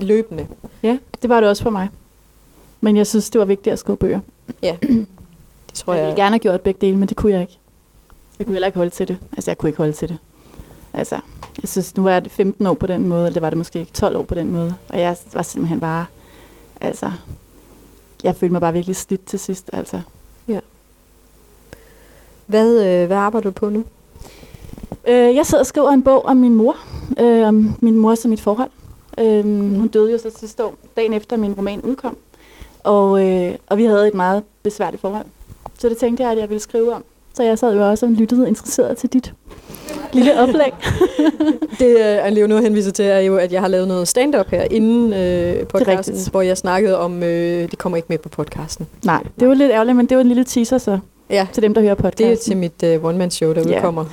løbende. 0.00 0.46
Ja, 0.82 0.98
det 1.22 1.30
var 1.30 1.40
det 1.40 1.48
også 1.48 1.62
for 1.62 1.70
mig. 1.70 1.88
Men 2.80 2.96
jeg 2.96 3.06
synes, 3.06 3.30
det 3.30 3.38
var 3.38 3.44
vigtigt 3.44 3.72
at 3.72 3.78
skrive 3.78 3.96
bøger. 3.96 4.20
Ja, 4.62 4.76
det 5.66 5.74
tror 5.74 5.92
jeg. 5.92 6.00
Jeg 6.00 6.06
ville 6.06 6.22
gerne 6.22 6.34
have 6.34 6.38
gjort 6.38 6.60
begge 6.60 6.86
dele, 6.86 6.96
men 6.96 7.08
det 7.08 7.16
kunne 7.16 7.32
jeg 7.32 7.40
ikke. 7.40 7.58
Jeg 8.40 8.46
kunne 8.46 8.54
heller 8.54 8.66
ikke 8.66 8.78
holde 8.78 8.90
til 8.90 9.08
det. 9.08 9.18
Altså, 9.32 9.50
jeg 9.50 9.58
kunne 9.58 9.68
ikke 9.68 9.76
holde 9.78 9.92
til 9.92 10.08
det. 10.08 10.18
Altså, 10.92 11.14
jeg 11.62 11.68
synes, 11.68 11.96
nu 11.96 12.02
var 12.02 12.20
det 12.20 12.32
15 12.32 12.66
år 12.66 12.74
på 12.74 12.86
den 12.86 13.08
måde, 13.08 13.20
eller 13.26 13.32
det 13.32 13.42
var 13.42 13.50
det 13.50 13.58
måske 13.58 13.80
ikke 13.80 13.92
12 13.92 14.16
år 14.16 14.22
på 14.22 14.34
den 14.34 14.52
måde. 14.52 14.74
Og 14.88 15.00
jeg 15.00 15.16
var 15.32 15.42
simpelthen 15.42 15.80
bare, 15.80 16.06
altså, 16.80 17.10
jeg 18.24 18.36
følte 18.36 18.52
mig 18.52 18.60
bare 18.60 18.72
virkelig 18.72 18.96
slidt 18.96 19.24
til 19.26 19.38
sidst, 19.38 19.70
altså. 19.72 20.00
Ja. 20.48 20.60
Hvad, 22.46 22.86
øh, 22.86 23.06
hvad 23.06 23.16
arbejder 23.16 23.50
du 23.50 23.54
på 23.54 23.68
nu? 23.68 23.84
Øh, 25.08 25.34
jeg 25.36 25.46
sidder 25.46 25.62
og 25.62 25.66
skriver 25.66 25.90
en 25.90 26.02
bog 26.02 26.24
om 26.24 26.36
min 26.36 26.54
mor, 26.54 26.76
øh, 27.20 27.48
om 27.48 27.74
min 27.80 27.96
mor 27.96 28.14
som 28.14 28.30
mit 28.30 28.40
forhold. 28.40 28.70
Øh, 29.18 29.44
mm. 29.44 29.78
Hun 29.78 29.88
døde 29.88 30.12
jo 30.12 30.18
så 30.18 30.30
sidste 30.38 30.64
år, 30.64 30.74
dagen 30.96 31.12
efter 31.12 31.36
min 31.36 31.52
roman 31.52 31.80
udkom. 31.80 32.16
Og, 32.84 33.26
øh, 33.28 33.54
og 33.66 33.78
vi 33.78 33.84
havde 33.84 34.08
et 34.08 34.14
meget 34.14 34.42
besværligt 34.62 35.00
forhold. 35.00 35.26
Så 35.78 35.88
det 35.88 35.96
tænkte 35.96 36.22
jeg, 36.22 36.32
at 36.32 36.38
jeg 36.38 36.48
ville 36.48 36.60
skrive 36.60 36.94
om. 36.94 37.04
Så 37.40 37.44
jeg 37.44 37.58
sad 37.58 37.74
jo 37.74 37.90
også 37.90 38.06
og 38.06 38.12
lyttede 38.12 38.48
interesseret 38.48 38.96
til 38.96 39.12
dit 39.12 39.34
lille 40.12 40.40
oplæg. 40.40 40.72
det, 41.80 42.20
uh, 42.26 42.32
Leo 42.32 42.46
nu 42.46 42.56
henviser 42.56 42.92
til, 42.92 43.04
er 43.04 43.18
jo, 43.18 43.36
at 43.36 43.52
jeg 43.52 43.60
har 43.60 43.68
lavet 43.68 43.88
noget 43.88 44.08
stand-up 44.08 44.50
her 44.50 44.62
inden 44.70 45.04
uh, 45.04 45.66
podcasten, 45.66 46.16
hvor 46.30 46.42
jeg 46.42 46.58
snakkede 46.58 46.98
om, 46.98 47.16
uh, 47.16 47.22
det 47.22 47.78
kommer 47.78 47.96
ikke 47.96 48.06
med 48.08 48.18
på 48.18 48.28
podcasten. 48.28 48.86
Nej, 49.04 49.22
det 49.40 49.48
var 49.48 49.54
lidt 49.54 49.70
ærgerligt, 49.70 49.96
men 49.96 50.06
det 50.06 50.16
var 50.16 50.20
en 50.20 50.28
lille 50.28 50.44
teaser 50.44 50.78
så, 50.78 50.98
ja. 51.30 51.46
til 51.52 51.62
dem, 51.62 51.74
der 51.74 51.80
hører 51.80 51.94
podcasten. 51.94 52.26
Det 52.26 52.32
er 52.32 52.36
til 52.36 52.56
mit 52.56 52.98
uh, 52.98 53.04
one-man-show, 53.04 53.54
der 53.54 53.62
ja. 53.68 53.76
udkommer. 53.76 54.04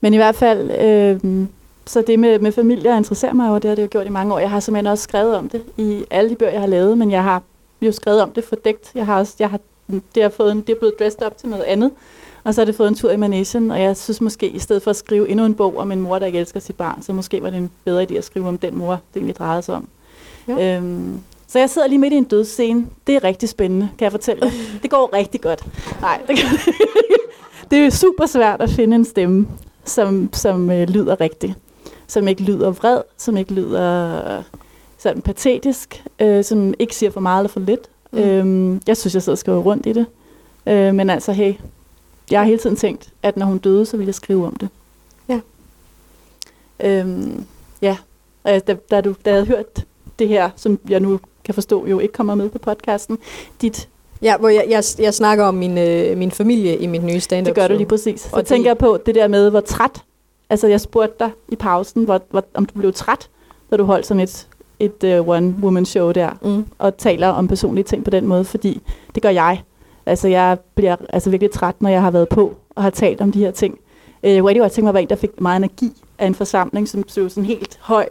Men 0.00 0.14
i 0.14 0.16
hvert 0.16 0.34
fald, 0.34 0.70
øh, 0.70 1.46
så 1.86 2.02
det 2.06 2.18
med, 2.18 2.38
med 2.38 2.52
familie 2.52 2.96
interesserer 2.96 3.32
mig 3.32 3.48
jo, 3.48 3.54
det 3.54 3.64
har 3.64 3.74
det 3.74 3.82
jo 3.82 3.88
gjort 3.90 4.06
i 4.06 4.10
mange 4.10 4.34
år. 4.34 4.38
Jeg 4.38 4.50
har 4.50 4.60
simpelthen 4.60 4.86
også 4.86 5.04
skrevet 5.04 5.36
om 5.36 5.48
det 5.48 5.62
i 5.76 6.04
alle 6.10 6.30
de 6.30 6.34
bøger, 6.34 6.52
jeg 6.52 6.60
har 6.60 6.68
lavet, 6.68 6.98
men 6.98 7.10
jeg 7.10 7.22
har 7.22 7.42
jo 7.82 7.92
skrevet 7.92 8.22
om 8.22 8.30
det 8.30 8.44
fordækt. 8.44 8.90
Jeg 8.94 9.06
har 9.06 9.18
også, 9.18 9.34
jeg 9.38 9.50
har, 9.50 9.60
det, 10.14 10.22
har 10.22 10.30
fået 10.30 10.52
en, 10.52 10.60
det 10.60 10.70
er 10.70 10.78
blevet 10.78 10.94
dressed 10.98 11.22
op 11.22 11.38
til 11.38 11.48
noget 11.48 11.64
andet. 11.64 11.90
Og 12.44 12.54
så 12.54 12.60
har 12.60 12.66
det 12.66 12.74
fået 12.74 12.88
en 12.88 12.94
tur 12.94 13.10
i 13.10 13.16
Manesien, 13.16 13.70
og 13.70 13.80
jeg 13.80 13.96
synes 13.96 14.20
måske, 14.20 14.48
i 14.48 14.58
stedet 14.58 14.82
for 14.82 14.90
at 14.90 14.96
skrive 14.96 15.28
endnu 15.28 15.44
en 15.44 15.54
bog 15.54 15.76
om 15.76 15.92
en 15.92 16.00
mor, 16.00 16.18
der 16.18 16.26
ikke 16.26 16.38
elsker 16.38 16.60
sit 16.60 16.76
barn, 16.76 17.02
så 17.02 17.12
måske 17.12 17.42
var 17.42 17.50
det 17.50 17.56
en 17.56 17.70
bedre 17.84 18.06
idé 18.10 18.14
at 18.14 18.24
skrive 18.24 18.48
om 18.48 18.58
den 18.58 18.78
mor, 18.78 18.92
det 18.92 19.00
egentlig 19.16 19.36
drejede 19.36 19.62
sig 19.62 19.74
om. 19.74 19.88
Ja. 20.48 20.76
Øhm, 20.76 21.20
så 21.46 21.58
jeg 21.58 21.70
sidder 21.70 21.88
lige 21.88 21.98
midt 21.98 22.12
i 22.12 22.16
en 22.16 22.24
dødsscene. 22.24 22.86
Det 23.06 23.14
er 23.16 23.24
rigtig 23.24 23.48
spændende, 23.48 23.88
kan 23.98 24.04
jeg 24.04 24.12
fortælle 24.12 24.40
dig. 24.40 24.52
Det 24.82 24.90
går 24.90 25.10
rigtig 25.12 25.40
godt. 25.40 25.64
Nej, 26.00 26.20
det, 26.28 26.38
kan, 26.38 26.48
det 27.70 27.78
er 27.78 27.90
super 27.90 28.26
svært 28.26 28.60
at 28.60 28.70
finde 28.70 28.96
en 28.96 29.04
stemme, 29.04 29.48
som, 29.84 30.30
som 30.32 30.70
øh, 30.70 30.88
lyder 30.88 31.20
rigtig. 31.20 31.54
Som 32.06 32.28
ikke 32.28 32.42
lyder 32.42 32.70
vred, 32.70 33.00
som 33.16 33.36
ikke 33.36 33.52
lyder 33.52 34.42
sådan 34.98 35.22
patetisk, 35.22 36.04
øh, 36.20 36.44
som 36.44 36.74
ikke 36.78 36.96
siger 36.96 37.10
for 37.10 37.20
meget 37.20 37.40
eller 37.40 37.48
for 37.48 37.60
lidt. 37.60 37.88
Mm. 38.12 38.18
Øhm, 38.18 38.80
jeg 38.86 38.96
synes, 38.96 39.14
jeg 39.14 39.22
sidder 39.22 39.34
og 39.34 39.38
skriver 39.38 39.58
rundt 39.58 39.86
i 39.86 39.92
det. 39.92 40.06
Øh, 40.66 40.94
men 40.94 41.10
altså, 41.10 41.32
hey, 41.32 41.54
jeg 42.30 42.40
har 42.40 42.44
hele 42.44 42.58
tiden 42.58 42.76
tænkt, 42.76 43.12
at 43.22 43.36
når 43.36 43.46
hun 43.46 43.58
døde, 43.58 43.86
så 43.86 43.96
ville 43.96 44.08
jeg 44.08 44.14
skrive 44.14 44.46
om 44.46 44.56
det. 44.56 44.68
Ja. 45.28 45.40
Øhm, 46.80 47.44
ja, 47.82 47.96
da, 48.44 48.60
da, 48.90 49.00
du, 49.00 49.14
da 49.24 49.30
jeg 49.30 49.34
havde 49.34 49.46
hørt 49.46 49.84
det 50.18 50.28
her, 50.28 50.50
som 50.56 50.78
jeg 50.88 51.00
nu 51.00 51.20
kan 51.44 51.54
forstå 51.54 51.86
jo 51.86 51.98
ikke 51.98 52.12
kommer 52.12 52.34
med 52.34 52.48
på 52.48 52.58
podcasten, 52.58 53.18
dit 53.62 53.88
Ja, 54.22 54.36
hvor 54.36 54.48
jeg, 54.48 54.64
jeg, 54.68 54.84
jeg 54.98 55.14
snakker 55.14 55.44
om 55.44 55.54
min, 55.54 55.78
øh, 55.78 56.18
min 56.18 56.30
familie 56.30 56.76
i 56.76 56.86
mit 56.86 57.04
nye 57.04 57.20
stand-up 57.20 57.46
Det 57.46 57.54
gør 57.54 57.68
du 57.68 57.74
lige 57.76 57.86
præcis. 57.86 58.20
Så 58.20 58.28
og 58.32 58.46
tænker 58.46 58.62
det... 58.62 58.68
jeg 58.68 58.78
på 58.78 58.98
det 59.06 59.14
der 59.14 59.28
med, 59.28 59.50
hvor 59.50 59.60
træt, 59.60 60.02
altså 60.50 60.66
jeg 60.66 60.80
spurgte 60.80 61.14
dig 61.20 61.30
i 61.48 61.56
pausen, 61.56 62.04
hvor, 62.04 62.20
hvor, 62.30 62.44
om 62.54 62.64
du 62.64 62.78
blev 62.78 62.92
træt, 62.92 63.28
da 63.70 63.76
du 63.76 63.84
holdt 63.84 64.06
sådan 64.06 64.20
et, 64.20 64.48
et 64.80 65.20
uh, 65.20 65.28
one-woman-show 65.28 66.12
der, 66.12 66.30
mm. 66.42 66.64
og 66.78 66.96
taler 66.96 67.28
om 67.28 67.48
personlige 67.48 67.84
ting 67.84 68.04
på 68.04 68.10
den 68.10 68.26
måde, 68.26 68.44
fordi 68.44 68.82
det 69.14 69.22
gør 69.22 69.30
jeg. 69.30 69.62
Altså, 70.08 70.28
jeg 70.28 70.58
bliver 70.74 70.96
altså 71.08 71.30
virkelig 71.30 71.50
træt, 71.50 71.74
når 71.80 71.90
jeg 71.90 72.02
har 72.02 72.10
været 72.10 72.28
på 72.28 72.54
og 72.70 72.82
har 72.82 72.90
talt 72.90 73.20
om 73.20 73.32
de 73.32 73.38
her 73.38 73.50
ting. 73.50 73.78
Øh, 74.22 74.30
jeg 74.32 74.40
kunne 74.40 74.48
rigtig 74.48 74.60
godt 74.60 74.72
tænke 74.72 74.84
mig 74.84 74.90
at 74.90 74.94
være 74.94 75.02
en, 75.02 75.08
der 75.08 75.16
fik 75.16 75.40
meget 75.40 75.56
energi 75.56 75.92
af 76.18 76.26
en 76.26 76.34
forsamling, 76.34 76.88
som 76.88 77.08
så 77.08 77.28
sådan 77.28 77.44
helt 77.44 77.78
høj, 77.80 78.06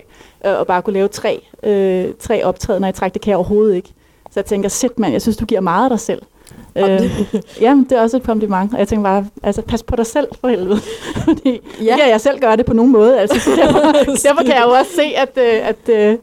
øh, 0.45 0.59
og 0.59 0.67
bare 0.67 0.81
kunne 0.81 0.93
lave 0.93 1.07
tre, 1.07 1.41
øh, 1.63 2.05
tre 2.19 2.43
optrædener 2.43 2.87
i 2.87 2.91
træk. 2.91 3.13
Det 3.13 3.21
kan 3.21 3.29
jeg 3.29 3.37
overhovedet 3.37 3.75
ikke. 3.75 3.93
Så 4.31 4.39
jeg 4.39 4.45
tænker, 4.45 4.69
shit 4.69 4.99
mand, 4.99 5.11
jeg 5.11 5.21
synes, 5.21 5.37
du 5.37 5.45
giver 5.45 5.61
meget 5.61 5.83
af 5.83 5.89
dig 5.89 5.99
selv. 5.99 6.21
Øh, 6.77 7.33
jamen, 7.61 7.83
det 7.83 7.91
er 7.91 8.01
også 8.01 8.17
et 8.17 8.23
kompliment. 8.23 8.73
Og 8.73 8.79
jeg 8.79 8.87
tænker 8.87 9.03
bare, 9.03 9.25
altså, 9.43 9.61
pas 9.61 9.83
på 9.83 9.95
dig 9.95 10.05
selv 10.05 10.27
for 10.41 10.47
helvede. 10.47 10.79
Fordi 11.25 11.59
ja. 11.81 11.95
ja, 11.97 12.09
jeg 12.09 12.21
selv 12.21 12.39
gør 12.39 12.55
det 12.55 12.65
på 12.65 12.73
nogen 12.73 12.91
måde. 12.91 13.19
Altså, 13.19 13.39
så 13.39 13.49
derfor, 13.55 13.79
derfor 14.27 14.43
kan 14.43 14.55
jeg 14.55 14.63
jo 14.65 14.71
også 14.71 14.91
se, 14.95 15.03
at, 15.03 15.29
øh, 15.37 15.67
at 15.67 15.89
øh, 15.89 16.17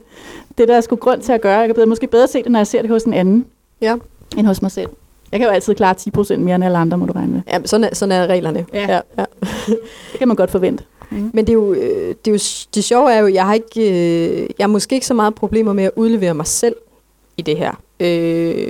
det 0.59 0.69
der 0.69 0.77
er 0.77 0.81
sgu 0.81 0.97
grund 0.97 1.21
til 1.21 1.33
at 1.33 1.41
gøre. 1.41 1.59
Jeg 1.59 1.75
kan 1.75 1.89
måske 1.89 2.07
bedre 2.07 2.29
se 2.29 2.43
det, 2.43 2.53
når 2.53 2.59
jeg 2.59 2.67
ser 2.67 2.81
det 2.83 2.91
hos 2.91 3.03
en 3.03 3.15
anden, 3.15 3.47
Ja. 3.81 3.97
end 4.37 4.47
hos 4.47 4.63
mig 4.63 4.71
selv. 4.71 4.89
Jeg 5.33 5.41
kan 5.41 5.49
jo 5.49 5.55
altid 5.55 5.75
klare 5.75 5.95
10% 6.35 6.37
mere 6.37 6.55
end 6.55 6.65
alle 6.65 6.79
andre, 6.79 6.99
må 6.99 7.07
du 7.07 7.13
regne 7.13 7.33
med. 7.33 7.41
Ja, 7.49 7.59
sådan 7.65 7.85
er, 7.85 7.95
sådan 7.95 8.13
er 8.13 8.27
reglerne. 8.27 8.67
Ja. 8.73 8.93
Ja, 8.93 9.01
ja. 9.19 9.25
Det 10.13 10.19
kan 10.19 10.29
man 10.29 10.37
godt 10.37 10.51
forvente. 10.51 10.85
Mm. 11.11 11.31
Men 11.35 11.47
det 11.47 11.53
er 11.53 11.55
jo, 11.55 11.73
øh, 11.73 12.15
det, 12.25 12.31
er 12.31 12.33
jo, 12.33 12.39
det 12.75 12.85
sjove 12.85 13.13
er 13.13 13.21
jo, 13.21 13.29
jeg 13.29 13.47
har 13.47 13.55
ikke, 13.55 13.91
øh, 13.91 14.49
jeg 14.59 14.65
har 14.65 14.67
måske 14.67 14.95
ikke 14.95 15.07
så 15.07 15.15
meget 15.15 15.35
problemer 15.35 15.73
med 15.73 15.85
at 15.85 15.91
udlevere 15.97 16.35
mig 16.35 16.47
selv 16.47 16.77
i 17.37 17.43
det 17.43 17.57
her. 17.57 17.73
Øh, 18.01 18.69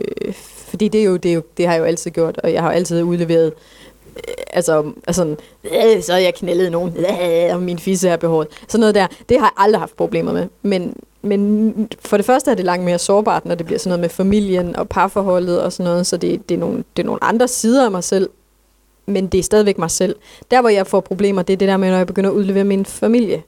fordi 0.75 0.88
det, 0.88 1.01
er 1.01 1.05
jo, 1.05 1.17
det, 1.17 1.31
er 1.31 1.35
jo, 1.35 1.43
det 1.57 1.67
har 1.67 1.73
jeg 1.75 1.81
jo 1.81 1.85
altid 1.85 2.11
gjort, 2.11 2.40
og 2.45 2.53
jeg 2.53 2.62
har 2.62 2.69
jo 2.69 2.77
altid 2.77 3.03
udleveret, 3.03 3.53
øh, 4.17 4.35
altså, 4.53 4.93
altså 5.07 5.37
øh, 5.64 6.03
så 6.03 6.12
har 6.12 6.19
jeg 6.19 6.35
knældet 6.35 6.73
nogen, 6.73 6.95
øh, 6.99 7.55
og 7.55 7.62
min 7.62 7.79
fisse 7.79 8.09
er 8.09 8.17
behåret. 8.17 8.49
Sådan 8.69 8.81
noget 8.81 8.95
der, 8.95 9.07
det 9.29 9.38
har 9.38 9.47
jeg 9.47 9.64
aldrig 9.64 9.81
haft 9.81 9.97
problemer 9.97 10.33
med. 10.33 10.47
Men, 10.62 10.97
men 11.25 11.89
for 12.01 12.17
det 12.17 12.27
første 12.27 12.51
er 12.51 12.55
det 12.55 12.65
langt 12.65 12.85
mere 12.85 12.99
sårbart, 12.99 13.45
når 13.45 13.55
det 13.55 13.67
bliver 13.67 13.79
sådan 13.79 13.91
noget 13.91 14.01
med 14.01 14.09
familien 14.09 14.77
og 14.77 14.89
parforholdet 14.89 15.63
og 15.63 15.73
sådan 15.73 15.91
noget, 15.91 16.07
så 16.07 16.17
det, 16.17 16.49
det, 16.49 16.55
er, 16.55 16.59
nogle, 16.59 16.85
det 16.97 17.03
er 17.03 17.07
nogle 17.07 17.25
andre 17.25 17.49
sider 17.49 17.85
af 17.85 17.91
mig 17.91 18.05
selv, 18.05 18.29
men 19.07 19.27
det 19.27 19.39
er 19.39 19.43
stadigvæk 19.43 19.79
mig 19.79 19.91
selv. 19.91 20.17
Der, 20.51 20.61
hvor 20.61 20.71
jeg 20.71 20.87
får 20.87 21.01
problemer, 21.01 21.43
det 21.43 21.53
er 21.53 21.57
det 21.57 21.69
der 21.69 21.77
med, 21.77 21.91
når 21.91 21.97
jeg 21.97 22.07
begynder 22.07 22.31
at 22.31 22.35
udlevere 22.35 22.65
min 22.65 22.87
familie. 22.87 23.43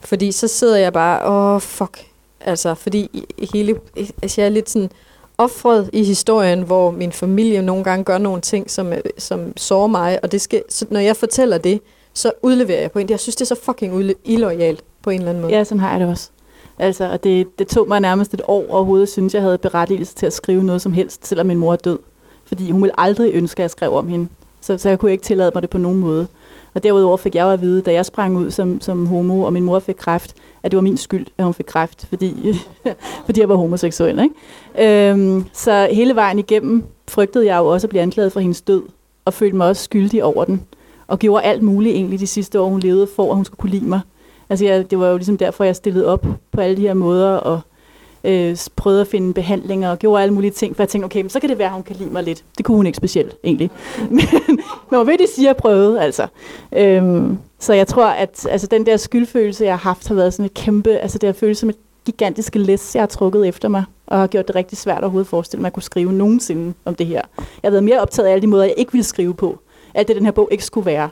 Fordi 0.00 0.32
så 0.32 0.48
sidder 0.48 0.76
jeg 0.76 0.92
bare, 0.92 1.28
åh, 1.28 1.54
oh, 1.54 1.60
fuck. 1.60 2.06
Altså, 2.40 2.74
fordi 2.74 3.26
hele, 3.52 3.76
altså 4.22 4.40
jeg 4.40 4.46
er 4.46 4.50
lidt 4.50 4.70
sådan 4.70 4.90
offret 5.38 5.90
i 5.92 6.04
historien, 6.04 6.62
hvor 6.62 6.90
min 6.90 7.12
familie 7.12 7.62
nogle 7.62 7.84
gange 7.84 8.04
gør 8.04 8.18
nogle 8.18 8.40
ting, 8.40 8.70
som, 8.70 8.92
øh, 8.92 9.00
som 9.18 9.56
sårer 9.56 9.86
mig, 9.86 10.18
og 10.22 10.32
det 10.32 10.40
skal, 10.40 10.62
så 10.68 10.86
når 10.90 11.00
jeg 11.00 11.16
fortæller 11.16 11.58
det, 11.58 11.80
så 12.14 12.32
udleverer 12.42 12.80
jeg 12.80 12.92
på 12.92 12.98
en. 12.98 13.10
Jeg 13.10 13.20
synes, 13.20 13.36
det 13.36 13.50
er 13.50 13.54
så 13.54 13.60
fucking 13.62 14.14
illoyalt 14.24 14.84
på 15.02 15.10
en 15.10 15.18
eller 15.18 15.30
anden 15.30 15.42
måde. 15.42 15.54
Ja, 15.54 15.64
sådan 15.64 15.80
har 15.80 15.90
jeg 15.90 16.00
det 16.00 16.08
også. 16.08 16.30
Altså, 16.78 17.10
og 17.10 17.24
det, 17.24 17.58
det 17.58 17.68
tog 17.68 17.88
mig 17.88 18.00
nærmest 18.00 18.34
et 18.34 18.42
år 18.48 18.64
overhovedet, 18.68 19.08
synes 19.08 19.34
jeg 19.34 19.42
havde 19.42 19.58
berettigelse 19.58 20.14
til 20.14 20.26
at 20.26 20.32
skrive 20.32 20.64
noget 20.64 20.82
som 20.82 20.92
helst, 20.92 21.26
selvom 21.26 21.46
min 21.46 21.58
mor 21.58 21.72
er 21.72 21.76
død. 21.76 21.98
Fordi 22.44 22.70
hun 22.70 22.82
ville 22.82 23.00
aldrig 23.00 23.34
ønske, 23.34 23.60
at 23.60 23.62
jeg 23.62 23.70
skrev 23.70 23.92
om 23.92 24.08
hende. 24.08 24.28
Så, 24.60 24.78
så 24.78 24.88
jeg 24.88 24.98
kunne 24.98 25.12
ikke 25.12 25.24
tillade 25.24 25.50
mig 25.54 25.62
det 25.62 25.70
på 25.70 25.78
nogen 25.78 25.98
måde. 25.98 26.26
Og 26.74 26.82
derudover 26.82 27.16
fik 27.16 27.34
jeg 27.34 27.42
jo 27.42 27.50
at 27.50 27.60
vide, 27.60 27.82
da 27.82 27.92
jeg 27.92 28.06
sprang 28.06 28.36
ud 28.36 28.50
som, 28.50 28.80
som 28.80 29.06
homo, 29.06 29.42
og 29.42 29.52
min 29.52 29.62
mor 29.62 29.78
fik 29.78 29.94
kræft, 29.98 30.34
at 30.62 30.70
det 30.70 30.76
var 30.76 30.82
min 30.82 30.96
skyld, 30.96 31.26
at 31.38 31.44
hun 31.44 31.54
fik 31.54 31.64
kræft, 31.64 32.06
fordi, 32.08 32.58
fordi 33.26 33.40
jeg 33.40 33.48
var 33.48 33.54
homoseksuel. 33.54 34.18
Ikke? 34.18 35.10
Øhm, 35.10 35.44
så 35.52 35.88
hele 35.92 36.14
vejen 36.14 36.38
igennem 36.38 36.84
frygtede 37.08 37.46
jeg 37.46 37.58
jo 37.58 37.66
også 37.66 37.86
at 37.86 37.88
blive 37.88 38.02
anklaget 38.02 38.32
for 38.32 38.40
hendes 38.40 38.62
død, 38.62 38.82
og 39.24 39.34
følte 39.34 39.56
mig 39.56 39.68
også 39.68 39.82
skyldig 39.82 40.24
over 40.24 40.44
den. 40.44 40.62
Og 41.06 41.18
gjorde 41.18 41.44
alt 41.44 41.62
muligt 41.62 41.94
egentlig 41.94 42.20
de 42.20 42.26
sidste 42.26 42.60
år, 42.60 42.68
hun 42.68 42.80
levede, 42.80 43.08
for 43.16 43.30
at 43.30 43.36
hun 43.36 43.44
skulle 43.44 43.58
kunne 43.58 43.70
lide 43.70 43.84
mig. 43.84 44.00
Altså, 44.50 44.64
jeg, 44.64 44.90
det 44.90 44.98
var 44.98 45.08
jo 45.08 45.16
ligesom 45.16 45.36
derfor, 45.36 45.64
jeg 45.64 45.76
stillede 45.76 46.06
op 46.06 46.26
på 46.52 46.60
alle 46.60 46.76
de 46.76 46.82
her 46.82 46.94
måder, 46.94 47.36
og 47.36 47.60
øh, 48.24 48.56
prøvede 48.76 49.00
at 49.00 49.06
finde 49.06 49.34
behandlinger, 49.34 49.90
og 49.90 49.98
gjorde 49.98 50.22
alle 50.22 50.34
mulige 50.34 50.50
ting, 50.50 50.76
for 50.76 50.82
jeg 50.82 50.88
tænkte, 50.88 51.04
okay, 51.04 51.20
men 51.20 51.30
så 51.30 51.40
kan 51.40 51.48
det 51.48 51.58
være, 51.58 51.68
at 51.68 51.74
hun 51.74 51.82
kan 51.82 51.96
lide 51.96 52.10
mig 52.10 52.22
lidt. 52.22 52.44
Det 52.56 52.64
kunne 52.64 52.76
hun 52.76 52.86
ikke 52.86 52.96
specielt, 52.96 53.36
egentlig. 53.44 53.70
Men, 54.10 54.24
men 54.90 55.04
hvor 55.04 55.04
det 55.04 55.28
sige, 55.34 55.46
at 55.46 55.48
jeg 55.48 55.56
prøvede, 55.56 56.00
altså. 56.00 56.26
Øhm, 56.72 57.38
så 57.58 57.74
jeg 57.74 57.86
tror, 57.86 58.06
at 58.06 58.46
altså, 58.50 58.66
den 58.66 58.86
der 58.86 58.96
skyldfølelse, 58.96 59.64
jeg 59.64 59.72
har 59.72 59.88
haft, 59.88 60.08
har 60.08 60.14
været 60.14 60.34
sådan 60.34 60.44
et 60.44 60.54
kæmpe, 60.54 60.90
altså 60.90 61.18
det 61.18 61.26
har 61.26 61.34
følt 61.34 61.58
som 61.58 61.68
et 61.68 61.76
gigantisk 62.04 62.54
læs, 62.54 62.94
jeg 62.94 63.02
har 63.02 63.06
trukket 63.06 63.48
efter 63.48 63.68
mig, 63.68 63.84
og 64.06 64.18
har 64.18 64.26
gjort 64.26 64.48
det 64.48 64.56
rigtig 64.56 64.78
svært 64.78 64.98
at 64.98 65.02
overhovedet 65.02 65.28
forestille 65.28 65.60
mig, 65.60 65.66
at 65.66 65.72
kunne 65.72 65.82
skrive 65.82 66.12
nogensinde 66.12 66.74
om 66.84 66.94
det 66.94 67.06
her. 67.06 67.22
Jeg 67.36 67.44
har 67.64 67.70
været 67.70 67.84
mere 67.84 68.00
optaget 68.00 68.28
af 68.28 68.32
alle 68.32 68.42
de 68.42 68.46
måder, 68.46 68.64
jeg 68.64 68.74
ikke 68.76 68.92
ville 68.92 69.04
skrive 69.04 69.34
på. 69.34 69.58
Alt 69.94 70.08
det, 70.08 70.16
den 70.16 70.24
her 70.24 70.32
bog 70.32 70.48
ikke 70.50 70.64
skulle 70.64 70.86
være. 70.86 71.08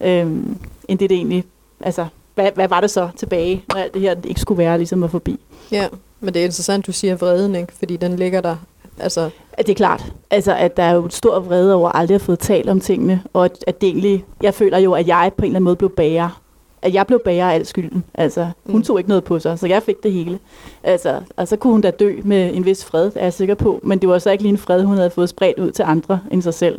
Øhm, 0.00 0.56
end 0.88 0.98
det, 0.98 1.10
det 1.10 1.16
egentlig, 1.16 1.44
altså, 1.80 2.06
hvad, 2.34 2.50
hvad 2.54 2.68
var 2.68 2.80
det 2.80 2.90
så 2.90 3.08
tilbage, 3.16 3.64
når 3.68 3.76
alt 3.80 3.94
det 3.94 4.02
her 4.02 4.14
ikke 4.24 4.40
skulle 4.40 4.58
være, 4.58 4.78
ligesom 4.78 5.00
var 5.00 5.08
forbi? 5.08 5.40
Ja, 5.72 5.88
men 6.20 6.34
det 6.34 6.40
er 6.40 6.44
interessant, 6.44 6.86
du 6.86 6.92
siger 6.92 7.16
vreden, 7.16 7.54
ikke? 7.54 7.72
fordi 7.78 7.96
den 7.96 8.16
ligger 8.16 8.40
der. 8.40 8.56
Altså, 8.98 9.30
det 9.58 9.68
er 9.68 9.74
klart. 9.74 10.12
Altså, 10.30 10.54
at 10.56 10.76
der 10.76 10.82
er 10.82 10.92
jo 10.94 11.04
et 11.04 11.12
stor 11.12 11.40
vrede 11.40 11.74
over 11.74 11.88
at 11.88 11.98
aldrig 12.00 12.14
at 12.14 12.20
få 12.20 12.34
talt 12.34 12.68
om 12.68 12.80
tingene, 12.80 13.22
og 13.32 13.44
at, 13.44 13.64
at 13.66 13.80
det 13.80 13.86
egentlig, 13.88 14.24
jeg 14.42 14.54
føler 14.54 14.78
jo, 14.78 14.92
at 14.92 15.06
jeg 15.08 15.32
på 15.36 15.42
en 15.42 15.46
eller 15.46 15.56
anden 15.56 15.64
måde 15.64 15.76
blev 15.76 15.90
bager. 15.90 16.40
At 16.82 16.94
jeg 16.94 17.06
blev 17.06 17.20
bager 17.24 17.48
af 17.50 17.54
al 17.54 17.66
skylden. 17.66 18.04
Altså, 18.14 18.48
hun 18.66 18.76
Mm. 18.76 18.82
tog 18.82 18.98
ikke 18.98 19.08
noget 19.08 19.24
på 19.24 19.38
sig, 19.38 19.58
så 19.58 19.66
jeg 19.66 19.82
fik 19.82 20.02
det 20.02 20.12
hele. 20.12 20.38
Altså, 20.82 21.20
og 21.36 21.48
så 21.48 21.56
kunne 21.56 21.72
hun 21.72 21.80
da 21.80 21.90
dø 21.90 22.14
med 22.24 22.54
en 22.54 22.64
vis 22.64 22.84
fred, 22.84 23.10
er 23.14 23.22
jeg 23.22 23.32
sikker 23.32 23.54
på. 23.54 23.80
Men 23.82 23.98
det 23.98 24.08
var 24.08 24.18
så 24.18 24.30
ikke 24.30 24.42
lige 24.42 24.52
en 24.52 24.58
fred, 24.58 24.82
hun 24.84 24.96
havde 24.96 25.10
fået 25.10 25.28
spredt 25.28 25.58
ud 25.58 25.70
til 25.70 25.82
andre 25.82 26.20
end 26.30 26.42
sig 26.42 26.54
selv. 26.54 26.78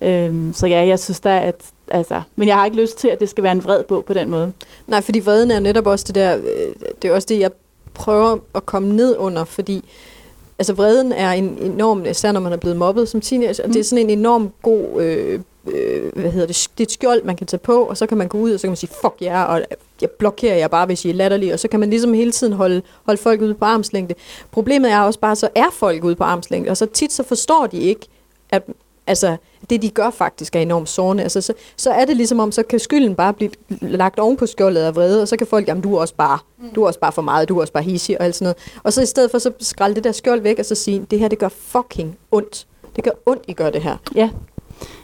Øhm, 0.00 0.52
så 0.52 0.66
ja, 0.66 0.86
jeg 0.86 0.98
synes 0.98 1.20
da, 1.20 1.40
at... 1.40 1.54
Altså, 1.88 2.22
men 2.36 2.48
jeg 2.48 2.56
har 2.56 2.64
ikke 2.64 2.76
lyst 2.76 2.98
til, 2.98 3.08
at 3.08 3.20
det 3.20 3.28
skal 3.28 3.44
være 3.44 3.52
en 3.52 3.64
vred 3.64 3.84
bog 3.84 4.04
på 4.04 4.14
den 4.14 4.30
måde. 4.30 4.52
Nej, 4.86 5.00
fordi 5.00 5.20
vreden 5.20 5.50
er 5.50 5.60
netop 5.60 5.86
også 5.86 6.04
det 6.08 6.14
der, 6.14 6.36
øh, 6.36 6.74
det 7.02 7.10
er 7.10 7.14
også 7.14 7.26
det, 7.30 7.38
jeg 7.38 7.50
prøver 7.94 8.38
at 8.54 8.66
komme 8.66 8.96
ned 8.96 9.16
under, 9.18 9.44
fordi 9.44 9.84
altså 10.58 10.72
vreden 10.72 11.12
er 11.12 11.30
en 11.30 11.58
enorm, 11.60 12.06
især 12.06 12.32
når 12.32 12.40
man 12.40 12.52
er 12.52 12.56
blevet 12.56 12.76
mobbet 12.76 13.08
som 13.08 13.20
teenager, 13.20 13.64
mm. 13.64 13.68
Mm. 13.68 13.72
det 13.72 13.80
er 13.80 13.84
sådan 13.84 14.04
en 14.04 14.18
enorm 14.18 14.52
god, 14.62 15.02
øh, 15.02 15.40
øh, 15.66 16.12
hvad 16.16 16.30
hedder 16.30 16.46
det, 16.46 16.68
det 16.78 16.84
er 16.84 16.86
et 16.86 16.92
skjold, 16.92 17.24
man 17.24 17.36
kan 17.36 17.46
tage 17.46 17.58
på, 17.58 17.82
og 17.82 17.96
så 17.96 18.06
kan 18.06 18.18
man 18.18 18.28
gå 18.28 18.38
ud, 18.38 18.52
og 18.52 18.60
så 18.60 18.64
kan 18.64 18.70
man 18.70 18.76
sige, 18.76 18.90
fuck 19.00 19.14
jer, 19.20 19.34
yeah, 19.34 19.50
og 19.50 19.62
jeg 20.00 20.10
blokerer 20.10 20.56
jer 20.56 20.68
bare, 20.68 20.86
hvis 20.86 21.04
I 21.04 21.10
er 21.10 21.14
latterlige, 21.14 21.52
og 21.52 21.60
så 21.60 21.68
kan 21.68 21.80
man 21.80 21.90
ligesom 21.90 22.12
hele 22.12 22.32
tiden 22.32 22.52
holde, 22.52 22.82
holde 23.04 23.22
folk 23.22 23.40
ude 23.40 23.54
på 23.54 23.64
armslængde. 23.64 24.14
Problemet 24.50 24.90
er 24.90 25.00
også 25.00 25.20
bare, 25.20 25.36
så 25.36 25.48
er 25.54 25.70
folk 25.72 26.04
ude 26.04 26.14
på 26.14 26.24
armslængde, 26.24 26.70
og 26.70 26.76
så 26.76 26.86
tit 26.86 27.12
så 27.12 27.22
forstår 27.22 27.66
de 27.66 27.78
ikke, 27.78 28.06
at 28.50 28.62
altså, 29.06 29.36
det 29.70 29.82
de 29.82 29.90
gør 29.90 30.10
faktisk 30.10 30.56
er 30.56 30.60
enormt 30.60 30.88
sårende. 30.88 31.22
Altså, 31.22 31.40
så, 31.40 31.52
så 31.76 31.90
er 31.90 32.04
det 32.04 32.16
ligesom 32.16 32.40
om, 32.40 32.52
så 32.52 32.62
kan 32.62 32.78
skylden 32.78 33.14
bare 33.14 33.32
blive 33.32 33.50
lagt 33.80 34.18
oven 34.18 34.36
på 34.36 34.46
skjoldet 34.46 34.80
af 34.80 34.96
vrede, 34.96 35.22
og 35.22 35.28
så 35.28 35.36
kan 35.36 35.46
folk, 35.46 35.68
jamen 35.68 35.82
du 35.82 35.94
er 35.94 36.00
også 36.00 36.14
bare, 36.14 36.38
du 36.74 36.82
er 36.82 36.86
også 36.86 37.00
bare 37.00 37.12
for 37.12 37.22
meget, 37.22 37.48
du 37.48 37.56
er 37.56 37.60
også 37.60 37.72
bare 37.72 37.84
hissig 37.84 38.18
og 38.18 38.24
alt 38.24 38.34
sådan 38.34 38.44
noget. 38.44 38.56
Og 38.82 38.92
så 38.92 39.02
i 39.02 39.06
stedet 39.06 39.30
for, 39.30 39.38
så 39.38 39.52
skralde 39.60 39.94
det 39.94 40.04
der 40.04 40.12
skjold 40.12 40.40
væk, 40.40 40.58
og 40.58 40.64
så 40.64 40.74
sige, 40.74 41.06
det 41.10 41.18
her, 41.18 41.28
det 41.28 41.38
gør 41.38 41.48
fucking 41.48 42.16
ondt. 42.32 42.66
Det 42.96 43.04
gør 43.04 43.10
ondt, 43.26 43.42
I 43.48 43.52
gør 43.52 43.70
det 43.70 43.82
her. 43.82 43.96
Ja, 44.14 44.30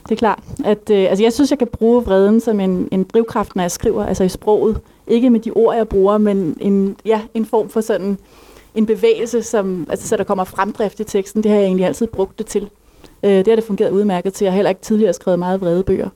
det 0.03 0.12
er 0.12 0.16
klart. 0.16 0.42
At, 0.64 0.90
øh, 0.90 1.11
altså 1.11 1.23
jeg 1.23 1.33
synes, 1.33 1.51
jeg 1.51 1.59
kan 1.59 1.68
bruge 1.73 2.05
vreden 2.05 2.40
som 2.40 2.61
en, 2.61 2.88
en 2.92 3.05
drivkraft, 3.05 3.57
når 3.57 3.62
jeg 3.62 3.70
skriver, 3.70 4.07
altså 4.07 4.25
i 4.25 4.29
sproget. 4.29 4.81
Ikke 5.07 5.31
med 5.31 5.40
de 5.40 5.51
ord, 5.51 5.77
jeg 5.77 5.88
bruger, 5.88 6.18
men 6.18 6.57
en, 6.61 6.96
ja, 7.05 7.20
en 7.35 7.46
form 7.46 7.68
for 7.68 7.81
sådan 7.81 8.18
en 8.75 8.87
bevægelse, 8.87 9.42
som, 9.42 9.87
altså, 9.90 10.09
så 10.09 10.16
der 10.16 10.25
kommer 10.25 10.44
fremdrift 10.44 11.01
i 11.01 11.05
teksten. 11.05 11.42
Det 11.42 11.51
har 11.51 11.59
jeg 11.59 11.66
egentlig 11.66 11.87
altid 11.87 12.07
brugt 12.07 12.38
det 12.38 12.46
til. 12.46 12.70
Øh, 13.23 13.31
det 13.31 13.47
har 13.49 13.55
det 13.55 13.65
fungeret 13.65 13.91
udmærket 13.91 14.35
til. 14.35 14.45
Jeg 14.45 14.53
har 14.53 14.57
heller 14.57 14.69
ikke 14.71 14.81
tidligere 14.83 15.13
skrevet 15.13 15.39
meget 15.39 15.61
vrede 15.61 15.83
bøger. 15.83 16.09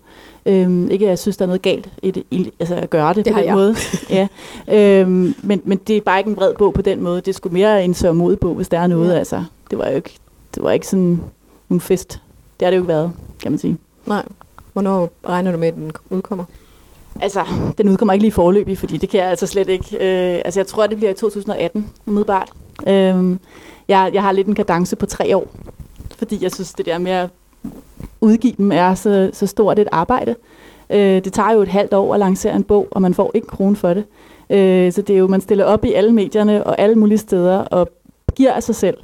Øhm, 0.47 0.91
ikke 0.91 1.05
at 1.05 1.09
jeg 1.09 1.19
synes, 1.19 1.37
der 1.37 1.45
er 1.45 1.47
noget 1.47 1.63
galt 1.63 1.89
i, 2.03 2.11
det, 2.11 2.23
i 2.31 2.51
altså 2.61 2.75
at 2.75 2.91
gøre 2.91 3.15
det, 3.15 3.25
Det 3.25 3.33
på 3.33 3.39
den 3.39 3.47
jeg. 3.47 3.55
måde. 3.55 3.77
ja. 4.11 4.29
øhm, 4.69 5.35
men, 5.43 5.63
men 5.65 5.79
det 5.79 5.97
er 5.97 6.01
bare 6.01 6.19
ikke 6.19 6.31
en 6.31 6.37
vred 6.37 6.55
bog 6.59 6.75
på 6.75 6.83
den 6.83 7.03
måde. 7.03 7.21
Det 7.21 7.35
sgu 7.35 7.49
mere 7.49 7.85
en 7.85 7.95
sørmodig 7.95 8.39
bog, 8.39 8.55
hvis 8.55 8.69
der 8.69 8.79
er 8.79 8.87
noget. 8.87 9.13
Ja. 9.13 9.19
Altså, 9.19 9.45
det 9.71 9.79
var 9.79 9.89
jo 9.89 9.95
ikke, 9.97 10.15
det 10.55 10.63
var 10.63 10.71
ikke 10.71 10.87
sådan 10.87 11.21
en 11.71 11.81
fest. 11.81 12.21
Det 12.61 12.67
har 12.67 12.71
det 12.71 12.77
jo 12.77 12.83
ikke 12.83 12.89
været, 12.89 13.13
kan 13.43 13.53
man 13.53 13.59
sige. 13.59 13.77
Nej. 14.07 14.23
Hvornår 14.73 15.11
regner 15.29 15.53
du 15.53 15.59
med, 15.59 15.69
at 15.69 15.75
den 15.75 15.93
udkommer? 16.11 16.45
Altså, 17.21 17.45
den 17.79 17.89
udkommer 17.89 18.13
ikke 18.13 18.23
lige 18.23 18.33
forløbig, 18.33 18.79
fordi 18.79 18.97
det 18.97 19.09
kan 19.09 19.21
jeg 19.21 19.29
altså 19.29 19.47
slet 19.47 19.69
ikke. 19.69 19.97
Øh, 19.97 20.43
altså, 20.45 20.61
jeg 20.61 20.67
tror, 20.67 20.87
det 20.87 20.97
bliver 20.97 21.11
i 21.11 21.15
2018, 21.15 21.91
umiddelbart. 22.07 22.51
Øh, 22.87 23.37
jeg, 23.89 24.11
jeg 24.15 24.23
har 24.23 24.33
lidt 24.33 24.47
en 24.47 24.55
kadence 24.55 24.97
på 24.97 25.07
tre 25.07 25.37
år, 25.37 25.47
fordi 26.25 26.43
jeg 26.43 26.53
synes, 26.53 26.73
det 26.73 26.87
der 26.87 26.99
med 26.99 27.13
at 27.13 27.29
udgive 28.21 28.55
dem 28.59 28.73
er 28.73 28.95
så, 28.95 29.31
så 29.33 29.47
stort 29.47 29.79
et 29.79 29.89
arbejde. 29.93 30.35
Øh, 30.91 31.25
det 31.25 31.33
tager 31.33 31.53
jo 31.53 31.63
et 31.63 31.69
halvt 31.69 31.95
år 31.95 32.15
at 32.15 32.21
lancere 32.21 32.57
en 32.57 32.63
bog, 32.63 32.89
og 32.91 33.03
man 33.03 33.15
får 33.15 33.31
ikke 33.35 33.47
kronen 33.47 33.77
for 33.77 33.95
det. 33.95 34.05
Øh, 34.51 34.93
så 34.93 35.03
det 35.03 35.15
er 35.15 35.19
jo, 35.19 35.27
man 35.27 35.41
stiller 35.41 35.65
op 35.65 35.85
i 35.85 35.93
alle 35.93 36.13
medierne 36.13 36.67
og 36.67 36.79
alle 36.79 36.95
mulige 36.95 37.19
steder, 37.19 37.59
og 37.59 37.89
giver 38.35 38.53
af 38.53 38.63
sig 38.63 38.75
selv. 38.75 38.97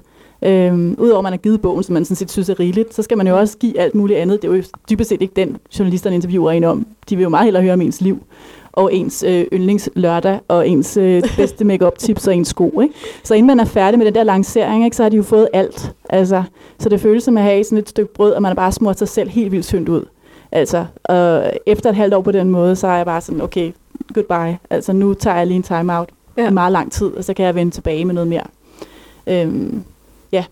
Øhm, 0.42 0.94
Udover 0.98 1.18
at 1.18 1.22
man 1.22 1.33
har 1.33 1.38
givet 1.38 1.62
bogen, 1.62 1.83
som 1.83 1.92
man 1.92 2.04
sådan 2.04 2.16
set 2.16 2.30
synes 2.30 2.48
er 2.48 2.61
rigeligt, 2.61 2.94
så 2.94 3.02
skal 3.02 3.16
man 3.16 3.28
jo 3.28 3.38
også 3.38 3.59
give 3.59 3.80
alt 3.80 3.94
muligt 3.94 4.18
andet. 4.18 4.42
Det 4.42 4.50
er 4.50 4.56
jo 4.56 4.62
dybest 4.90 5.09
set 5.09 5.22
ikke 5.22 5.35
den, 5.37 5.56
journalisterne 5.78 6.16
interviewer 6.16 6.50
en 6.50 6.64
om. 6.64 6.87
De 7.11 7.16
vil 7.16 7.22
jo 7.22 7.28
meget 7.28 7.44
hellere 7.44 7.62
høre 7.62 7.72
om 7.72 7.80
ens 7.80 8.00
liv, 8.00 8.22
og 8.72 8.94
ens 8.94 9.22
øh, 9.22 9.46
yndlingslørdag, 9.52 10.40
og 10.48 10.68
ens 10.68 10.96
øh, 10.96 11.22
bedste 11.37 11.64
makeup 11.64 11.98
tips 11.98 12.26
og 12.26 12.37
ens 12.37 12.48
sko. 12.48 12.80
Ikke? 12.80 12.94
Så 13.22 13.35
inden 13.35 13.46
man 13.46 13.61
er 13.61 13.64
færdig 13.64 13.98
med 13.98 14.06
den 14.06 14.14
der 14.14 14.22
lancering, 14.22 14.85
ikke, 14.85 14.96
så 14.96 15.02
har 15.02 15.11
de 15.11 15.16
jo 15.16 15.22
fået 15.22 15.48
alt. 15.52 15.92
Altså, 16.09 16.42
så 16.78 16.88
det 16.88 17.00
føles 17.00 17.24
som 17.24 17.37
at 17.37 17.42
have 17.42 17.64
sådan 17.64 17.78
et 17.78 17.88
stykke 17.88 18.14
brød, 18.14 18.33
og 18.33 18.42
man 18.42 18.50
har 18.50 18.54
bare 18.54 18.72
smurt 18.72 18.98
sig 18.98 19.09
selv 19.09 19.30
helt 19.30 19.52
vildt 19.52 19.66
tyndt 19.66 19.88
ud. 19.88 20.04
Altså, 20.52 20.87
og 21.04 21.52
efter 21.66 21.90
et 21.90 21.96
halvt 21.96 22.14
år 22.14 22.20
på 22.20 22.33
den 22.33 22.50
måde, 22.50 22.76
så 22.76 22.87
er 22.87 22.96
jeg 22.96 23.06
bare 23.06 23.20
sådan, 23.20 23.40
okay, 23.40 23.72
goodbye. 24.14 24.59
Altså, 24.70 24.92
nu 24.92 25.14
tager 25.14 25.37
jeg 25.37 25.46
lige 25.46 25.56
en 25.56 25.62
time-out 25.62 26.09
ja. 26.37 26.48
i 26.48 26.52
meget 26.52 26.72
lang 26.72 26.92
tid, 26.92 27.06
og 27.06 27.24
så 27.24 27.35
kan 27.35 27.46
jeg 27.46 27.54
vende 27.54 27.72
tilbage 27.72 28.04
med 28.04 28.14
noget 28.14 28.28
mere. 28.28 28.44
Øhm, 29.26 29.85
ja. 30.33 30.44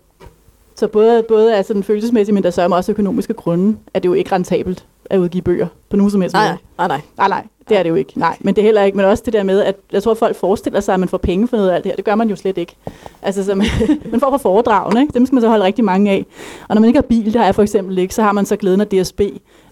Så 0.75 0.87
både, 0.87 1.23
både 1.23 1.55
altså 1.55 1.73
den 1.73 1.83
følelsesmæssige, 1.83 2.33
men 2.33 2.43
der 2.43 2.49
så 2.49 2.61
er 2.61 2.69
også 2.69 2.91
økonomiske 2.91 3.33
grunde, 3.33 3.77
at 3.93 4.03
det 4.03 4.09
jo 4.09 4.13
ikke 4.13 4.35
rentabelt 4.35 4.85
at 5.05 5.17
udgive 5.17 5.41
bøger. 5.41 5.67
På 5.89 5.97
nogen 5.97 6.11
som 6.11 6.21
helst 6.21 6.33
Nej, 6.33 6.47
måde. 6.47 6.57
nej, 6.77 6.87
nej. 6.87 7.01
Nej, 7.17 7.27
nej, 7.27 7.43
det 7.69 7.77
er 7.77 7.83
det 7.83 7.89
jo 7.89 7.95
ikke. 7.95 8.19
Nej, 8.19 8.37
men 8.39 8.55
det 8.55 8.61
er 8.61 8.65
heller 8.65 8.83
ikke. 8.83 8.97
Men 8.97 9.05
også 9.05 9.23
det 9.25 9.33
der 9.33 9.43
med, 9.43 9.61
at 9.61 9.75
jeg 9.91 10.03
tror, 10.03 10.11
at 10.11 10.17
folk 10.17 10.35
forestiller 10.35 10.79
sig, 10.79 10.93
at 10.93 10.99
man 10.99 11.09
får 11.09 11.17
penge 11.17 11.47
for 11.47 11.57
noget 11.57 11.69
af 11.69 11.75
alt 11.75 11.83
det 11.83 11.91
her. 11.91 11.95
Det 11.95 12.05
gør 12.05 12.15
man 12.15 12.29
jo 12.29 12.35
slet 12.35 12.57
ikke. 12.57 12.75
Altså, 13.21 13.45
så 13.45 13.55
man, 13.55 13.67
man 14.11 14.19
får 14.19 14.29
fra 14.29 14.37
foredragene, 14.37 15.01
ikke? 15.01 15.13
Dem 15.13 15.25
skal 15.25 15.33
man 15.33 15.41
så 15.41 15.47
holde 15.47 15.65
rigtig 15.65 15.85
mange 15.85 16.11
af. 16.11 16.25
Og 16.67 16.75
når 16.75 16.79
man 16.79 16.87
ikke 16.87 16.97
har 16.97 17.01
bil, 17.01 17.35
har 17.37 17.45
jeg 17.45 17.55
for 17.55 17.63
eksempel 17.63 17.97
ikke, 17.97 18.15
så 18.15 18.21
har 18.21 18.31
man 18.31 18.45
så 18.45 18.55
glæden 18.55 18.81
af 18.81 18.87
DSB. 18.87 19.21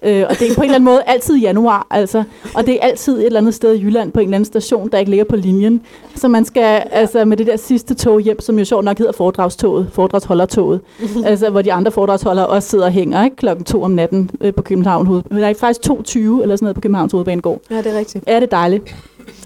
Øh, 0.04 0.26
og 0.30 0.40
det 0.40 0.52
er 0.52 0.56
på 0.56 0.62
en 0.62 0.66
eller 0.66 0.76
anden 0.76 0.84
måde 0.84 1.02
altid 1.06 1.36
i 1.36 1.42
januar, 1.42 1.88
altså. 1.90 2.24
Og 2.56 2.66
det 2.66 2.74
er 2.74 2.80
altid 2.82 3.18
et 3.20 3.26
eller 3.26 3.40
andet 3.40 3.54
sted 3.54 3.76
i 3.76 3.84
Jylland 3.84 4.12
på 4.12 4.20
en 4.20 4.26
eller 4.26 4.36
anden 4.36 4.46
station, 4.46 4.90
der 4.92 4.98
ikke 4.98 5.12
ligger 5.12 5.26
på 5.26 5.36
linjen. 5.36 5.82
Så 6.16 6.28
man 6.28 6.46
skal 6.46 6.84
altså 6.92 7.26
med 7.26 7.38
det 7.38 7.48
der 7.48 7.58
sidste 7.58 7.94
tog 7.94 8.20
hjem, 8.20 8.40
som 8.40 8.60
jo 8.60 8.66
sjovt 8.66 8.86
nok 8.86 8.98
hedder 8.98 9.12
foredragstoget, 9.12 9.90
foredragsholdertoget, 9.94 10.82
altså 11.26 11.50
hvor 11.50 11.62
de 11.62 11.74
andre 11.74 11.92
foredragsholdere 11.92 12.48
også 12.48 12.70
sidder 12.70 12.86
og 12.86 12.92
hænger, 12.92 13.24
ikke? 13.24 13.36
Klokken 13.36 13.66
to 13.66 13.84
om 13.84 13.92
natten 13.92 14.32
øh, 14.42 14.54
på 14.54 14.62
København 14.62 15.08
Hoved. 15.08 15.24
Der 15.30 15.48
er 15.48 15.54
faktisk 15.54 15.82
2.20 16.10 16.18
eller 16.42 16.56
sådan 16.56 16.66
noget 16.66 16.76
på 16.76 16.82
Københavns 16.82 17.12
Hovedbanegård. 17.12 17.62
Ja, 17.72 17.78
det 17.78 17.88
er 17.88 17.98
rigtigt. 17.98 18.24
Er 18.28 18.40
det 18.40 18.52
dejligt? 18.52 18.96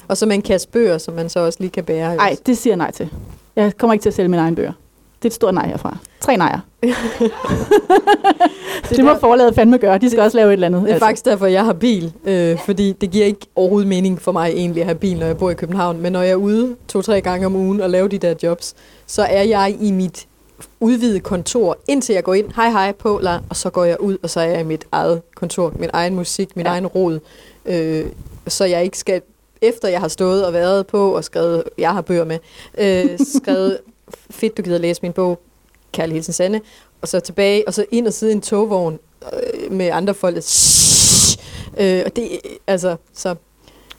Og 0.08 0.18
så 0.18 0.26
med 0.26 0.36
en 0.36 0.42
kasse 0.42 0.68
bøger, 0.68 0.98
som 0.98 1.14
man 1.14 1.30
så 1.30 1.40
også 1.40 1.58
lige 1.62 1.70
kan 1.70 1.84
bære. 1.84 2.16
Nej, 2.16 2.36
det 2.46 2.58
siger 2.58 2.72
jeg 2.72 2.78
nej 2.78 2.92
til. 2.92 3.10
Jeg 3.56 3.78
kommer 3.78 3.94
ikke 3.94 4.04
til 4.04 4.10
at 4.10 4.14
sælge 4.16 4.30
mine 4.30 4.42
egne 4.42 4.56
bøger. 4.56 4.72
Det 5.22 5.26
er 5.26 5.30
et 5.30 5.34
stort 5.34 5.54
nej 5.54 5.68
herfra. 5.68 5.98
Tre 6.22 6.38
nejer. 6.38 6.60
det, 6.84 6.94
det 8.90 9.04
må 9.06 9.12
der- 9.12 9.20
forladet 9.20 9.56
fandme 9.56 9.78
gøre. 9.78 9.98
De 9.98 10.10
skal 10.10 10.18
Det- 10.18 10.26
også 10.26 10.38
lave 10.38 10.50
et 10.50 10.54
eller 10.54 10.68
andet. 10.68 10.82
Det 10.84 10.92
er 10.92 11.00
faktisk 11.00 11.26
derfor, 11.26 11.46
jeg 11.46 11.66
har 11.66 11.74
bil. 11.74 12.14
Øh, 12.26 12.58
fordi 12.66 12.92
det 12.92 13.12
giver 13.12 13.26
ikke 13.26 13.40
overhovedet 13.56 13.88
mening 13.90 14.22
for 14.22 14.32
mig 14.32 14.52
egentlig 14.56 14.82
at 14.82 14.86
have 14.88 14.98
bil, 14.98 15.20
når 15.20 15.26
jeg 15.26 15.38
bor 15.38 15.50
i 15.50 15.54
København. 15.54 16.02
Men 16.02 16.12
når 16.12 16.22
jeg 16.22 16.32
er 16.32 16.36
ude 16.36 16.76
to-tre 16.88 17.22
gange 17.22 17.46
om 17.46 17.56
ugen 17.56 17.82
og 17.82 17.90
laver 17.90 18.08
de 18.08 18.18
der 18.18 18.34
jobs, 18.44 18.74
så 19.08 19.22
er 19.24 19.44
jeg 19.44 19.76
i 19.82 19.92
mit 19.92 20.28
udvidede 20.80 21.20
kontor, 21.20 21.78
indtil 21.88 22.14
jeg 22.14 22.24
går 22.24 22.34
ind, 22.34 22.52
hej 22.56 22.70
hej 22.70 22.92
på, 22.92 23.20
la, 23.24 23.40
og 23.50 23.56
så 23.56 23.70
går 23.70 23.84
jeg 23.84 24.00
ud, 24.00 24.18
og 24.24 24.30
så 24.30 24.40
er 24.40 24.46
jeg 24.46 24.60
i 24.60 24.64
mit 24.64 24.86
eget 24.92 25.22
kontor, 25.36 25.74
min 25.80 25.90
egen 25.94 26.16
musik, 26.16 26.56
min 26.56 26.66
Ja. 26.66 26.70
ja. 26.70 26.74
egen 26.74 26.88
rod. 26.88 27.20
Øh, 27.66 28.06
så 28.48 28.66
jeg 28.66 28.84
ikke 28.84 28.98
skal, 28.98 29.22
efter 29.62 29.88
jeg 29.88 30.00
har 30.00 30.08
stået 30.08 30.46
og 30.46 30.54
været 30.54 30.88
på 30.88 31.16
og 31.16 31.24
skrevet, 31.24 31.64
jeg 31.78 31.94
har 31.94 32.02
bøger 32.02 32.26
med, 32.26 32.40
øh, 32.78 33.20
skrevet, 33.38 33.78
fedt 34.40 34.58
du 34.58 34.62
gider 34.62 34.78
læse 34.78 35.02
min 35.02 35.14
bog, 35.14 35.40
Kærlig 35.92 36.14
Hilsen 36.14 36.34
Sande, 36.34 36.62
og 37.02 37.08
så 37.08 37.20
tilbage, 37.20 37.68
og 37.68 37.74
så 37.74 37.86
ind 37.92 38.08
og 38.08 38.14
sidde 38.14 38.32
i 38.32 38.36
en 38.36 38.42
togvogn 38.42 39.00
øh, 39.34 39.72
med 39.72 39.90
andre 39.94 40.14
folk, 40.14 40.36
der 40.36 40.42
øh, 41.78 42.04
og 42.06 42.16
det, 42.16 42.30
altså, 42.68 42.96
så. 43.14 43.36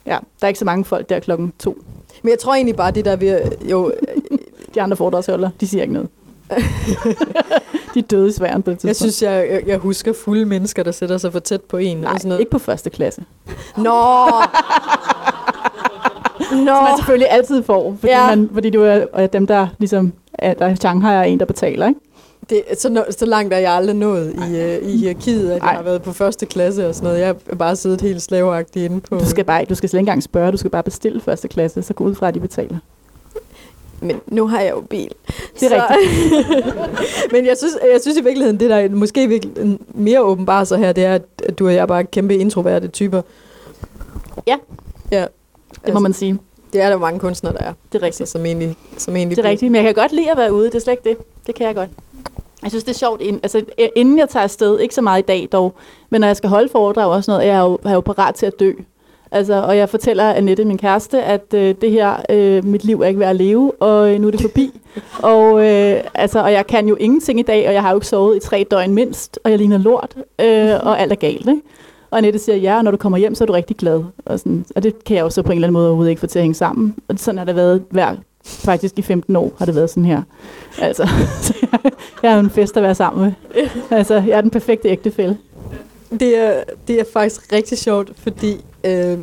Ja, 0.05 0.17
der 0.39 0.45
er 0.45 0.47
ikke 0.47 0.59
så 0.59 0.65
mange 0.65 0.85
folk 0.85 1.09
der 1.09 1.19
klokken 1.19 1.53
to. 1.59 1.77
Men 2.21 2.29
jeg 2.29 2.39
tror 2.39 2.55
egentlig 2.55 2.75
bare, 2.75 2.91
det 2.91 3.05
der 3.05 3.15
ved, 3.15 3.41
jo, 3.61 3.93
De 4.75 4.81
andre 4.81 4.97
foredragsholdere, 4.97 5.51
de 5.59 5.67
siger 5.67 5.81
ikke 5.81 5.93
noget. 5.93 6.09
De 7.93 7.99
er 7.99 8.03
døde 8.11 8.29
i 8.29 8.31
sværen 8.31 8.63
på 8.63 8.71
det 8.71 8.79
tidspunkt. 8.79 8.87
jeg 8.87 8.95
synes, 8.95 9.21
jeg, 9.21 9.47
jeg, 9.51 9.61
jeg 9.67 9.77
husker 9.77 10.13
fulde 10.13 10.45
mennesker, 10.45 10.83
der 10.83 10.91
sætter 10.91 11.17
sig 11.17 11.31
for 11.31 11.39
tæt 11.39 11.61
på 11.61 11.77
en. 11.77 11.97
Nej, 11.97 12.11
og 12.13 12.19
sådan 12.19 12.29
noget. 12.29 12.39
ikke 12.39 12.51
på 12.51 12.59
første 12.59 12.89
klasse. 12.89 13.23
Nå! 13.77 13.83
Nå! 16.51 16.65
Som 16.65 16.83
man 16.83 16.97
selvfølgelig 16.97 17.27
altid 17.31 17.63
får, 17.63 17.95
fordi, 17.99 18.11
Ja. 18.13 18.27
man, 18.35 18.49
fordi 18.53 18.69
du 18.69 18.81
er, 18.83 19.05
er 19.13 19.27
dem, 19.27 19.47
der 19.47 19.67
ligesom 19.79 20.13
er, 20.33 20.53
der 20.53 20.67
i 20.69 20.75
Shanghai 20.75 21.15
er 21.15 21.21
en, 21.21 21.39
der 21.39 21.45
betaler, 21.45 21.87
ikke? 21.87 21.99
Det, 22.49 22.61
så, 22.77 23.05
så 23.09 23.25
langt 23.25 23.53
er 23.53 23.57
jeg 23.57 23.71
aldrig 23.73 23.95
nået 23.95 24.33
i, 24.49 24.57
øh, 24.57 24.77
i 24.89 24.97
hierarkiet, 24.97 25.51
at 25.51 25.61
Ej. 25.61 25.67
jeg 25.67 25.75
har 25.77 25.83
været 25.83 26.01
på 26.01 26.11
første 26.13 26.45
klasse 26.45 26.87
og 26.87 26.95
sådan 26.95 27.07
noget. 27.07 27.19
Jeg 27.19 27.27
har 27.27 27.55
bare 27.55 27.75
siddet 27.75 28.01
helt 28.01 28.21
slaveagtigt 28.21 28.85
inde 28.85 29.01
på... 29.01 29.17
Du 29.19 29.25
skal 29.25 29.43
bare 29.45 29.65
du 29.65 29.75
skal 29.75 29.89
slet 29.89 29.99
ikke 29.99 30.03
engang 30.09 30.23
spørge, 30.23 30.51
du 30.51 30.57
skal 30.57 30.71
bare 30.71 30.83
bestille 30.83 31.21
første 31.21 31.47
klasse, 31.47 31.81
så 31.81 31.93
gå 31.93 32.03
ud 32.03 32.15
fra, 32.15 32.27
at 32.27 32.33
de 32.35 32.39
betaler. 32.39 32.77
Men 34.03 34.21
nu 34.27 34.47
har 34.47 34.61
jeg 34.61 34.71
jo 34.71 34.81
bil. 34.81 35.09
Det 35.59 35.71
er 35.71 35.85
rigtigt. 35.89 36.47
Men 37.33 37.45
jeg 37.45 37.57
synes, 37.57 37.73
jeg 37.93 38.01
synes 38.01 38.17
i 38.17 38.23
virkeligheden, 38.23 38.59
det 38.59 38.69
der 38.69 38.75
er 38.75 38.89
måske 38.89 39.27
virkelig 39.27 39.79
mere 39.93 40.21
åbenbart 40.21 40.67
så 40.67 40.75
her, 40.77 40.91
det 40.91 41.05
er, 41.05 41.19
at 41.43 41.59
du 41.59 41.65
og 41.67 41.73
jeg 41.73 41.81
er 41.81 41.85
bare 41.85 42.03
kæmpe 42.03 42.35
introverte 42.37 42.87
typer. 42.87 43.21
Ja. 44.47 44.57
Ja. 45.11 45.25
Det 45.85 45.93
må 45.93 45.99
man 45.99 46.13
sige. 46.13 46.39
Det 46.73 46.81
er 46.81 46.89
der 46.89 46.97
mange 46.97 47.19
kunstnere, 47.19 47.53
der 47.53 47.59
er. 47.59 47.73
Det 47.91 48.01
er 48.01 48.05
Altså, 48.05 48.23
rigtigt. 48.23 48.29
som 48.29 48.45
egentlig, 48.45 48.75
som 48.97 49.15
egentlig 49.15 49.37
Det 49.37 49.45
er 49.45 49.49
rigtigt, 49.49 49.71
men 49.71 49.85
jeg 49.85 49.95
kan 49.95 50.01
godt 50.01 50.11
lide 50.11 50.31
at 50.31 50.37
være 50.37 50.53
ude, 50.53 50.65
det 50.65 50.75
er 50.75 50.79
slet 50.79 50.93
ikke 50.93 51.09
det. 51.09 51.17
Det 51.47 51.55
kan 51.55 51.67
jeg 51.67 51.75
godt. 51.75 51.89
Jeg 52.63 52.71
synes, 52.71 52.83
det 52.83 52.93
er 52.93 52.97
sjovt, 52.97 53.21
ind, 53.21 53.39
altså, 53.43 53.61
inden 53.95 54.19
jeg 54.19 54.29
tager 54.29 54.43
afsted, 54.43 54.79
ikke 54.79 54.95
så 54.95 55.01
meget 55.01 55.19
i 55.23 55.25
dag 55.25 55.47
dog, 55.51 55.73
men 56.09 56.21
når 56.21 56.27
jeg 56.27 56.37
skal 56.37 56.49
holde 56.49 56.69
foredrag 56.69 57.11
og 57.11 57.23
sådan 57.23 57.37
noget, 57.39 57.47
jeg 57.53 57.57
er 57.57 57.61
jo, 57.63 57.79
er 57.83 57.93
jo 57.93 57.99
parat 58.01 58.35
til 58.35 58.45
at 58.45 58.59
dø. 58.59 58.71
Altså, 59.33 59.53
og 59.53 59.77
jeg 59.77 59.89
fortæller 59.89 60.33
Annette, 60.33 60.65
min 60.65 60.77
kæreste, 60.77 61.23
at 61.23 61.53
øh, 61.53 61.75
det 61.81 61.91
her, 61.91 62.15
øh, 62.29 62.65
mit 62.65 62.83
liv 62.83 63.01
er 63.01 63.07
ikke 63.07 63.19
værd 63.19 63.29
at 63.29 63.35
leve, 63.35 63.71
og 63.81 64.13
øh, 64.13 64.19
nu 64.19 64.27
er 64.27 64.31
det 64.31 64.41
forbi. 64.41 64.71
og, 65.33 65.65
øh, 65.65 66.03
altså, 66.13 66.43
og 66.43 66.51
jeg 66.51 66.67
kan 66.67 66.87
jo 66.87 66.95
ingenting 66.95 67.39
i 67.39 67.43
dag, 67.43 67.67
og 67.67 67.73
jeg 67.73 67.81
har 67.81 67.89
jo 67.89 67.97
ikke 67.97 68.07
sovet 68.07 68.35
i 68.35 68.39
tre 68.39 68.65
døgn 68.71 68.93
mindst, 68.93 69.39
og 69.43 69.51
jeg 69.51 69.59
ligner 69.59 69.77
lort, 69.77 70.15
øh, 70.17 70.69
og 70.87 71.01
alt 71.01 71.11
er 71.11 71.15
galt. 71.15 71.47
Ikke? 71.47 71.61
Og 72.11 72.17
Annette 72.17 72.39
siger, 72.39 72.55
ja, 72.55 72.77
og 72.77 72.83
når 72.83 72.91
du 72.91 72.97
kommer 72.97 73.17
hjem, 73.17 73.35
så 73.35 73.43
er 73.43 73.45
du 73.45 73.53
rigtig 73.53 73.77
glad. 73.77 74.03
Og, 74.25 74.39
sådan, 74.39 74.65
og 74.75 74.83
det 74.83 75.03
kan 75.03 75.17
jeg 75.17 75.23
jo 75.23 75.29
så 75.29 75.41
på 75.41 75.51
en 75.51 75.57
eller 75.57 75.67
anden 75.67 75.73
måde 75.73 75.87
overhovedet 75.87 76.09
ikke 76.09 76.19
få 76.19 76.27
til 76.27 76.39
at 76.39 76.43
hænge 76.43 76.55
sammen. 76.55 76.95
Og 77.07 77.15
sådan 77.17 77.37
har 77.37 77.45
det 77.45 77.55
været 77.55 77.83
hver, 77.89 78.15
faktisk 78.45 78.99
i 78.99 79.01
15 79.01 79.35
år 79.35 79.53
har 79.57 79.65
det 79.65 79.75
været 79.75 79.89
sådan 79.89 80.05
her. 80.05 80.21
Altså, 80.81 81.07
så 81.41 81.53
jeg, 82.23 82.33
er 82.33 82.39
en 82.39 82.49
fest 82.49 82.77
at 82.77 82.83
være 82.83 82.95
sammen 82.95 83.23
med. 83.23 83.67
Altså, 83.91 84.13
jeg 84.13 84.37
er 84.37 84.41
den 84.41 84.49
perfekte 84.49 84.89
ægtefælle. 84.89 85.37
Det 86.19 86.37
er, 86.37 86.63
det 86.87 86.99
er 86.99 87.03
faktisk 87.13 87.53
rigtig 87.53 87.77
sjovt, 87.77 88.11
fordi 88.17 88.61
øh, 88.83 89.17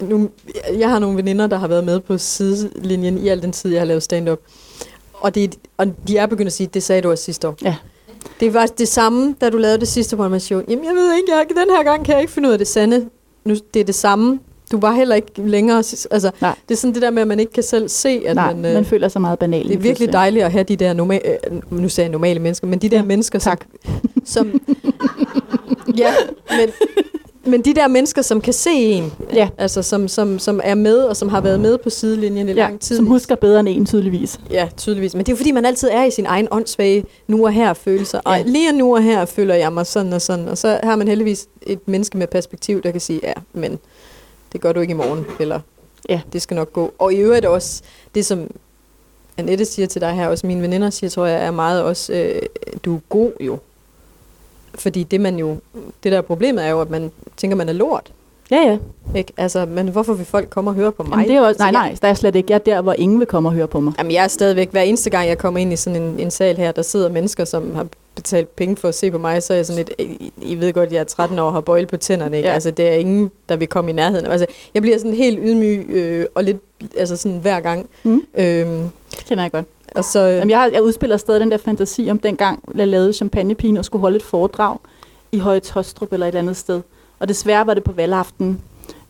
nu, 0.00 0.30
jeg 0.78 0.90
har 0.90 0.98
nogle 0.98 1.16
veninder, 1.16 1.46
der 1.46 1.56
har 1.56 1.68
været 1.68 1.84
med 1.84 2.00
på 2.00 2.18
sidelinjen 2.18 3.18
i 3.18 3.28
al 3.28 3.42
den 3.42 3.52
tid, 3.52 3.70
jeg 3.72 3.80
har 3.80 3.86
lavet 3.86 4.02
stand-up. 4.02 4.38
Og, 5.12 5.34
det, 5.34 5.54
og 5.76 5.86
de 6.08 6.16
er 6.16 6.26
begyndt 6.26 6.46
at 6.46 6.52
sige, 6.52 6.66
det 6.74 6.82
sagde 6.82 7.02
du 7.02 7.10
også 7.10 7.24
sidste 7.24 7.48
år. 7.48 7.56
Ja. 7.62 7.76
Det 8.40 8.54
var 8.54 8.66
det 8.66 8.88
samme, 8.88 9.34
da 9.40 9.50
du 9.50 9.56
lavede 9.58 9.80
det 9.80 9.88
sidste 9.88 10.16
show. 10.40 10.62
Jamen, 10.68 10.84
jeg 10.84 10.94
ved 10.94 11.14
ikke, 11.16 11.32
jeg, 11.32 11.46
den 11.48 11.76
her 11.76 11.84
gang 11.84 12.04
kan 12.04 12.12
jeg 12.12 12.20
ikke 12.20 12.32
finde 12.32 12.48
ud 12.48 12.52
af 12.52 12.58
det 12.58 12.68
sande. 12.68 13.06
Nu, 13.44 13.56
det 13.74 13.80
er 13.80 13.84
det 13.84 13.94
samme. 13.94 14.40
Du 14.72 14.80
var 14.80 14.92
heller 14.92 15.14
ikke 15.14 15.30
længere... 15.36 15.76
Altså, 16.10 16.30
Nej. 16.40 16.54
det 16.68 16.74
er 16.74 16.78
sådan 16.78 16.94
det 16.94 17.02
der 17.02 17.10
med, 17.10 17.22
at 17.22 17.28
man 17.28 17.40
ikke 17.40 17.52
kan 17.52 17.62
selv 17.62 17.88
se, 17.88 18.22
at 18.26 18.36
Nej, 18.36 18.54
man... 18.54 18.64
øh, 18.64 18.74
man 18.74 18.84
føler 18.84 19.08
sig 19.08 19.20
meget 19.20 19.38
banal. 19.38 19.68
det 19.68 19.74
er 19.74 19.78
virkelig 19.78 20.12
dejligt 20.12 20.44
at 20.44 20.52
have 20.52 20.64
de 20.64 20.76
der 20.76 20.92
normale, 20.92 21.22
øh, 21.50 21.60
nu 21.80 21.88
sagde 21.88 22.06
jeg 22.06 22.12
normale 22.12 22.40
mennesker, 22.40 22.66
men 22.66 22.78
de 22.78 22.88
der 22.88 22.96
Ja, 22.96 23.02
mennesker, 23.02 23.38
som, 23.38 23.50
tak. 23.50 23.64
som 24.24 24.46
ja, 25.98 26.14
men, 26.50 26.68
men 27.46 27.62
de 27.62 27.74
der 27.74 27.88
mennesker, 27.88 28.22
som 28.22 28.40
kan 28.40 28.52
se 28.52 28.70
en, 28.70 29.12
Ja. 29.32 29.48
altså 29.58 29.82
som, 29.82 30.08
som, 30.08 30.38
som 30.38 30.60
er 30.64 30.74
med, 30.74 30.96
og 30.98 31.16
som 31.16 31.28
har 31.28 31.40
været 31.40 31.60
med 31.60 31.78
på 31.78 31.90
sidelinjen 31.90 32.48
i 32.48 32.52
Ja, 32.52 32.56
lang 32.58 32.80
tid. 32.80 32.96
som 32.96 33.06
husker 33.06 33.34
bedre 33.34 33.60
end 33.60 33.68
en 33.68 33.86
tydeligvis. 33.86 34.40
Ja, 34.50 34.68
tydeligvis. 34.76 35.14
Men 35.14 35.20
det 35.26 35.28
er 35.28 35.32
jo 35.32 35.36
fordi, 35.36 35.50
man 35.52 35.64
altid 35.64 35.88
er 35.92 36.04
i 36.04 36.10
sin 36.10 36.26
egen 36.26 36.48
åndssvage 36.50 37.04
nu 37.26 37.44
og 37.46 37.52
her 37.52 37.74
følelser. 37.74 38.20
Og 38.24 38.36
Ja. 38.36 38.42
lige 38.46 38.72
nu 38.72 38.94
og 38.96 39.02
her 39.02 39.24
føler 39.24 39.54
jeg 39.54 39.72
mig 39.72 39.86
sådan 39.86 40.12
og 40.12 40.22
sådan. 40.22 40.48
Og 40.48 40.58
så 40.58 40.80
har 40.82 40.96
man 40.96 41.08
heldigvis 41.08 41.46
et 41.62 41.88
menneske 41.88 42.18
med 42.18 42.26
perspektiv, 42.26 42.82
der 42.82 42.90
kan 42.90 43.00
sige, 43.00 43.20
ja, 43.22 43.32
men 43.52 43.78
det 44.52 44.60
gør 44.60 44.72
du 44.72 44.80
ikke 44.80 44.90
i 44.90 44.94
morgen. 44.96 45.26
Eller 45.40 45.60
Ja. 46.08 46.20
det 46.32 46.42
skal 46.42 46.54
nok 46.54 46.72
gå. 46.72 46.92
Og 46.98 47.12
i 47.12 47.16
øvrigt 47.16 47.46
også, 47.46 47.82
det 48.14 48.26
som 48.26 48.50
Annette 49.36 49.64
siger 49.64 49.86
til 49.86 50.00
dig 50.00 50.12
her, 50.12 50.28
også 50.28 50.46
mine 50.46 50.62
veninder 50.62 50.90
siger, 50.90 51.10
tror 51.10 51.26
jeg, 51.26 51.44
er 51.46 51.50
meget 51.50 51.82
også, 51.82 52.12
øh, 52.12 52.42
du 52.84 52.94
er 52.96 53.00
god 53.08 53.30
jo. 53.40 53.58
Fordi 54.78 55.02
det 55.02 55.20
man 55.20 55.36
jo, 55.38 55.56
det 56.02 56.12
der 56.12 56.20
problemet 56.20 56.64
er 56.64 56.70
jo, 56.70 56.80
at 56.80 56.90
man 56.90 57.10
tænker, 57.36 57.56
man 57.56 57.68
er 57.68 57.72
lort. 57.72 58.12
Ja, 58.50 58.56
ja. 58.56 58.78
Ikke? 59.18 59.32
Altså, 59.36 59.66
men 59.66 59.88
hvorfor 59.88 60.14
vil 60.14 60.26
folk 60.26 60.50
komme 60.50 60.70
og 60.70 60.74
høre 60.74 60.92
på 60.92 61.02
mig? 61.02 61.10
Jamen, 61.12 61.24
det 61.28 61.34
er 61.34 61.38
jo 61.40 61.46
også, 61.46 61.58
nej, 61.62 61.70
nej, 61.70 61.96
der 62.02 62.08
er 62.08 62.14
slet 62.14 62.34
ikke. 62.36 62.46
Jeg 62.50 62.54
er 62.54 62.58
der, 62.58 62.80
hvor 62.80 62.92
ingen 62.92 63.18
vil 63.18 63.26
komme 63.26 63.48
og 63.48 63.52
høre 63.52 63.68
på 63.68 63.80
mig. 63.80 63.92
Jamen, 63.98 64.12
jeg 64.12 64.24
er 64.24 64.28
stadigvæk, 64.28 64.70
hver 64.70 64.82
eneste 64.82 65.10
gang, 65.10 65.28
jeg 65.28 65.38
kommer 65.38 65.60
ind 65.60 65.72
i 65.72 65.76
sådan 65.76 66.02
en, 66.02 66.20
en 66.20 66.30
sal 66.30 66.56
her, 66.56 66.72
der 66.72 66.82
sidder 66.82 67.08
mennesker, 67.08 67.44
som 67.44 67.74
har 67.74 67.86
betalt 68.14 68.56
penge 68.56 68.76
for 68.76 68.88
at 68.88 68.94
se 68.94 69.10
på 69.10 69.18
mig, 69.18 69.42
så 69.42 69.52
er 69.52 69.56
jeg 69.56 69.66
sådan 69.66 69.84
lidt, 69.84 69.92
I, 69.98 70.32
I 70.42 70.54
ved 70.54 70.72
godt, 70.72 70.92
jeg 70.92 71.00
er 71.00 71.04
13 71.04 71.38
år 71.38 71.46
og 71.46 71.52
har 71.52 71.60
bøjle 71.60 71.86
på 71.86 71.96
tænderne, 71.96 72.36
ikke? 72.36 72.48
Ja. 72.48 72.54
Altså, 72.54 72.70
det 72.70 72.88
er 72.88 72.92
ingen, 72.94 73.30
der 73.48 73.56
vil 73.56 73.68
komme 73.68 73.90
i 73.90 73.94
nærheden. 73.94 74.26
Altså, 74.26 74.46
jeg 74.74 74.82
bliver 74.82 74.98
sådan 74.98 75.14
helt 75.14 75.38
ydmyg, 75.42 75.86
øh, 75.88 76.26
og 76.34 76.44
lidt, 76.44 76.56
altså 76.96 77.16
sådan 77.16 77.38
hver 77.38 77.60
gang. 77.60 77.86
Mm. 78.02 78.22
Øhm, 78.34 78.90
Det 79.10 79.24
kender 79.28 79.44
jeg 79.44 79.52
godt. 79.52 79.64
Og 79.94 80.04
så, 80.04 80.20
Jamen, 80.20 80.50
jeg, 80.50 80.58
har, 80.58 80.66
jeg 80.66 80.82
udspiller 80.82 81.16
stadig 81.16 81.40
den 81.40 81.50
der 81.50 81.56
fantasi 81.56 82.08
om 82.10 82.18
dengang, 82.18 82.62
jeg 82.74 82.88
lavede 82.88 83.12
champagnepigen 83.12 83.76
og 83.76 83.84
skulle 83.84 84.00
holde 84.00 84.16
et 84.16 84.22
foredrag 84.22 84.78
i 85.32 85.38
Høje 85.38 85.60
Tostrup 85.60 86.12
eller 86.12 86.26
et 86.26 86.34
andet 86.34 86.56
sted. 86.56 86.80
Og 87.18 87.28
desværre 87.28 87.66
var 87.66 87.74
det 87.74 87.84
på 87.84 87.92
valgaften. 87.92 88.60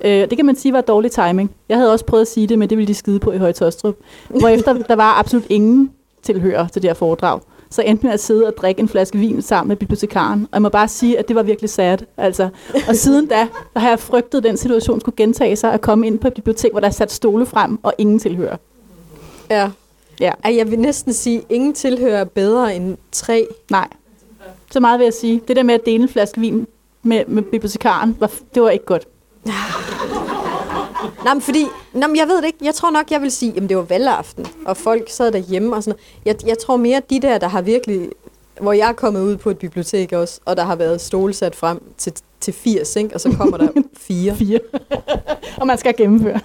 Øh, 0.05 0.11
det 0.31 0.37
kan 0.37 0.47
man 0.47 0.57
sige 0.57 0.73
var 0.73 0.81
dårlig 0.81 1.11
timing. 1.11 1.51
Jeg 1.69 1.77
havde 1.77 1.93
også 1.93 2.05
prøvet 2.05 2.21
at 2.21 2.29
sige 2.29 2.47
det, 2.47 2.59
men 2.59 2.71
det 2.71 2.79
ville 2.79 2.89
de 2.89 2.95
skide 2.95 3.19
på 3.19 3.33
i 3.33 3.39
Høje 3.39 3.53
Tostrup. 3.53 3.95
Hvorefter 4.29 4.73
der 4.89 4.97
var 4.97 5.19
absolut 5.19 5.47
ingen 5.49 5.91
tilhører 6.23 6.69
til 6.69 6.83
det 6.83 6.89
her 6.91 6.95
foredrag. 6.95 7.41
Så 7.71 7.83
endte 7.83 8.07
med 8.07 8.13
at 8.15 8.21
sidde 8.21 8.47
og 8.47 8.53
drikke 8.57 8.81
en 8.81 8.89
flaske 8.89 9.19
vin 9.19 9.43
sammen 9.43 9.69
med 9.69 9.77
bibliotekaren. 9.77 10.43
Og 10.43 10.49
jeg 10.53 10.63
må 10.63 10.69
bare 10.69 10.89
sige, 10.89 11.19
at 11.19 11.29
det 11.29 11.37
var 11.37 11.43
virkelig 11.43 11.71
sad. 11.71 11.99
Altså. 12.17 12.49
Og 12.89 12.97
siden 12.97 13.27
da, 13.27 13.49
der 13.75 13.81
har 13.81 13.89
jeg 13.89 13.99
frygtet, 13.99 14.39
at 14.39 14.45
den 14.45 14.57
situation 14.57 15.01
skulle 15.01 15.17
gentage 15.17 15.57
sig 15.57 15.73
at 15.73 15.81
komme 15.81 16.07
ind 16.07 16.19
på 16.19 16.29
et 16.29 16.35
bibliotek, 16.35 16.71
hvor 16.71 16.81
der 16.81 16.87
er 16.87 16.93
sat 16.93 17.13
stole 17.13 17.47
frem, 17.47 17.79
og 17.83 17.95
ingen 17.99 18.19
tilhører. 18.19 18.57
ja. 19.51 19.71
Ja. 20.21 20.33
Ej, 20.45 20.57
jeg 20.57 20.71
vil 20.71 20.79
næsten 20.79 21.13
sige, 21.13 21.43
ingen 21.49 21.73
tilhører 21.73 22.25
bedre 22.25 22.77
end 22.77 22.97
tre. 23.13 23.47
Nej. 23.71 23.89
Så 24.71 24.81
meget 24.81 24.99
vil 24.99 25.05
jeg 25.05 25.15
sige. 25.15 25.43
Det 25.49 25.57
der 25.57 25.63
med 25.63 25.75
at 25.75 25.87
dele 25.87 26.03
en 26.03 26.09
flaske 26.09 26.41
vin 26.41 26.67
med, 27.03 27.25
med 27.27 27.43
bibliotekaren, 27.43 28.17
var, 28.21 28.31
det 28.55 28.63
var 28.63 28.71
ikke 28.71 28.85
godt. 28.85 29.07
Nej, 31.25 31.35
men 31.35 31.41
fordi, 31.41 31.67
nå, 31.93 32.07
men 32.07 32.17
jeg 32.17 32.29
ved 32.29 32.37
det 32.37 32.45
ikke. 32.45 32.59
Jeg 32.63 32.75
tror 32.75 32.91
nok, 32.91 33.11
jeg 33.11 33.23
vil 33.23 33.31
sige, 33.31 33.53
at 33.57 33.69
det 33.69 33.77
var 33.77 33.83
valgaften, 33.83 34.47
og 34.67 34.77
folk 34.77 35.11
sad 35.11 35.33
derhjemme 35.33 35.77
og 35.77 35.83
sådan 35.83 35.99
noget. 36.27 36.43
Jeg, 36.43 36.49
jeg 36.49 36.59
tror 36.59 36.77
mere, 36.77 36.97
at 36.97 37.11
de 37.11 37.21
der, 37.21 37.39
der 37.39 37.49
har 37.49 37.63
virkelig 37.63 38.11
hvor 38.61 38.73
jeg 38.73 38.89
er 38.89 38.93
kommet 38.93 39.21
ud 39.21 39.37
på 39.37 39.51
et 39.51 39.59
bibliotek 39.59 40.13
også, 40.13 40.41
og 40.45 40.57
der 40.57 40.65
har 40.65 40.77
været 40.77 41.01
stole 41.01 41.33
sat 41.35 41.57
frem 41.57 41.83
til, 41.99 42.13
til 42.41 42.53
80, 42.55 42.97
ikke? 42.97 43.15
og 43.15 43.21
så 43.21 43.33
kommer 43.39 43.57
der 43.57 43.69
fire. 44.09 44.37
Fire. 44.37 44.59
og 45.61 45.67
man 45.67 45.79
skal 45.79 45.97
gennemføre. 45.97 46.41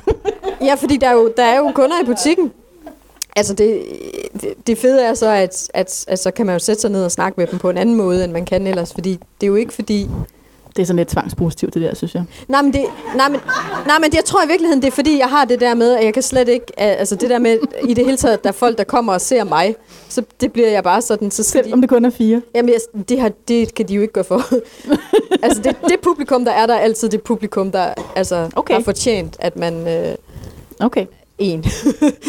Ja, 0.61 0.75
fordi 0.75 0.97
der 0.97 1.07
er 1.07 1.13
jo, 1.13 1.33
der 1.37 1.43
er 1.43 1.57
jo 1.57 1.71
kunder 1.75 2.01
i 2.01 2.05
butikken. 2.05 2.51
Altså 3.39 3.53
det, 3.53 3.81
det, 4.67 4.77
fede 4.77 5.03
er 5.03 5.13
så, 5.13 5.29
at, 5.29 5.69
at, 5.73 6.05
at 6.07 6.19
så 6.19 6.31
kan 6.31 6.45
man 6.45 6.55
jo 6.55 6.59
sætte 6.59 6.81
sig 6.81 6.91
ned 6.91 7.03
og 7.05 7.11
snakke 7.11 7.39
med 7.39 7.47
dem 7.47 7.59
på 7.59 7.69
en 7.69 7.77
anden 7.77 7.95
måde, 7.95 8.23
end 8.23 8.31
man 8.31 8.45
kan 8.45 8.67
ellers. 8.67 8.93
Fordi 8.93 9.11
det 9.11 9.43
er 9.43 9.47
jo 9.47 9.55
ikke 9.55 9.73
fordi... 9.73 10.09
Det 10.75 10.81
er 10.81 10.85
sådan 10.85 10.97
lidt 10.97 11.09
tvangspositivt, 11.09 11.73
det 11.73 11.81
der, 11.81 11.95
synes 11.95 12.15
jeg. 12.15 12.23
Nej, 12.47 12.61
men, 12.61 12.73
det, 12.73 12.85
nej, 13.15 13.29
men, 13.29 13.39
nej, 13.87 13.99
men 13.99 14.09
jeg 14.13 14.25
tror 14.25 14.43
i 14.43 14.47
virkeligheden, 14.47 14.81
det 14.81 14.87
er 14.87 14.91
fordi, 14.91 15.17
jeg 15.17 15.27
har 15.27 15.45
det 15.45 15.59
der 15.59 15.73
med, 15.73 15.91
at 15.95 16.05
jeg 16.05 16.13
kan 16.13 16.23
slet 16.23 16.47
ikke... 16.47 16.79
Altså 16.79 17.15
det 17.15 17.29
der 17.29 17.39
med, 17.39 17.57
i 17.87 17.93
det 17.93 18.05
hele 18.05 18.17
taget, 18.17 18.33
at 18.33 18.43
der 18.43 18.49
er 18.49 18.53
folk, 18.53 18.77
der 18.77 18.83
kommer 18.83 19.13
og 19.13 19.21
ser 19.21 19.43
mig, 19.43 19.75
så 20.09 20.23
det 20.41 20.53
bliver 20.53 20.69
jeg 20.69 20.83
bare 20.83 21.01
sådan... 21.01 21.31
Så 21.31 21.43
Selv 21.43 21.73
om 21.73 21.81
det 21.81 21.89
kun 21.89 22.05
er 22.05 22.09
fire. 22.09 22.41
Jamen, 22.55 22.69
jeg, 22.69 23.03
det, 23.09 23.19
har, 23.19 23.31
det 23.47 23.73
kan 23.73 23.87
de 23.87 23.93
jo 23.93 24.01
ikke 24.01 24.13
gøre 24.13 24.23
for. 24.23 24.43
altså, 25.45 25.61
det, 25.61 25.75
det 25.83 25.99
publikum, 26.03 26.45
der 26.45 26.51
er 26.51 26.65
der, 26.65 26.73
er 26.73 26.79
altid 26.79 27.09
det 27.09 27.21
publikum, 27.21 27.71
der 27.71 27.93
altså, 28.15 28.49
Okay. 28.55 28.73
har 28.73 28.81
fortjent, 28.81 29.35
at 29.39 29.55
man... 29.55 29.87
Øh, 29.87 30.15
Okay. 30.79 31.05
En. 31.39 31.61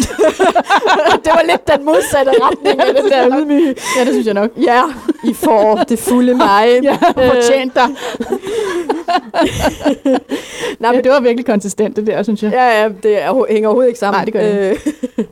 det 1.25 1.31
var 1.35 1.43
lidt 1.51 1.69
den 1.69 1.85
modsatte 1.85 2.33
retning 2.43 2.81
af 2.81 2.95
den 2.95 3.11
der 3.11 3.39
ydmyge. 3.41 3.75
Ja, 3.99 4.05
det 4.05 4.13
synes 4.13 4.27
jeg 4.27 4.35
nok. 4.35 4.51
Ja, 4.57 4.83
I 5.25 5.35
får 5.35 5.77
det 5.89 5.99
fulde 5.99 6.35
mig. 6.47 6.81
Ja, 6.83 6.99
fortjent 7.15 7.75
dig. 7.75 7.89
Nej, 10.81 10.91
Ja, 10.91 10.93
men, 10.93 11.05
det 11.05 11.13
var 11.13 11.21
virkelig 11.21 11.47
konsistent, 11.47 11.97
det 11.97 12.07
der, 12.07 12.23
synes 12.23 12.43
jeg. 12.43 12.53
ja, 12.53 12.83
ja, 12.83 12.89
det 13.03 13.23
er, 13.23 13.53
hænger 13.53 13.69
overhovedet 13.69 13.89
ikke 13.89 13.99
sammen. 13.99 14.19
Nej, 14.19 14.25
det 14.25 14.33
gør 14.35 14.41
det 14.43 14.79
Øh, 15.19 15.25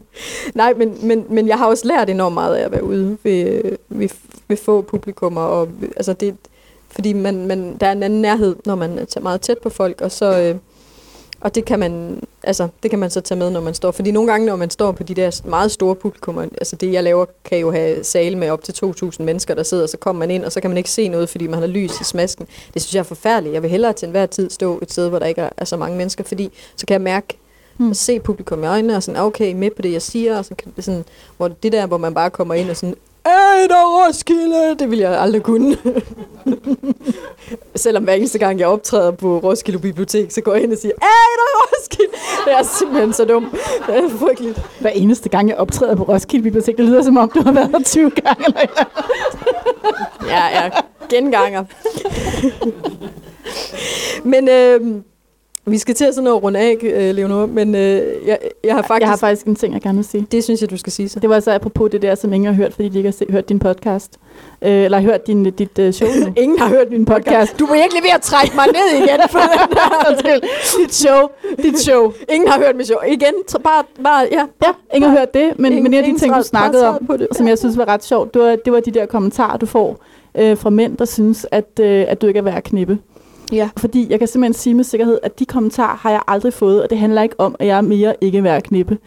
Nej, 0.54 0.74
men, 0.76 0.98
men, 1.02 1.24
men 1.28 1.48
jeg 1.48 1.58
har 1.58 1.66
også 1.66 1.86
lært 1.88 2.10
enormt 2.10 2.34
meget 2.34 2.56
af 2.56 2.64
at 2.64 2.72
være 2.72 2.84
ude 2.84 3.16
ved, 3.22 3.62
ved, 3.88 4.08
ved 4.48 4.56
få 4.56 4.80
publikummer. 4.82 5.40
Og, 5.40 5.68
altså 5.96 6.12
det, 6.12 6.36
fordi 6.90 7.12
man, 7.12 7.46
man, 7.46 7.76
der 7.80 7.86
er 7.86 7.92
en 7.92 8.02
anden 8.02 8.22
nærhed, 8.22 8.56
når 8.66 8.74
man 8.74 8.98
er 9.16 9.20
meget 9.20 9.40
tæt 9.40 9.58
på 9.58 9.70
folk, 9.70 10.00
og 10.00 10.10
så... 10.12 10.38
Øh, 10.40 10.54
og 11.40 11.54
det 11.54 11.64
kan 11.64 11.78
man 11.78 12.22
altså 12.42 12.68
det 12.82 12.90
kan 12.90 12.98
man 12.98 13.10
så 13.10 13.20
tage 13.20 13.38
med 13.38 13.50
når 13.50 13.60
man 13.60 13.74
står. 13.74 13.90
Fordi 13.90 14.10
nogle 14.10 14.30
gange 14.30 14.46
når 14.46 14.56
man 14.56 14.70
står 14.70 14.92
på 14.92 15.02
de 15.02 15.14
der 15.14 15.40
meget 15.44 15.70
store 15.70 15.94
publikummer 15.94 16.42
altså 16.42 16.76
det 16.76 16.92
jeg 16.92 17.04
laver 17.04 17.24
kan 17.44 17.58
jo 17.58 17.72
have 17.72 18.04
sale 18.04 18.36
med 18.38 18.50
op 18.50 18.64
til 18.64 18.74
2000 18.74 19.24
mennesker 19.24 19.54
der 19.54 19.62
sidder 19.62 19.82
og 19.82 19.88
så 19.88 19.96
kommer 19.96 20.18
man 20.18 20.30
ind 20.30 20.44
og 20.44 20.52
så 20.52 20.60
kan 20.60 20.70
man 20.70 20.76
ikke 20.78 20.90
se 20.90 21.08
noget 21.08 21.28
fordi 21.28 21.46
man 21.46 21.58
har 21.58 21.66
lys 21.66 22.00
i 22.00 22.04
smasken. 22.04 22.46
Det 22.74 22.82
synes 22.82 22.94
jeg 22.94 23.00
er 23.00 23.04
forfærdeligt. 23.04 23.54
Jeg 23.54 23.62
vil 23.62 23.70
hellere 23.70 23.92
til 23.92 24.06
enhver 24.06 24.26
tid 24.26 24.50
stå 24.50 24.78
et 24.82 24.92
sted 24.92 25.08
hvor 25.08 25.18
der 25.18 25.26
ikke 25.26 25.40
er, 25.40 25.50
er 25.56 25.64
så 25.64 25.76
mange 25.76 25.96
mennesker 25.96 26.24
fordi 26.24 26.52
så 26.76 26.86
kan 26.86 26.92
jeg 26.92 27.02
mærke 27.02 27.38
Hmm. 27.78 27.90
og 27.90 27.96
se 27.96 28.20
publikum 28.20 28.62
i 28.62 28.66
øjnene 28.66 28.96
og 28.96 29.02
sådan, 29.02 29.20
okay, 29.20 29.52
med 29.52 29.70
på 29.70 29.82
det, 29.82 29.92
jeg 29.92 30.02
siger, 30.02 30.38
og 30.38 30.44
så 30.44 30.54
kan 30.54 30.72
det 30.76 30.84
sådan, 30.84 31.04
hvor 31.36 31.48
det 31.48 31.72
der, 31.72 31.86
hvor 31.86 31.98
man 31.98 32.14
bare 32.14 32.30
kommer 32.30 32.54
ind 32.54 32.70
og 32.70 32.76
sådan, 32.76 32.94
Ej, 33.28 33.66
der 33.68 33.74
er 33.76 34.06
Roskilde! 34.06 34.76
Det 34.78 34.90
vil 34.90 34.98
jeg 34.98 35.20
aldrig 35.20 35.42
kunne. 35.42 35.76
Selvom 37.76 38.04
hver 38.04 38.12
eneste 38.12 38.38
gang, 38.38 38.58
jeg 38.58 38.68
optræder 38.68 39.10
på 39.10 39.38
Roskilde 39.38 39.78
Bibliotek, 39.78 40.30
så 40.30 40.40
går 40.40 40.54
jeg 40.54 40.62
ind 40.62 40.72
og 40.72 40.78
siger, 40.78 40.92
Ej, 41.02 41.08
der 41.36 41.42
er 41.42 41.66
Roskilde! 41.72 42.12
Det 42.44 42.52
er 42.52 42.62
simpelthen 42.62 43.12
så 43.12 43.24
dumt. 43.24 43.52
Det 43.86 43.96
er 43.96 44.08
frygteligt. 44.18 44.62
Hver 44.80 44.90
eneste 44.90 45.28
gang, 45.28 45.48
jeg 45.48 45.56
optræder 45.56 45.94
på 45.94 46.02
Roskilde 46.02 46.42
Bibliotek, 46.42 46.76
det 46.76 46.84
lyder 46.84 47.02
som 47.02 47.16
om, 47.16 47.30
du 47.30 47.42
har 47.42 47.52
været 47.52 47.70
der 47.72 47.82
20 47.82 48.10
gange. 48.10 48.44
Eller. 48.46 48.84
Ja, 50.26 50.46
ja, 50.46 50.70
genganger. 51.10 51.64
Men 54.24 54.48
øh, 54.48 55.02
vi 55.70 55.78
skal 55.78 55.94
til 55.94 56.04
at 56.04 56.14
sådan 56.14 56.24
noget 56.24 56.42
runde 56.42 56.60
af, 56.60 56.76
øh, 56.82 57.14
Leonor, 57.14 57.46
men 57.46 57.74
øh, 57.74 57.80
jeg, 58.26 58.38
jeg 58.64 58.74
har 58.74 58.82
faktisk... 58.82 59.00
Jeg 59.00 59.08
har 59.08 59.16
faktisk 59.16 59.46
en 59.46 59.54
ting, 59.56 59.74
jeg 59.74 59.82
gerne 59.82 59.96
vil 59.98 60.04
sige. 60.04 60.26
Det 60.32 60.44
synes 60.44 60.60
jeg, 60.60 60.70
du 60.70 60.76
skal 60.76 60.92
sige 60.92 61.08
så. 61.08 61.20
Det 61.20 61.30
var 61.30 61.40
så 61.40 61.52
apropos 61.52 61.90
det 61.90 62.02
der, 62.02 62.14
som 62.14 62.32
ingen 62.32 62.46
har 62.46 62.54
hørt, 62.62 62.74
fordi 62.74 62.88
de 62.88 62.96
ikke 62.98 63.06
har 63.06 63.12
se, 63.12 63.26
hørt 63.30 63.48
din 63.48 63.58
podcast. 63.58 64.12
Øh, 64.62 64.70
eller 64.84 65.00
hørt 65.00 65.26
din, 65.26 65.44
dit 65.50 65.78
uh, 65.78 65.90
show 65.90 66.08
nu. 66.08 66.32
Ingen 66.42 66.58
har 66.58 66.68
hørt 66.68 66.90
min 66.90 67.04
podcast. 67.04 67.58
Du 67.58 67.64
er 67.64 67.72
virkelig 67.72 68.02
ved 68.02 68.10
at 68.14 68.20
trække 68.22 68.56
mig 68.56 68.66
ned 68.66 69.02
igen 69.02 69.20
for 69.30 69.38
den 69.38 69.76
der. 70.24 70.40
Dit 70.80 70.94
show. 70.94 71.28
Dit 71.62 71.78
show. 71.78 72.12
Ingen 72.34 72.48
har 72.48 72.58
hørt 72.58 72.76
mit 72.76 72.86
show. 72.86 72.98
Igen, 73.08 73.34
bare, 73.64 73.84
bare 74.04 74.26
ja. 74.32 74.44
Ja, 74.66 74.70
ingen 74.94 75.10
har 75.10 75.18
hørt 75.18 75.34
det, 75.34 75.52
men, 75.58 75.72
Ingen- 75.72 75.82
men 75.82 75.94
en 75.94 76.04
af 76.04 76.10
de 76.12 76.18
ting, 76.18 76.34
du 76.34 76.42
snakkede 76.42 76.88
om, 76.88 77.06
det. 77.18 77.28
som 77.32 77.48
jeg 77.48 77.58
synes 77.58 77.76
var 77.78 77.88
ret 77.88 78.04
sjovt, 78.04 78.34
det 78.34 78.42
var, 78.42 78.56
det 78.64 78.72
var 78.72 78.80
de 78.80 78.90
der 78.90 79.06
kommentarer, 79.06 79.56
du 79.56 79.66
får 79.66 80.04
øh, 80.38 80.56
fra 80.56 80.70
mænd, 80.70 80.96
der 80.96 81.04
synes, 81.04 81.46
at, 81.50 81.80
øh, 81.80 82.04
at 82.08 82.22
du 82.22 82.26
ikke 82.26 82.38
er 82.38 82.42
værd 82.42 82.56
at 82.56 82.64
knippe. 82.64 82.98
Ja. 83.52 83.68
Fordi 83.76 84.06
jeg 84.10 84.18
kan 84.18 84.28
simpelthen 84.28 84.54
sige 84.54 84.74
med 84.74 84.84
sikkerhed, 84.84 85.18
at 85.22 85.38
de 85.38 85.44
kommentarer 85.44 85.96
har 85.96 86.10
jeg 86.10 86.20
aldrig 86.28 86.52
fået, 86.52 86.82
og 86.82 86.90
det 86.90 86.98
handler 86.98 87.22
ikke 87.22 87.34
om, 87.38 87.56
at 87.58 87.66
jeg 87.66 87.76
er 87.76 87.80
mere 87.80 88.14
ikke 88.20 88.44
værd 88.44 88.56
at 88.56 88.62
knippe. 88.62 88.98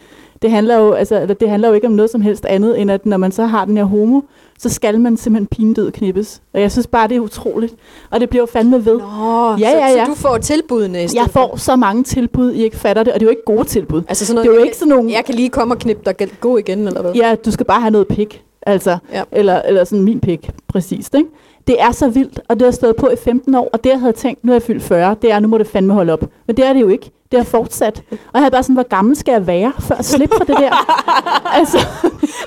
Det 0.41 0.51
handler, 0.51 0.77
jo, 0.79 0.91
altså, 0.91 1.35
det 1.39 1.49
handler 1.49 1.67
jo 1.67 1.73
ikke 1.73 1.87
om 1.87 1.93
noget 1.93 2.11
som 2.11 2.21
helst 2.21 2.45
andet, 2.45 2.81
end 2.81 2.91
at 2.91 3.05
når 3.05 3.17
man 3.17 3.31
så 3.31 3.45
har 3.45 3.65
den 3.65 3.77
her 3.77 3.83
homo, 3.83 4.21
så 4.59 4.69
skal 4.69 4.99
man 4.99 5.17
simpelthen 5.17 5.47
pinedød 5.47 5.91
knippes. 5.91 6.41
Og 6.53 6.61
jeg 6.61 6.71
synes 6.71 6.87
bare, 6.87 7.07
det 7.07 7.15
er 7.15 7.19
utroligt. 7.19 7.75
Og 8.09 8.19
det 8.19 8.29
bliver 8.29 8.41
jo 8.41 8.45
fandme 8.45 8.85
ved. 8.85 8.97
Nå, 8.99 9.55
Ja, 9.59 9.71
så, 9.71 9.77
ja, 9.77 9.87
ja. 9.87 10.05
så 10.05 10.11
du 10.11 10.15
får 10.15 10.37
tilbudene 10.37 11.03
i 11.03 11.07
stedet 11.07 11.21
Jeg 11.23 11.31
får 11.31 11.55
så 11.57 11.75
mange 11.75 12.03
tilbud, 12.03 12.51
I 12.51 12.63
ikke 12.63 12.77
fatter 12.77 13.03
det, 13.03 13.13
og 13.13 13.19
det 13.19 13.25
er 13.25 13.27
jo 13.27 13.29
ikke 13.29 13.45
gode 13.45 13.63
tilbud. 13.63 14.01
Altså 14.07 14.25
sådan 14.25 14.35
noget, 14.35 14.49
Det 14.49 14.55
er 14.55 14.59
jo 14.59 14.63
ikke 14.65 14.77
sådan 14.77 14.89
nogle... 14.95 15.11
Jeg 15.11 15.25
kan 15.25 15.35
lige 15.35 15.49
komme 15.49 15.73
og 15.73 15.79
knippe 15.79 16.01
dig 16.19 16.27
gå 16.39 16.57
igen, 16.57 16.87
eller 16.87 17.01
hvad? 17.01 17.13
Ja, 17.13 17.35
du 17.45 17.51
skal 17.51 17.65
bare 17.65 17.81
have 17.81 17.91
noget 17.91 18.07
pik. 18.07 18.43
Altså, 18.61 18.97
Ja. 19.13 19.23
eller, 19.31 19.61
eller 19.61 19.83
sådan 19.83 20.03
min 20.03 20.19
pik, 20.19 20.49
præcist. 20.67 21.15
Ikke? 21.15 21.29
Det 21.67 21.81
er 21.81 21.91
så 21.91 22.09
vildt, 22.09 22.39
og 22.49 22.59
det 22.59 22.65
har 22.65 22.71
stået 22.71 22.95
på 22.95 23.09
i 23.09 23.15
15 23.23 23.55
år, 23.55 23.69
og 23.73 23.83
det 23.83 23.89
jeg 23.89 23.99
havde 23.99 24.13
tænkt, 24.13 24.43
nu 24.43 24.51
er 24.51 24.55
jeg 24.55 24.61
fyldt 24.61 24.83
40, 24.83 25.15
det 25.21 25.31
er, 25.31 25.39
nu 25.39 25.47
må 25.47 25.57
det 25.57 25.67
fandme 25.67 25.93
holde 25.93 26.13
op. 26.13 26.23
Men 26.47 26.57
det 26.57 26.65
er 26.65 26.73
det 26.73 26.81
jo 26.81 26.87
ikke. 26.87 27.11
Det 27.31 27.39
har 27.39 27.45
fortsat. 27.45 28.03
Og 28.11 28.17
jeg 28.33 28.41
havde 28.41 28.51
bare 28.51 28.63
sådan, 28.63 28.73
hvor 28.73 28.87
gammel 28.87 29.15
skal 29.15 29.31
jeg 29.31 29.47
være, 29.47 29.73
før 29.79 29.95
jeg 29.95 30.05
slipper 30.05 30.37
for 30.37 30.43
det 30.43 30.57
der? 30.57 30.71
altså, 31.59 31.77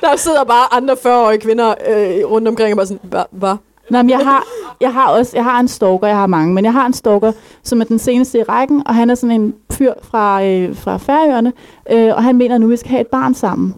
Der 0.01 0.17
sidder 0.17 0.45
bare 0.45 0.75
andre 0.75 0.95
40-årige 0.95 1.41
kvinder 1.41 1.69
øh, 1.89 2.31
rundt 2.31 2.49
omkring 2.49 2.73
og 2.73 2.77
bare 2.77 2.87
sådan, 2.87 3.01
hvad? 3.03 3.23
Hva? 3.31 3.57
nej, 3.91 4.03
men 4.03 4.11
jeg 4.11 4.19
har, 4.19 4.45
jeg 4.81 4.93
har 4.93 5.09
også, 5.09 5.33
jeg 5.35 5.45
har 5.45 5.61
en 5.61 5.69
stalker, 5.69 6.07
jeg 6.07 6.17
har 6.17 6.27
mange, 6.27 6.55
men 6.55 6.65
jeg 6.65 6.73
har 6.73 6.87
en 6.87 6.93
stalker, 6.93 7.33
som 7.62 7.81
er 7.81 7.85
den 7.85 7.99
seneste 7.99 8.39
i 8.39 8.43
rækken, 8.43 8.83
og 8.87 8.95
han 8.95 9.11
er 9.11 9.15
sådan 9.15 9.41
en 9.41 9.55
fyr 9.73 9.93
fra, 10.03 10.45
øh, 10.45 10.77
fra 10.77 10.97
Færøerne, 10.97 11.53
øh, 11.91 12.15
og 12.17 12.25
han 12.25 12.37
mener 12.37 12.59
nu, 12.59 12.67
vi 12.67 12.77
skal 12.77 12.91
have 12.91 13.01
et 13.01 13.07
barn 13.07 13.35
sammen. 13.35 13.75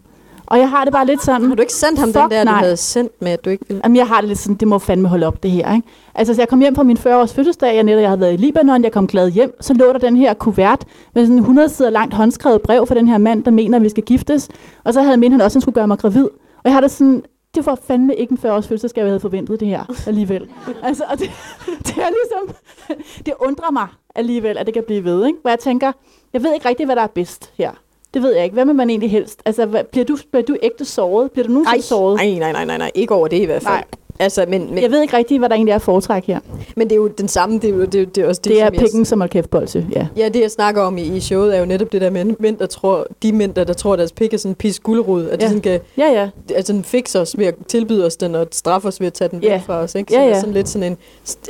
Og 0.46 0.58
jeg 0.58 0.70
har 0.70 0.84
det 0.84 0.92
bare 0.92 1.06
lidt 1.06 1.22
sådan... 1.22 1.48
Har 1.48 1.54
du 1.54 1.62
ikke 1.62 1.72
sendt 1.72 1.98
ham 1.98 2.12
den 2.12 2.30
der, 2.30 2.44
nej. 2.44 2.52
du 2.52 2.58
havde 2.58 2.76
sendt 2.76 3.22
med, 3.22 3.32
at 3.32 3.44
du 3.44 3.50
ikke 3.50 3.64
ville? 3.68 3.80
Jamen, 3.84 3.96
jeg 3.96 4.06
har 4.06 4.20
det 4.20 4.28
lidt 4.28 4.38
sådan, 4.38 4.56
det 4.56 4.68
må 4.68 4.78
fandme 4.78 5.08
holde 5.08 5.26
op, 5.26 5.42
det 5.42 5.50
her, 5.50 5.74
ikke? 5.74 5.88
Altså, 6.14 6.34
så 6.34 6.40
jeg 6.40 6.48
kom 6.48 6.60
hjem 6.60 6.74
fra 6.74 6.82
min 6.82 6.96
40-års 6.96 7.34
fødselsdag, 7.34 7.74
jeg 7.74 7.82
netop 7.82 8.00
jeg 8.00 8.08
havde 8.08 8.20
været 8.20 8.32
i 8.32 8.36
Libanon, 8.36 8.84
jeg 8.84 8.92
kom 8.92 9.06
glad 9.06 9.30
hjem, 9.30 9.56
så 9.60 9.74
lå 9.74 9.92
der 9.92 9.98
den 9.98 10.16
her 10.16 10.34
kuvert 10.34 10.84
med 11.14 11.24
sådan 11.24 11.36
en 11.36 11.38
100 11.38 11.68
sider 11.68 11.90
langt 11.90 12.14
håndskrevet 12.14 12.62
brev 12.62 12.86
fra 12.86 12.94
den 12.94 13.08
her 13.08 13.18
mand, 13.18 13.44
der 13.44 13.50
mener, 13.50 13.76
at 13.78 13.82
vi 13.82 13.88
skal 13.88 14.02
giftes. 14.02 14.48
Og 14.84 14.94
så 14.94 15.02
havde 15.02 15.16
ment 15.16 15.32
han 15.32 15.40
også, 15.40 15.52
at 15.52 15.54
han 15.54 15.60
skulle 15.60 15.74
gøre 15.74 15.88
mig 15.88 15.98
gravid. 15.98 16.24
Og 16.56 16.64
jeg 16.64 16.72
har 16.72 16.80
det 16.80 16.90
sådan, 16.90 17.22
det 17.54 17.66
var 17.66 17.78
fandme 17.86 18.14
ikke 18.14 18.32
en 18.32 18.38
40-års 18.44 18.68
fødselsdag, 18.68 19.00
jeg 19.00 19.08
havde 19.08 19.20
forventet 19.20 19.60
det 19.60 19.68
her 19.68 19.84
alligevel. 20.06 20.48
altså, 20.82 21.04
og 21.10 21.18
det, 21.18 21.30
det 21.86 21.96
er 21.96 22.08
ligesom, 22.08 22.56
det 23.26 23.34
undrer 23.40 23.70
mig 23.70 23.88
alligevel, 24.14 24.58
at 24.58 24.66
det 24.66 24.74
kan 24.74 24.82
blive 24.86 25.04
ved, 25.04 25.26
ikke? 25.26 25.38
Hvor 25.42 25.50
jeg 25.50 25.58
tænker, 25.58 25.92
jeg 26.32 26.42
ved 26.42 26.54
ikke 26.54 26.68
rigtig, 26.68 26.86
hvad 26.86 26.96
der 26.96 27.02
er 27.02 27.06
bedst 27.06 27.52
her. 27.58 27.70
Det 28.16 28.24
ved 28.24 28.34
jeg 28.34 28.44
ikke. 28.44 28.54
Hvad 28.54 28.64
vil 28.64 28.74
man 28.74 28.90
egentlig 28.90 29.10
helst? 29.10 29.40
Altså, 29.44 29.66
hvad, 29.66 29.84
bliver, 29.84 30.04
du, 30.04 30.16
bliver 30.32 30.44
du 30.44 30.56
ægte 30.62 30.84
såret? 30.84 31.30
Bliver 31.30 31.46
du 31.46 31.52
nogensinde 31.52 31.82
såret? 31.82 32.16
nej, 32.16 32.30
nej, 32.38 32.52
nej, 32.52 32.64
nej, 32.64 32.78
nej, 32.78 32.90
ikke 32.94 33.14
over 33.14 33.28
det 33.28 33.36
i 33.36 33.44
hvert 33.44 33.62
fald. 33.62 33.74
Nej. 33.74 33.84
Altså, 34.18 34.44
men, 34.48 34.74
men, 34.74 34.82
Jeg 34.82 34.90
ved 34.90 35.02
ikke 35.02 35.16
rigtig, 35.16 35.38
hvad 35.38 35.48
der 35.48 35.54
egentlig 35.54 35.70
er 35.72 35.76
at 35.76 35.82
foretrække 35.82 36.26
her. 36.26 36.40
men 36.76 36.86
det 36.88 36.92
er 36.92 36.96
jo 36.96 37.08
den 37.08 37.28
samme, 37.28 37.54
det 37.58 37.64
er 37.70 37.74
jo 37.74 37.84
det, 37.84 38.00
er- 38.02 38.06
det 38.06 38.24
er 38.24 38.28
også 38.28 38.40
det, 38.44 38.50
Det, 38.50 38.52
det 38.56 38.60
er 38.62 38.66
som 38.66 38.74
jeg- 38.74 38.80
pikken 38.80 39.04
som 39.04 39.20
er 39.20 39.26
kæft 39.26 39.50
bolse, 39.50 39.86
ja. 39.92 40.06
Ja, 40.16 40.28
det 40.28 40.40
jeg 40.40 40.50
snakker 40.50 40.82
om 40.82 40.98
i, 40.98 41.02
i 41.02 41.20
showet 41.20 41.54
er 41.56 41.60
jo 41.60 41.66
netop 41.66 41.92
det 41.92 42.00
der 42.00 42.10
med 42.10 42.24
mænd, 42.38 42.56
der 42.58 42.66
tror, 42.66 43.06
de 43.22 43.32
mænd, 43.32 43.54
der, 43.54 43.64
der 43.64 43.72
tror, 43.72 43.92
at 43.92 43.98
deres 43.98 44.12
pik 44.12 44.34
er 44.34 44.38
sådan 44.38 44.50
en 44.50 44.54
pis 44.54 44.78
guldrod, 44.80 45.28
at 45.28 45.40
de 45.40 45.44
Ja. 45.44 45.48
sådan 45.48 45.62
kan 45.62 45.80
Ja, 45.98 46.06
ja. 46.12 46.28
altså, 46.54 46.72
den 46.72 46.84
fikse 46.84 47.20
os 47.20 47.38
ved 47.38 47.46
at 47.46 47.54
tilbyde 47.68 48.06
os 48.06 48.16
den, 48.16 48.34
og 48.34 48.46
straffe 48.52 48.88
os 48.88 49.00
ved 49.00 49.06
at 49.06 49.12
tage 49.12 49.28
den 49.28 49.42
Ja. 49.42 49.52
væk 49.52 49.60
fra 49.66 49.74
os. 49.78 49.94
Ikke? 49.94 50.12
Så 50.12 50.16
Ja, 50.18 50.22
det 50.24 50.30
er 50.30 50.34
ja. 50.34 50.40
sådan 50.40 50.54
lidt 50.54 50.68
sådan 50.68 50.92
en... 50.92 50.98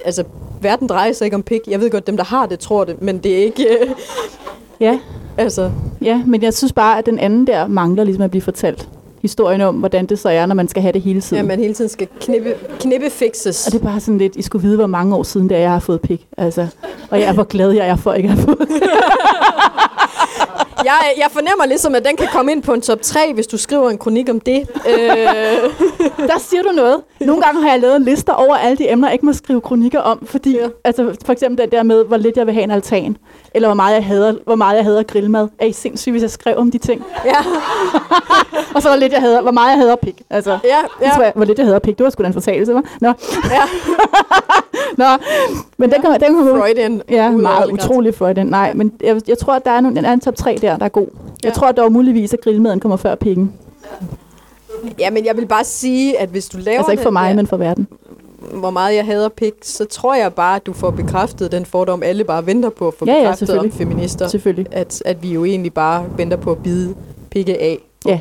Altså, 0.05 0.25
verden 0.61 0.89
drejer 0.89 1.13
sig 1.13 1.25
ikke 1.25 1.35
om 1.35 1.43
pik. 1.43 1.61
Jeg 1.69 1.81
ved 1.81 1.91
godt, 1.91 2.07
dem, 2.07 2.17
der 2.17 2.25
har 2.25 2.47
det, 2.47 2.59
tror 2.59 2.85
det, 2.85 3.03
men 3.03 3.19
det 3.19 3.33
er 3.39 3.43
ikke... 3.45 3.67
Ja, 4.81 4.99
altså, 5.39 5.71
ja, 6.03 6.23
men 6.27 6.43
jeg 6.43 6.55
synes 6.55 6.73
bare, 6.73 6.99
at 6.99 7.07
den 7.07 7.19
anden 7.19 7.47
der 7.47 7.67
mangler 7.67 8.05
ligesom 8.05 8.23
at 8.23 8.31
blive 8.31 8.43
fortalt. 8.43 8.89
Historien 9.23 9.61
om, 9.61 9.75
hvordan 9.75 10.07
det 10.07 10.19
så 10.19 10.29
er, 10.29 10.47
når 10.47 10.55
man 10.55 10.69
skal 10.69 10.83
have 10.83 10.93
det 10.93 11.03
hele 11.03 11.17
ja, 11.17 11.21
tiden. 11.21 11.47
man 11.47 11.59
hele 11.59 11.75
tiden 11.75 11.91
skal 11.91 12.09
knippe, 12.21 12.55
knippe 12.81 13.11
fixes. 13.11 13.67
Og 13.67 13.73
det 13.73 13.81
er 13.81 13.85
bare 13.85 14.01
sådan 14.01 14.19
lidt, 14.19 14.37
I 14.37 14.43
skulle 14.43 14.63
vide, 14.63 14.77
hvor 14.77 14.87
mange 14.87 15.17
år 15.17 15.23
siden 15.23 15.49
det 15.49 15.57
er, 15.57 15.61
jeg 15.61 15.71
har 15.71 15.79
fået 15.79 16.01
pik. 16.01 16.27
Altså, 16.37 16.67
og 17.11 17.21
jeg 17.21 17.29
er 17.29 17.33
hvor 17.33 17.45
glad 17.45 17.71
jeg 17.71 17.89
er 17.89 17.97
for, 17.97 18.11
at 18.11 18.23
jeg 18.23 18.25
ikke 18.25 18.35
har 18.35 18.47
fået 18.47 18.69
Jeg, 20.85 21.13
jeg 21.17 21.27
fornemmer 21.33 21.67
ligesom, 21.67 21.95
at 21.95 22.05
den 22.05 22.17
kan 22.17 22.27
komme 22.33 22.53
ind 22.53 22.63
på 22.63 22.73
en 22.73 22.81
top 22.81 23.03
3, 23.03 23.33
hvis 23.35 23.47
du 23.47 23.57
skriver 23.59 23.91
en 23.91 23.99
kronik 23.99 24.29
om 24.31 24.41
det. 24.41 24.69
Øh, 24.89 24.99
Der 26.29 26.39
siger 26.39 26.63
du 26.63 26.69
noget. 26.77 27.01
Nogle 27.21 27.43
gange 27.43 27.63
har 27.63 27.71
jeg 27.71 27.81
lavet 27.81 27.97
en 27.97 28.03
liste 28.05 28.31
over 28.35 28.57
alle 28.57 28.77
de 28.77 28.91
emner, 28.91 29.09
jeg 29.09 29.13
ikke 29.13 29.27
må 29.27 29.33
skrive 29.33 29.61
kronikker 29.61 30.01
om, 30.01 30.27
fordi, 30.27 30.57
Ja. 30.59 30.67
altså 30.85 31.17
for 31.25 31.33
eksempel 31.33 31.65
den 31.65 31.71
der 31.73 31.83
med, 31.83 32.05
hvor 32.05 32.17
lidt 32.17 32.37
jeg 32.37 32.47
vil 32.47 32.55
have 32.55 32.65
en 32.65 32.71
altan, 32.71 33.17
eller 33.55 33.69
hvor 33.69 33.75
meget 33.75 33.95
jeg 33.95 34.05
hader, 34.05 34.35
hvor 34.45 34.55
meget 34.55 34.77
jeg 34.77 34.85
hader 34.85 35.03
grillmad. 35.03 35.49
Er 35.59 35.67
I 35.67 35.73
sindssygt, 35.73 36.13
hvis 36.13 36.23
jeg 36.23 36.31
skrev 36.31 36.57
om 36.57 36.71
de 36.71 36.79
ting? 36.79 37.05
ja, 37.25 37.37
Og 38.75 38.83
så 38.83 38.89
hvor 38.89 38.97
lidt 38.97 39.13
jeg 39.13 39.21
hader, 39.21 39.43
hvor 39.43 39.51
meget 39.51 39.71
jeg 39.71 39.79
hader 39.79 39.97
pik. 39.97 40.23
Altså, 40.31 40.51
ja, 40.65 40.69
Ja. 41.01 41.07
ja. 41.07 41.21
Jeg, 41.23 41.33
hvor 41.37 41.45
lidt 41.45 41.59
jeg 41.59 41.67
hader 41.67 41.79
pik. 41.79 41.99
Det 41.99 42.05
var 42.05 42.11
sgu 42.11 42.23
da 42.23 42.27
en 42.29 42.33
fortalelse, 42.33 42.75
var? 42.75 42.83
Nå. 43.01 43.13
Ja. 43.51 43.63
Nå, 44.99 45.05
men 45.77 45.91
den 45.93 46.03
kommer, 46.03 46.19
den 46.19 46.35
kommer 46.37 46.59
Freudian. 46.61 47.03
Ja, 47.11 47.31
meget 47.31 47.73
utrolig 47.73 48.15
den. 48.33 48.47
Nej, 48.47 48.73
men 48.75 48.93
jeg, 49.05 49.21
jeg 49.29 49.39
tror, 49.39 49.53
at 49.55 49.65
der 49.65 49.71
er, 49.71 49.79
en 50.13 50.21
top 50.21 50.37
3 50.37 50.59
der, 50.61 50.77
der 50.77 50.85
er 50.85 50.89
god. 50.89 51.07
Jeg 51.43 51.49
Ja. 51.51 51.51
tror 51.55 51.73
dog 51.73 51.93
muligvis, 51.93 52.33
at 52.35 52.41
grillmaden 52.41 52.81
kommer 52.81 52.97
før 52.97 53.15
pikken. 53.15 53.53
Ja, 54.99 55.11
men 55.11 55.25
jeg 55.25 55.37
vil 55.37 55.47
bare 55.47 55.65
sige, 55.65 56.19
at 56.21 56.29
hvis 56.29 56.49
du 56.49 56.59
laver 56.59 56.79
Altså 56.79 56.91
ikke 56.91 57.03
for 57.03 57.11
mig, 57.11 57.29
der, 57.31 57.37
men 57.37 57.47
for 57.47 57.57
verden. 57.57 57.89
hvor 58.55 58.71
meget 58.71 58.95
jeg 58.97 59.05
hader 59.07 59.29
pik, 59.29 59.53
så 59.63 59.85
tror 59.85 60.15
jeg 60.15 60.35
bare, 60.35 60.57
at 60.57 60.67
du 60.67 60.73
får 60.73 60.91
bekræftet 60.91 61.53
den 61.53 61.67
fordom, 61.67 62.03
alle 62.03 62.25
bare 62.25 62.47
venter 62.47 62.69
på 62.69 62.89
at 62.89 62.95
få 62.99 63.05
Ja, 63.07 63.13
ja, 63.13 63.19
bekræftet 63.21 63.43
om 63.43 63.47
selvfølgelig. 63.47 63.79
feminister. 63.79 64.29
Selvfølgelig. 64.29 64.67
At, 64.73 65.03
at 65.05 65.23
vi 65.23 65.29
jo 65.33 65.45
egentlig 65.45 65.73
bare 65.75 66.05
venter 66.17 66.37
på 66.37 66.51
at 66.51 66.59
bide 66.63 66.95
pikke 67.31 67.61
af. 67.63 67.79
Ja. 68.07 68.21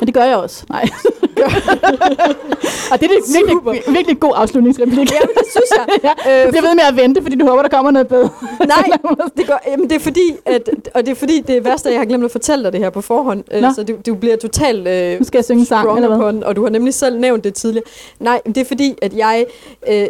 Men 0.00 0.06
det 0.06 0.14
gør 0.14 0.24
jeg 0.24 0.36
også. 0.36 0.64
Nej. 0.68 0.88
og 2.92 3.00
det 3.00 3.10
er 3.10 3.16
en 3.16 3.34
virkelig, 3.34 3.84
virkelig 3.94 4.20
god 4.20 4.32
afslutningsreplik. 4.36 5.12
Ja, 5.12 5.20
det 5.20 5.46
synes 5.50 5.70
jeg. 5.76 5.86
ja. 6.26 6.44
Øh, 6.44 6.50
bliver 6.50 6.62
ved 6.62 6.74
med 6.74 6.84
at 6.90 6.96
vente, 6.96 7.22
fordi 7.22 7.36
du 7.36 7.46
håber, 7.46 7.62
der 7.62 7.68
kommer 7.68 7.90
noget 7.90 8.08
bedre. 8.08 8.30
Nej, 8.74 8.90
det, 9.36 9.46
gør, 9.46 9.58
jamen 9.66 9.90
det 9.90 9.96
er 9.96 10.00
fordi, 10.00 10.36
at, 10.46 10.70
og 10.94 11.06
det 11.06 11.10
er 11.10 11.14
fordi, 11.14 11.40
det 11.40 11.56
er 11.56 11.60
værst, 11.60 11.86
at 11.86 11.92
jeg 11.92 12.00
har 12.00 12.06
glemt 12.06 12.24
at 12.24 12.30
fortælle 12.30 12.64
dig 12.64 12.72
det 12.72 12.80
her 12.80 12.90
på 12.90 13.00
forhånd. 13.00 13.44
Øh, 13.52 13.62
Nå. 13.62 13.68
Så 13.74 13.82
du, 13.82 13.94
du 14.06 14.14
bliver 14.14 14.36
totalt 14.36 14.88
øh, 14.88 15.18
Nu 15.18 15.24
skal 15.24 15.38
jeg 15.38 15.44
synge 15.44 15.64
sang, 15.64 15.96
eller 15.96 16.08
hvad? 16.08 16.18
upon, 16.18 16.44
og 16.44 16.56
du 16.56 16.62
har 16.62 16.70
nemlig 16.70 16.94
selv 16.94 17.18
nævnt 17.18 17.44
det 17.44 17.54
tidligere. 17.54 17.84
Nej, 18.20 18.40
det 18.46 18.56
er 18.56 18.64
fordi, 18.64 18.94
at 19.02 19.16
jeg... 19.16 19.46
Øh, 19.88 20.06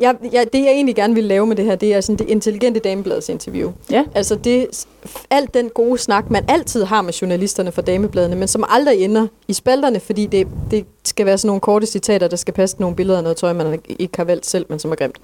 jeg, 0.00 0.14
jeg, 0.32 0.46
det 0.52 0.58
jeg 0.58 0.70
egentlig 0.70 0.94
gerne 0.96 1.14
vil 1.14 1.24
lave 1.24 1.46
med 1.46 1.56
det 1.56 1.64
her, 1.64 1.74
det 1.74 1.94
er 1.94 2.00
sådan 2.00 2.16
det 2.18 2.28
intelligente 2.28 2.80
damebladets 2.80 3.28
interview. 3.28 3.72
Ja. 3.90 4.04
Altså 4.14 4.34
det, 4.34 4.86
alt 5.30 5.54
den 5.54 5.68
gode 5.68 5.98
snak, 5.98 6.30
man 6.30 6.44
altid 6.48 6.84
har 6.84 7.02
med 7.02 7.12
journalisterne 7.12 7.72
fra 7.72 7.82
damebladene, 7.82 8.36
men 8.36 8.48
som 8.48 8.64
aldrig 8.68 9.04
ender 9.04 9.26
i 9.48 9.52
spalterne, 9.52 10.00
fordi 10.00 10.26
det, 10.26 10.46
det 10.70 10.84
skal 11.04 11.26
være 11.26 11.38
sådan 11.38 11.46
nogle 11.46 11.60
korte 11.60 11.86
citater, 11.86 12.28
der 12.28 12.36
skal 12.36 12.54
passe 12.54 12.76
nogle 12.80 12.96
billeder 12.96 13.18
af 13.18 13.22
noget 13.22 13.36
tøj, 13.36 13.52
man 13.52 13.80
ikke 13.98 14.16
har 14.16 14.24
valgt 14.24 14.46
selv, 14.46 14.66
men 14.68 14.78
som 14.78 14.90
er 14.92 14.96
grimt. 14.96 15.16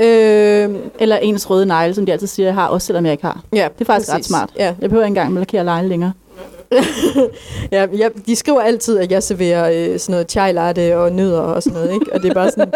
Øh, 0.00 0.76
Eller 1.00 1.16
ens 1.16 1.50
røde 1.50 1.66
negle, 1.66 1.94
som 1.94 2.06
de 2.06 2.12
altid 2.12 2.26
siger, 2.26 2.46
jeg 2.46 2.54
har, 2.54 2.66
også 2.68 2.86
selvom 2.86 3.04
jeg 3.04 3.12
ikke 3.12 3.24
har. 3.24 3.42
ja, 3.52 3.68
Det 3.78 3.80
er 3.80 3.84
faktisk 3.84 4.12
ret 4.14 4.24
smart. 4.24 4.50
Ja, 4.56 4.64
Jeg 4.80 4.90
behøver 4.90 5.04
ikke 5.04 5.10
engang 5.10 5.28
at 5.36 5.40
lakere 5.40 5.64
negle 5.64 5.88
længere. 5.88 6.12
Ja, 7.72 7.86
jeg, 7.96 8.10
de 8.26 8.36
skriver 8.36 8.60
altid, 8.60 8.98
at 8.98 9.12
jeg 9.12 9.22
serverer 9.22 9.70
øh, 9.92 9.98
sådan 9.98 10.12
noget 10.12 10.30
chai 10.30 10.52
latte 10.52 10.98
og 10.98 11.12
nødder 11.12 11.40
og 11.40 11.62
sådan 11.62 11.78
noget, 11.78 11.92
ikke? 11.94 12.06
Og 12.12 12.22
det 12.22 12.30
er 12.30 12.34
bare 12.34 12.50
sådan, 12.50 12.72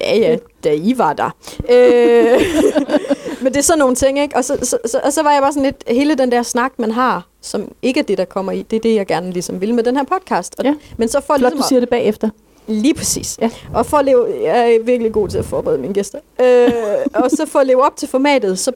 ja 0.00 0.16
ja, 0.16 0.36
da 0.64 0.72
I 0.72 0.94
var 0.96 1.12
der. 1.12 1.30
Øh, 1.70 2.40
men 3.42 3.52
det 3.52 3.56
er 3.56 3.62
sådan 3.62 3.78
nogle 3.78 3.94
ting, 3.94 4.18
ikke? 4.18 4.36
Og 4.36 4.44
så, 4.44 4.58
så, 4.62 4.78
så, 4.86 5.00
og 5.04 5.12
så 5.12 5.22
var 5.22 5.32
jeg 5.32 5.42
bare 5.42 5.52
sådan 5.52 5.62
lidt, 5.62 5.84
hele 5.88 6.14
den 6.14 6.32
der 6.32 6.42
snak, 6.42 6.72
man 6.78 6.90
har, 6.90 7.26
som 7.40 7.72
ikke 7.82 8.00
er 8.00 8.04
det, 8.04 8.18
der 8.18 8.24
kommer 8.24 8.52
i, 8.52 8.62
det 8.62 8.76
er 8.76 8.80
det, 8.80 8.94
jeg 8.94 9.06
gerne 9.06 9.30
ligesom 9.30 9.60
vil 9.60 9.74
med 9.74 9.84
den 9.84 9.96
her 9.96 10.04
podcast. 10.04 10.54
Og, 10.58 10.64
Ja. 10.64 10.74
Men 10.96 11.08
så 11.08 11.20
for 11.20 11.36
Flot, 11.38 11.40
ligesom 11.40 11.58
du 11.58 11.68
siger 11.68 11.80
det 11.80 11.88
bagefter. 11.88 12.28
Lige 12.66 12.94
præcis. 12.94 13.38
Ja. 13.40 13.50
Og 13.74 13.86
for 13.86 13.96
at 13.96 14.04
leve, 14.04 14.26
jeg 14.42 14.74
er 14.74 14.82
virkelig 14.82 15.12
god 15.12 15.28
til 15.28 15.38
at 15.38 15.44
forberede 15.44 15.78
mine 15.78 15.94
gæster. 15.94 16.18
Øh, 16.40 16.72
og 17.14 17.30
så 17.30 17.46
for 17.46 17.58
at 17.58 17.66
leve 17.66 17.84
op 17.84 17.96
til 17.96 18.08
formatet, 18.08 18.58
så 18.58 18.72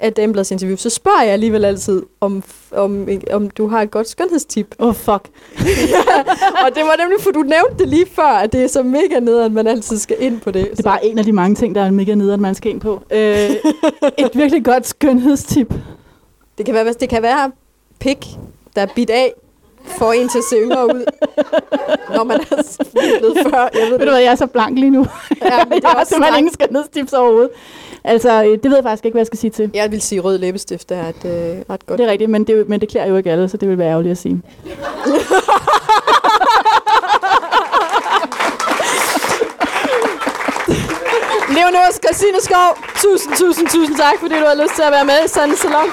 af 0.00 0.12
Damebladets 0.12 0.50
interview, 0.50 0.76
så 0.76 0.90
spørger 0.90 1.22
jeg 1.22 1.32
alligevel 1.32 1.64
altid, 1.64 2.02
om, 2.20 2.42
om, 2.72 3.08
om 3.32 3.50
du 3.50 3.68
har 3.68 3.82
et 3.82 3.90
godt 3.90 4.08
skønhedstip. 4.08 4.74
Oh, 4.78 4.94
fuck. 4.94 5.08
og 6.64 6.74
det 6.74 6.82
var 6.84 6.96
nemlig, 7.02 7.20
for 7.20 7.30
du 7.30 7.42
nævnte 7.42 7.78
det 7.78 7.88
lige 7.88 8.06
før, 8.12 8.22
at 8.22 8.52
det 8.52 8.64
er 8.64 8.68
så 8.68 8.82
mega 8.82 9.20
nederen, 9.20 9.46
at 9.46 9.52
man 9.52 9.66
altid 9.66 9.98
skal 9.98 10.16
ind 10.20 10.40
på 10.40 10.50
det. 10.50 10.70
Det 10.70 10.78
er 10.78 10.82
bare 10.82 11.04
en 11.04 11.18
af 11.18 11.24
de 11.24 11.32
mange 11.32 11.54
ting, 11.54 11.74
der 11.74 11.82
er 11.82 11.90
mega 11.90 12.14
nederen, 12.14 12.40
man 12.40 12.54
skal 12.54 12.70
ind 12.70 12.80
på. 12.80 13.02
Øh, 13.10 13.50
et 14.18 14.30
virkelig 14.34 14.64
godt 14.64 14.86
skønhedstip. 14.86 15.74
det, 16.58 16.66
kan 16.66 16.74
være, 16.74 16.92
det 17.00 17.08
kan 17.08 17.22
være 17.22 17.52
pik, 17.98 18.26
der 18.76 18.82
er 18.82 18.86
bidt 18.94 19.10
af, 19.10 19.32
får 19.90 20.12
en 20.12 20.28
til 20.28 20.38
at 20.38 20.44
se 20.50 20.56
yngre 20.56 20.86
ud, 20.86 21.04
når 22.14 22.24
man 22.24 22.40
er 22.40 22.64
blevet 23.18 23.38
før. 23.50 23.68
Jeg 23.74 23.82
ved 23.82 23.90
Ved 23.90 23.98
du 23.98 24.04
det. 24.04 24.08
hvad, 24.12 24.20
jeg 24.20 24.30
er 24.32 24.34
så 24.34 24.46
blank 24.46 24.78
lige 24.78 24.90
nu. 24.90 25.06
Ja, 25.42 25.64
men 25.64 25.72
det 25.72 25.84
er 25.84 25.88
har 25.94 25.94
også 26.00 26.14
strengt. 26.14 26.38
ingen 26.38 26.52
skønhedstips 26.52 27.12
overhovedet. 27.12 27.50
Altså, 28.04 28.42
øh, 28.44 28.50
det 28.50 28.64
ved 28.64 28.74
jeg 28.74 28.84
faktisk 28.84 29.04
ikke, 29.04 29.14
hvad 29.14 29.20
jeg 29.20 29.26
skal 29.26 29.38
sige 29.38 29.50
til. 29.50 29.70
Jeg 29.74 29.90
vil 29.90 30.00
sige, 30.02 30.20
rød 30.20 30.38
læbestift 30.38 30.90
er 30.92 31.08
et 31.08 31.24
øh, 31.24 31.30
ret 31.70 31.86
godt. 31.86 31.98
Det 31.98 32.06
er 32.06 32.10
rigtigt, 32.10 32.30
men 32.30 32.44
det, 32.44 32.68
men 32.68 32.80
det 32.80 32.88
klæder 32.88 33.06
jo 33.06 33.16
ikke 33.16 33.30
alle, 33.32 33.48
så 33.48 33.56
det 33.56 33.68
vil 33.68 33.78
være 33.78 33.88
ærgerligt 33.90 34.12
at 34.12 34.18
sige. 34.18 34.42
Leonora 41.54 41.90
Christine 42.04 42.40
Skov, 42.40 42.76
tusind, 43.02 43.32
tusind, 43.36 43.68
tusind 43.68 43.96
tak, 43.96 44.14
fordi 44.20 44.34
du 44.34 44.44
har 44.46 44.62
lyst 44.62 44.74
til 44.74 44.82
at 44.82 44.92
være 44.92 45.04
med 45.04 45.24
i 45.24 45.28
Sande 45.28 45.56
Salon. 45.56 45.88